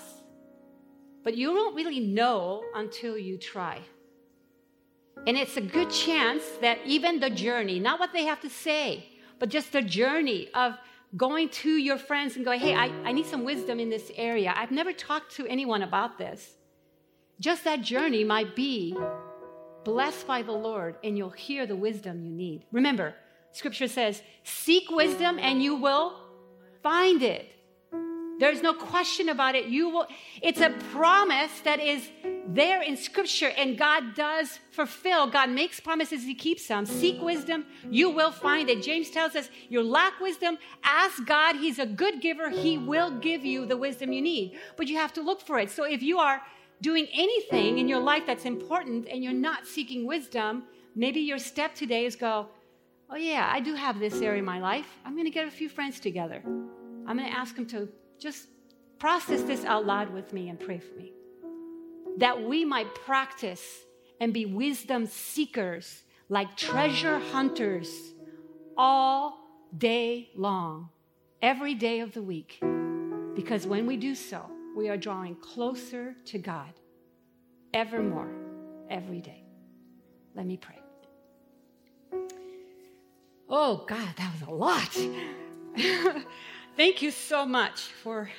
But 1.25 1.37
you 1.37 1.55
don't 1.55 1.75
really 1.75 2.01
know 2.01 2.63
until 2.75 3.19
you 3.19 3.37
try. 3.37 3.81
And 5.27 5.37
it's 5.37 5.57
a 5.57 5.61
good 5.61 5.91
chance 5.91 6.45
that 6.61 6.79
even 6.87 7.21
the 7.21 7.31
journey, 7.31 7.79
not 7.81 8.01
what 8.01 8.13
they 8.13 8.25
have 8.25 8.41
to 8.41 8.51
say, 8.51 9.07
but 9.39 9.49
just 9.49 9.73
the 9.73 9.83
journey 9.83 10.49
of 10.55 10.75
going 11.17 11.49
to 11.49 11.71
your 11.71 11.99
friends 11.99 12.37
and 12.37 12.45
going, 12.45 12.61
hey, 12.61 12.75
I, 12.75 12.87
I 13.05 13.13
need 13.13 13.27
some 13.27 13.45
wisdom 13.45 13.81
in 13.81 13.91
this 13.91 14.11
area. 14.17 14.53
I've 14.57 14.71
never 14.71 14.93
talked 14.93 15.35
to 15.37 15.47
anyone 15.47 15.83
about 15.83 16.19
this. 16.19 16.57
Just 17.41 17.65
that 17.65 17.83
journey 17.83 18.25
might 18.25 18.55
be 18.55 18.97
blessed 19.85 20.27
by 20.27 20.43
the 20.43 20.53
Lord, 20.53 20.97
and 21.03 21.17
you'll 21.17 21.31
hear 21.31 21.67
the 21.67 21.77
wisdom 21.77 22.23
you 22.23 22.33
need. 22.33 22.65
Remember, 22.73 23.15
scripture 23.53 23.89
says, 23.89 24.23
seek 24.45 24.91
wisdom 24.91 25.39
and 25.39 25.63
you 25.63 25.77
will 25.77 26.21
find 26.83 27.23
it. 27.23 27.51
There's 28.39 28.63
no 28.63 28.73
question 28.73 29.29
about 29.29 29.57
it. 29.57 29.67
You 29.67 29.89
will, 29.89 30.07
it's 30.41 30.61
a 30.61 30.71
promise 30.93 31.61
that 31.65 31.81
is 31.81 32.09
there 32.47 32.83
in 32.83 32.97
scripture 32.97 33.53
and 33.57 33.77
God 33.77 34.15
does 34.15 34.61
fulfill. 34.71 35.27
God 35.27 35.51
makes 35.51 35.81
promises, 35.81 36.23
He 36.23 36.35
keeps 36.35 36.67
them. 36.69 36.87
Seek 36.87 37.21
wisdom, 37.21 37.67
you 37.91 38.11
will 38.11 38.31
find 38.31 38.71
it. 38.71 38.83
James 38.83 39.11
tells 39.11 39.35
us, 39.35 39.49
you 39.69 39.83
lack 39.83 40.21
wisdom, 40.21 40.57
ask 40.85 41.25
God. 41.27 41.57
He's 41.57 41.79
a 41.79 41.87
good 41.87 42.21
giver. 42.21 42.49
He 42.49 42.79
will 42.79 43.11
give 43.19 43.45
you 43.45 43.67
the 43.67 43.77
wisdom 43.77 44.13
you 44.13 44.23
need, 44.23 44.59
but 44.77 44.87
you 44.87 44.97
have 44.97 45.13
to 45.15 45.21
look 45.21 45.41
for 45.41 45.59
it. 45.59 45.71
So 45.71 45.85
if 45.85 46.03
you 46.03 46.19
are 46.19 46.41
doing 46.81 47.09
anything 47.13 47.79
in 47.79 47.89
your 47.89 48.01
life 48.01 48.23
that's 48.25 48.45
important 48.45 49.09
and 49.09 49.23
you're 49.23 49.33
not 49.33 49.67
seeking 49.67 50.07
wisdom, 50.07 50.63
maybe 50.95 51.21
your 51.21 51.39
step 51.39 51.75
today 51.75 52.05
is 52.05 52.15
go, 52.15 52.47
oh 53.11 53.17
yeah, 53.17 53.51
I 53.53 53.59
do 53.59 53.75
have 53.75 53.99
this 53.99 54.21
area 54.23 54.39
in 54.39 54.45
my 54.45 54.61
life. 54.61 54.87
I'm 55.05 55.15
going 55.15 55.25
to 55.25 55.31
get 55.31 55.49
a 55.49 55.51
few 55.51 55.69
friends 55.69 55.99
together. 55.99 56.41
I'm 56.45 57.17
going 57.17 57.29
to 57.29 57.37
ask 57.37 57.57
them 57.57 57.67
to 57.67 57.89
just 58.19 58.49
process 58.99 59.43
this 59.43 59.65
out 59.65 59.87
loud 59.87 60.13
with 60.13 60.33
me 60.33 60.49
and 60.49 60.59
pray 60.59 60.79
for 60.79 60.95
me. 60.95 61.13
That 62.19 62.43
we 62.43 62.65
might 62.65 62.95
practice 62.95 63.65
and 64.21 64.33
be 64.33 64.47
wisdom 64.47 65.07
seekers 65.07 66.03
like 66.29 66.57
treasure 66.57 67.19
hunters 67.19 67.89
all 68.77 69.39
day 69.77 70.31
long, 70.35 70.89
every 71.41 71.75
day 71.75 72.01
of 72.01 72.13
the 72.13 72.23
week. 72.23 72.61
Because 73.35 73.67
when 73.67 73.87
we 73.87 73.97
do 73.97 74.15
so, 74.15 74.51
we 74.77 74.89
are 74.89 74.97
drawing 74.97 75.37
closer 75.37 76.15
to 76.27 76.39
God 76.39 76.73
evermore, 77.73 78.31
every 78.91 79.21
day. 79.21 79.45
Let 80.35 80.47
me 80.47 80.57
pray. 80.57 80.79
Oh, 83.49 83.85
God, 83.89 84.09
that 84.17 84.33
was 84.33 84.49
a 84.49 84.51
lot. 84.51 84.97
Thank 86.79 87.03
you 87.03 87.11
so 87.11 87.45
much 87.45 87.81
for 88.05 88.31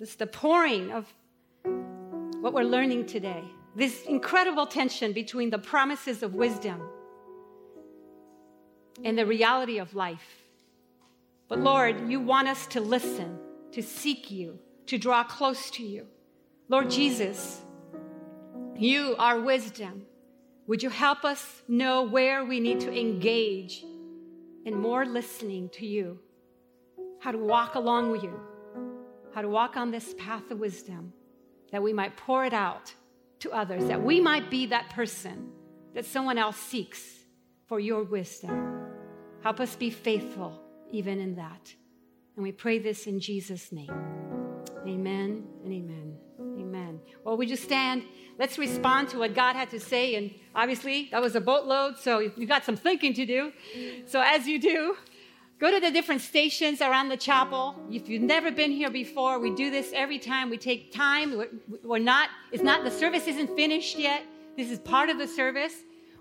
this, 0.00 0.16
the 0.16 0.26
pouring 0.26 0.90
of 0.90 1.06
what 2.40 2.52
we're 2.52 2.64
learning 2.64 3.06
today. 3.06 3.44
This 3.76 4.02
incredible 4.06 4.66
tension 4.66 5.12
between 5.12 5.48
the 5.48 5.60
promises 5.60 6.24
of 6.24 6.34
wisdom 6.34 6.82
and 9.04 9.16
the 9.16 9.24
reality 9.24 9.78
of 9.78 9.94
life. 9.94 10.42
But 11.46 11.60
Lord, 11.60 12.10
you 12.10 12.18
want 12.18 12.48
us 12.48 12.66
to 12.74 12.80
listen, 12.80 13.38
to 13.70 13.80
seek 13.80 14.28
you, 14.28 14.58
to 14.86 14.98
draw 14.98 15.22
close 15.22 15.70
to 15.70 15.84
you. 15.84 16.08
Lord 16.68 16.90
Jesus, 16.90 17.62
you 18.76 19.14
are 19.20 19.38
wisdom. 19.38 20.04
Would 20.66 20.82
you 20.82 20.90
help 20.90 21.24
us 21.24 21.62
know 21.68 22.02
where 22.02 22.44
we 22.44 22.58
need 22.58 22.80
to 22.80 22.92
engage 22.92 23.84
in 24.64 24.76
more 24.76 25.06
listening 25.06 25.68
to 25.74 25.86
you? 25.86 26.18
How 27.24 27.32
to 27.32 27.38
walk 27.38 27.74
along 27.74 28.10
with 28.10 28.22
you, 28.22 28.38
how 29.34 29.40
to 29.40 29.48
walk 29.48 29.78
on 29.78 29.90
this 29.90 30.14
path 30.18 30.50
of 30.50 30.58
wisdom, 30.60 31.10
that 31.72 31.82
we 31.82 31.90
might 31.90 32.14
pour 32.18 32.44
it 32.44 32.52
out 32.52 32.92
to 33.38 33.50
others, 33.50 33.86
that 33.86 34.02
we 34.02 34.20
might 34.20 34.50
be 34.50 34.66
that 34.66 34.90
person 34.90 35.50
that 35.94 36.04
someone 36.04 36.36
else 36.36 36.58
seeks 36.58 37.00
for 37.66 37.80
your 37.80 38.02
wisdom. 38.04 38.90
Help 39.42 39.58
us 39.58 39.74
be 39.74 39.88
faithful 39.88 40.60
even 40.92 41.18
in 41.18 41.34
that. 41.36 41.74
And 42.36 42.42
we 42.42 42.52
pray 42.52 42.78
this 42.78 43.06
in 43.06 43.18
Jesus' 43.20 43.72
name. 43.72 43.90
Amen 44.86 45.44
and 45.64 45.72
amen. 45.72 46.16
Amen. 46.60 47.00
Well, 47.24 47.38
we 47.38 47.46
just 47.46 47.62
stand. 47.62 48.02
Let's 48.38 48.58
respond 48.58 49.08
to 49.10 49.18
what 49.18 49.34
God 49.34 49.56
had 49.56 49.70
to 49.70 49.80
say. 49.80 50.16
And 50.16 50.30
obviously, 50.54 51.08
that 51.10 51.22
was 51.22 51.34
a 51.36 51.40
boatload, 51.40 51.98
so 51.98 52.18
you've 52.18 52.48
got 52.50 52.64
some 52.64 52.76
thinking 52.76 53.14
to 53.14 53.24
do. 53.24 53.52
So, 54.04 54.20
as 54.20 54.46
you 54.46 54.60
do, 54.60 54.96
Go 55.60 55.70
to 55.70 55.78
the 55.78 55.90
different 55.90 56.20
stations 56.20 56.80
around 56.80 57.08
the 57.08 57.16
chapel. 57.16 57.76
If 57.90 58.08
you've 58.08 58.22
never 58.22 58.50
been 58.50 58.72
here 58.72 58.90
before, 58.90 59.38
we 59.38 59.54
do 59.54 59.70
this 59.70 59.92
every 59.94 60.18
time. 60.18 60.50
We 60.50 60.58
take 60.58 60.92
time. 60.92 61.42
We're 61.82 61.98
not, 61.98 62.28
it's 62.50 62.62
not, 62.62 62.82
the 62.82 62.90
service 62.90 63.26
isn't 63.28 63.54
finished 63.54 63.96
yet. 63.98 64.24
This 64.56 64.70
is 64.70 64.80
part 64.80 65.10
of 65.10 65.18
the 65.18 65.28
service 65.28 65.74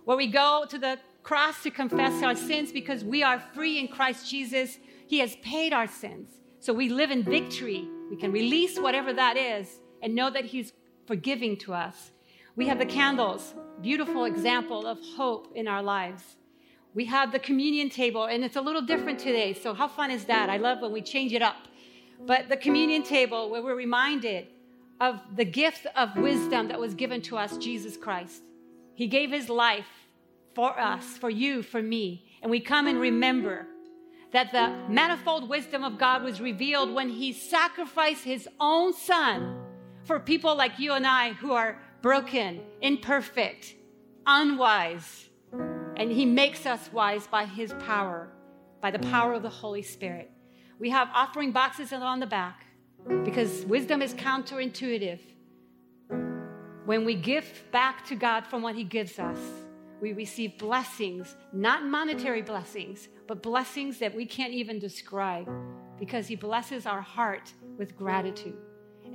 where 0.06 0.18
we 0.18 0.28
go 0.28 0.66
to 0.70 0.78
the 0.78 1.00
cross 1.24 1.64
to 1.64 1.72
confess 1.72 2.22
our 2.22 2.36
sins 2.36 2.72
because 2.72 3.04
we 3.04 3.24
are 3.24 3.40
free 3.54 3.80
in 3.80 3.88
Christ 3.88 4.30
Jesus. 4.30 4.78
He 5.08 5.20
has 5.20 5.36
paid 5.38 5.74
our 5.74 5.88
sins. 5.88 6.30
So 6.60 6.72
we 6.72 6.90
live 6.90 7.12
in 7.12 7.24
victory. 7.24 7.88
We 8.10 8.18
can 8.18 8.32
release 8.32 8.78
whatever 8.80 9.14
that 9.14 9.36
is 9.36 9.80
and 10.02 10.14
know 10.14 10.30
that 10.30 10.46
He's 10.46 10.74
forgiving 11.08 11.58
to 11.58 11.74
us. 11.74 12.12
We 12.56 12.68
have 12.68 12.78
the 12.78 12.86
candles, 12.86 13.56
beautiful 13.82 14.26
example 14.26 14.86
of 14.86 15.00
hope 15.16 15.54
in 15.56 15.68
our 15.68 15.82
lives. 15.82 16.24
We 16.94 17.06
have 17.06 17.32
the 17.32 17.39
communion 17.39 17.89
table, 17.89 18.26
and 18.26 18.44
it's 18.44 18.56
a 18.56 18.62
little 18.62 18.82
different 18.82 19.20
today. 19.20 19.54
So, 19.54 19.74
how 19.74 19.88
fun 19.88 20.12
is 20.12 20.26
that? 20.26 20.50
I 20.50 20.58
love 20.58 20.82
when 20.82 20.91
we 20.91 21.02
change 21.02 21.34
it 21.34 21.41
up. 21.41 21.68
But 22.20 22.50
the 22.50 22.58
communion 22.58 23.04
table, 23.04 23.50
where 23.50 23.62
we're 23.62 23.76
reminded 23.76 24.48
of 25.02 25.20
the 25.36 25.46
gift 25.46 25.88
of 25.96 26.16
wisdom 26.16 26.68
that 26.70 26.80
was 26.80 26.94
given 26.94 27.22
to 27.24 27.38
us, 27.38 27.58
Jesus 27.58 27.98
Christ. 27.98 28.44
He 28.96 29.08
gave 29.08 29.32
his 29.32 29.50
life 29.50 29.88
for 30.54 30.80
us, 30.80 31.18
for 31.18 31.30
you, 31.30 31.64
for 31.64 31.82
me. 31.82 32.26
And 32.41 32.52
we 32.52 32.60
come 32.60 32.88
and 32.88 33.00
remember 33.00 33.68
that 34.32 34.52
the 34.52 34.91
manifold 34.91 35.50
wisdom 35.50 35.84
of 35.84 35.98
God 35.98 36.24
was 36.24 36.39
revealed 36.39 36.94
when 36.94 37.10
he 37.10 37.34
sacrificed 37.34 38.24
his 38.24 38.48
own 38.60 38.94
son 38.94 39.60
for 40.04 40.20
people 40.20 40.56
like 40.56 40.80
you 40.80 40.94
and 40.94 41.08
I 41.08 41.34
who 41.34 41.54
are 41.54 41.80
broken, 42.02 42.62
imperfect, 42.82 43.76
unwise. 44.26 45.30
And 45.96 46.12
he 46.12 46.26
makes 46.26 46.66
us 46.66 46.91
wise 46.91 47.28
by 47.28 47.46
his 47.46 47.74
power, 47.86 48.30
by 48.82 48.91
the 48.91 49.00
power 49.00 49.34
of 49.34 49.44
the 49.44 49.50
Holy 49.50 49.82
Spirit. 49.82 50.32
We 50.80 50.89
have 50.89 51.10
offering 51.14 51.52
boxes 51.52 51.94
on 51.94 52.20
the 52.20 52.26
back 52.26 52.66
because 53.24 53.66
wisdom 53.66 54.02
is 54.02 54.14
counterintuitive. 54.14 55.20
When 56.86 57.06
we 57.06 57.16
give 57.16 57.64
back 57.72 58.06
to 58.08 58.16
God 58.16 58.46
from 58.46 58.62
what 58.62 58.76
he 58.76 58.84
gives 58.84 59.20
us, 59.20 59.39
we 60.04 60.12
receive 60.12 60.58
blessings, 60.58 61.38
not 61.54 61.86
monetary 61.86 62.41
blessings, 62.41 63.08
but 63.26 63.41
blessings 63.41 64.00
that 64.00 64.14
we 64.14 64.26
can't 64.26 64.52
even 64.52 64.78
describe 64.78 65.50
because 65.98 66.28
He 66.28 66.36
blesses 66.36 66.86
our 66.86 67.00
heart 67.00 67.54
with 67.78 67.96
gratitude. 67.96 68.58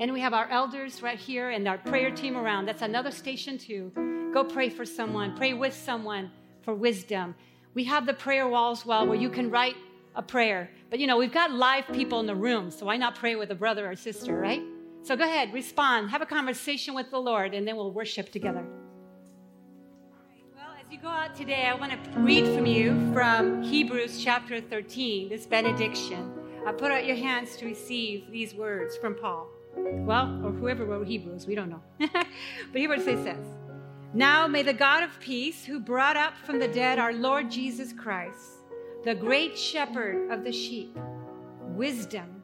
And 0.00 0.10
we 0.14 0.20
have 0.20 0.32
our 0.32 0.48
elders 0.48 1.02
right 1.02 1.18
here 1.18 1.50
and 1.50 1.68
our 1.68 1.76
prayer 1.76 2.10
team 2.10 2.38
around. 2.38 2.64
That's 2.64 2.80
another 2.80 3.10
station, 3.10 3.58
too. 3.58 3.92
Go 4.32 4.44
pray 4.44 4.70
for 4.70 4.86
someone, 4.86 5.36
pray 5.36 5.52
with 5.52 5.74
someone 5.74 6.30
for 6.68 6.74
wisdom. 6.74 7.34
We 7.72 7.84
have 7.84 8.04
the 8.04 8.12
prayer 8.12 8.46
walls 8.46 8.84
well 8.84 9.06
where 9.06 9.16
you 9.16 9.30
can 9.30 9.50
write 9.50 9.74
a 10.14 10.20
prayer. 10.20 10.68
But 10.90 10.98
you 10.98 11.06
know, 11.06 11.16
we've 11.16 11.32
got 11.32 11.50
live 11.50 11.86
people 11.94 12.20
in 12.20 12.26
the 12.26 12.34
room, 12.34 12.70
so 12.70 12.84
why 12.84 12.98
not 12.98 13.14
pray 13.14 13.36
with 13.36 13.50
a 13.50 13.54
brother 13.54 13.90
or 13.90 13.96
sister, 13.96 14.38
right? 14.38 14.60
So 15.02 15.16
go 15.16 15.24
ahead, 15.24 15.54
respond, 15.54 16.10
have 16.10 16.20
a 16.20 16.26
conversation 16.26 16.92
with 16.94 17.10
the 17.10 17.18
Lord, 17.18 17.54
and 17.54 17.66
then 17.66 17.74
we'll 17.74 17.90
worship 17.90 18.30
together. 18.30 18.66
Well, 20.54 20.66
as 20.78 20.92
you 20.92 20.98
go 20.98 21.08
out 21.08 21.34
today, 21.34 21.64
I 21.64 21.74
want 21.74 21.92
to 21.92 22.20
read 22.20 22.44
from 22.54 22.66
you 22.66 23.12
from 23.14 23.62
Hebrews 23.62 24.22
chapter 24.22 24.60
13, 24.60 25.30
this 25.30 25.46
benediction. 25.46 26.34
I 26.66 26.72
put 26.72 26.92
out 26.92 27.06
your 27.06 27.16
hands 27.16 27.56
to 27.56 27.64
receive 27.64 28.30
these 28.30 28.54
words 28.54 28.94
from 28.98 29.14
Paul. 29.14 29.48
Well, 29.74 30.38
or 30.44 30.52
whoever 30.52 30.84
wrote 30.84 31.06
Hebrews, 31.06 31.46
we 31.46 31.54
don't 31.54 31.70
know. 31.70 31.80
but 31.98 32.26
here's 32.74 32.90
what 32.90 32.98
it 33.08 33.24
says 33.24 33.38
Now 34.14 34.46
may 34.46 34.62
the 34.62 34.72
God 34.72 35.02
of 35.02 35.20
peace, 35.20 35.64
who 35.64 35.80
brought 35.80 36.16
up 36.16 36.36
from 36.38 36.58
the 36.58 36.68
dead 36.68 36.98
our 36.98 37.12
Lord 37.12 37.50
Jesus 37.50 37.92
Christ, 37.92 38.62
the 39.04 39.14
great 39.14 39.58
shepherd 39.58 40.30
of 40.30 40.44
the 40.44 40.52
sheep, 40.52 40.96
wisdom, 41.60 42.42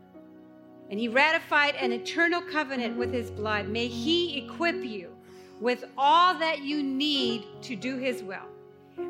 and 0.91 1.01
he 1.01 1.09
ratified 1.09 1.75
an 1.77 1.93
eternal 1.93 2.43
covenant 2.43 2.97
with 2.97 3.13
his 3.13 3.31
blood, 3.31 3.69
may 3.69 3.89
he 3.89 4.39
equip 4.45 4.85
you 4.85 5.15
with 5.61 5.85
all 5.97 6.39
that 6.39 6.61
you 6.61 6.83
need 6.83 7.45
to 7.63 7.77
do 7.77 7.97
His 7.97 8.23
will. 8.23 8.47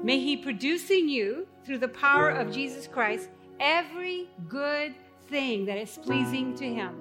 May 0.03 0.21
He 0.21 0.37
produce 0.37 0.91
in 0.91 1.09
you, 1.09 1.47
through 1.65 1.79
the 1.79 1.89
power 1.89 2.31
of 2.31 2.53
Jesus 2.53 2.87
Christ, 2.87 3.29
every 3.59 4.29
good 4.49 4.95
thing 5.29 5.65
that 5.67 5.79
is 5.79 5.99
pleasing 6.03 6.55
to 6.57 6.65
Him, 6.65 7.01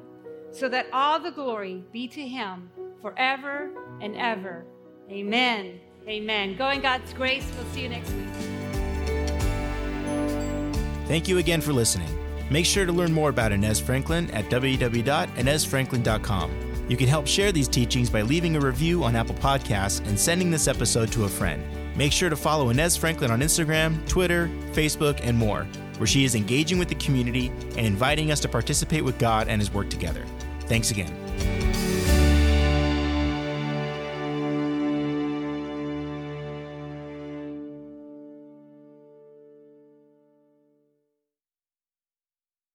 so 0.51 0.70
that 0.70 0.88
all 0.93 1.20
the 1.20 1.32
glory 1.32 1.84
be 1.91 2.08
to 2.08 2.28
Him 2.28 2.72
forever 3.01 3.70
and 4.01 4.16
ever. 4.16 4.66
Amen. 5.10 5.80
Amen. 6.08 6.56
Go 6.58 6.70
in 6.70 6.82
God's 6.82 7.14
grace. 7.14 7.45
We'll 7.56 7.66
see 7.74 7.82
you 7.82 7.89
next 7.89 8.10
week. 8.12 8.26
Thank 11.08 11.28
you 11.28 11.38
again 11.38 11.62
for 11.62 11.74
listening. 11.74 12.10
Make 12.49 12.66
sure 12.66 12.86
to 12.86 12.91
learn 12.91 13.14
more 13.14 13.30
about 13.30 13.51
Inez 13.51 13.80
Franklin 13.80 14.32
at 14.32 14.45
www.inezfranklin.com. 14.45 16.86
You 16.89 16.97
can 16.97 17.08
help 17.08 17.28
share 17.28 17.51
these 17.51 17.70
teachings 17.70 18.10
by 18.10 18.24
leaving 18.24 18.56
a 18.56 18.60
review 18.60 19.04
on 19.04 19.16
Apple 19.16 19.36
Podcasts 19.36 20.06
and 20.08 20.20
sending 20.20 20.49
this 20.51 20.68
episode 20.68 21.12
to 21.14 21.24
a 21.24 21.30
friend. 21.30 21.64
Make 21.95 22.12
sure 22.12 22.30
to 22.30 22.36
follow 22.36 22.70
Inez 22.70 22.97
Franklin 22.97 23.32
on 23.32 23.39
Instagram, 23.39 24.06
Twitter, 24.08 24.47
Facebook, 24.72 25.20
and 25.24 25.38
more, 25.38 25.64
where 25.97 26.08
she 26.08 26.26
is 26.26 26.36
engaging 26.36 26.80
with 26.80 26.89
the 26.89 26.95
community 26.95 27.47
and 27.78 27.86
inviting 27.86 28.32
us 28.32 28.39
to 28.41 28.49
participate 28.49 29.04
with 29.04 29.18
God 29.18 29.47
and 29.47 29.62
His 29.62 29.74
work 29.74 29.89
together. 29.89 30.26
Thanks 30.62 30.91
again. 30.91 31.22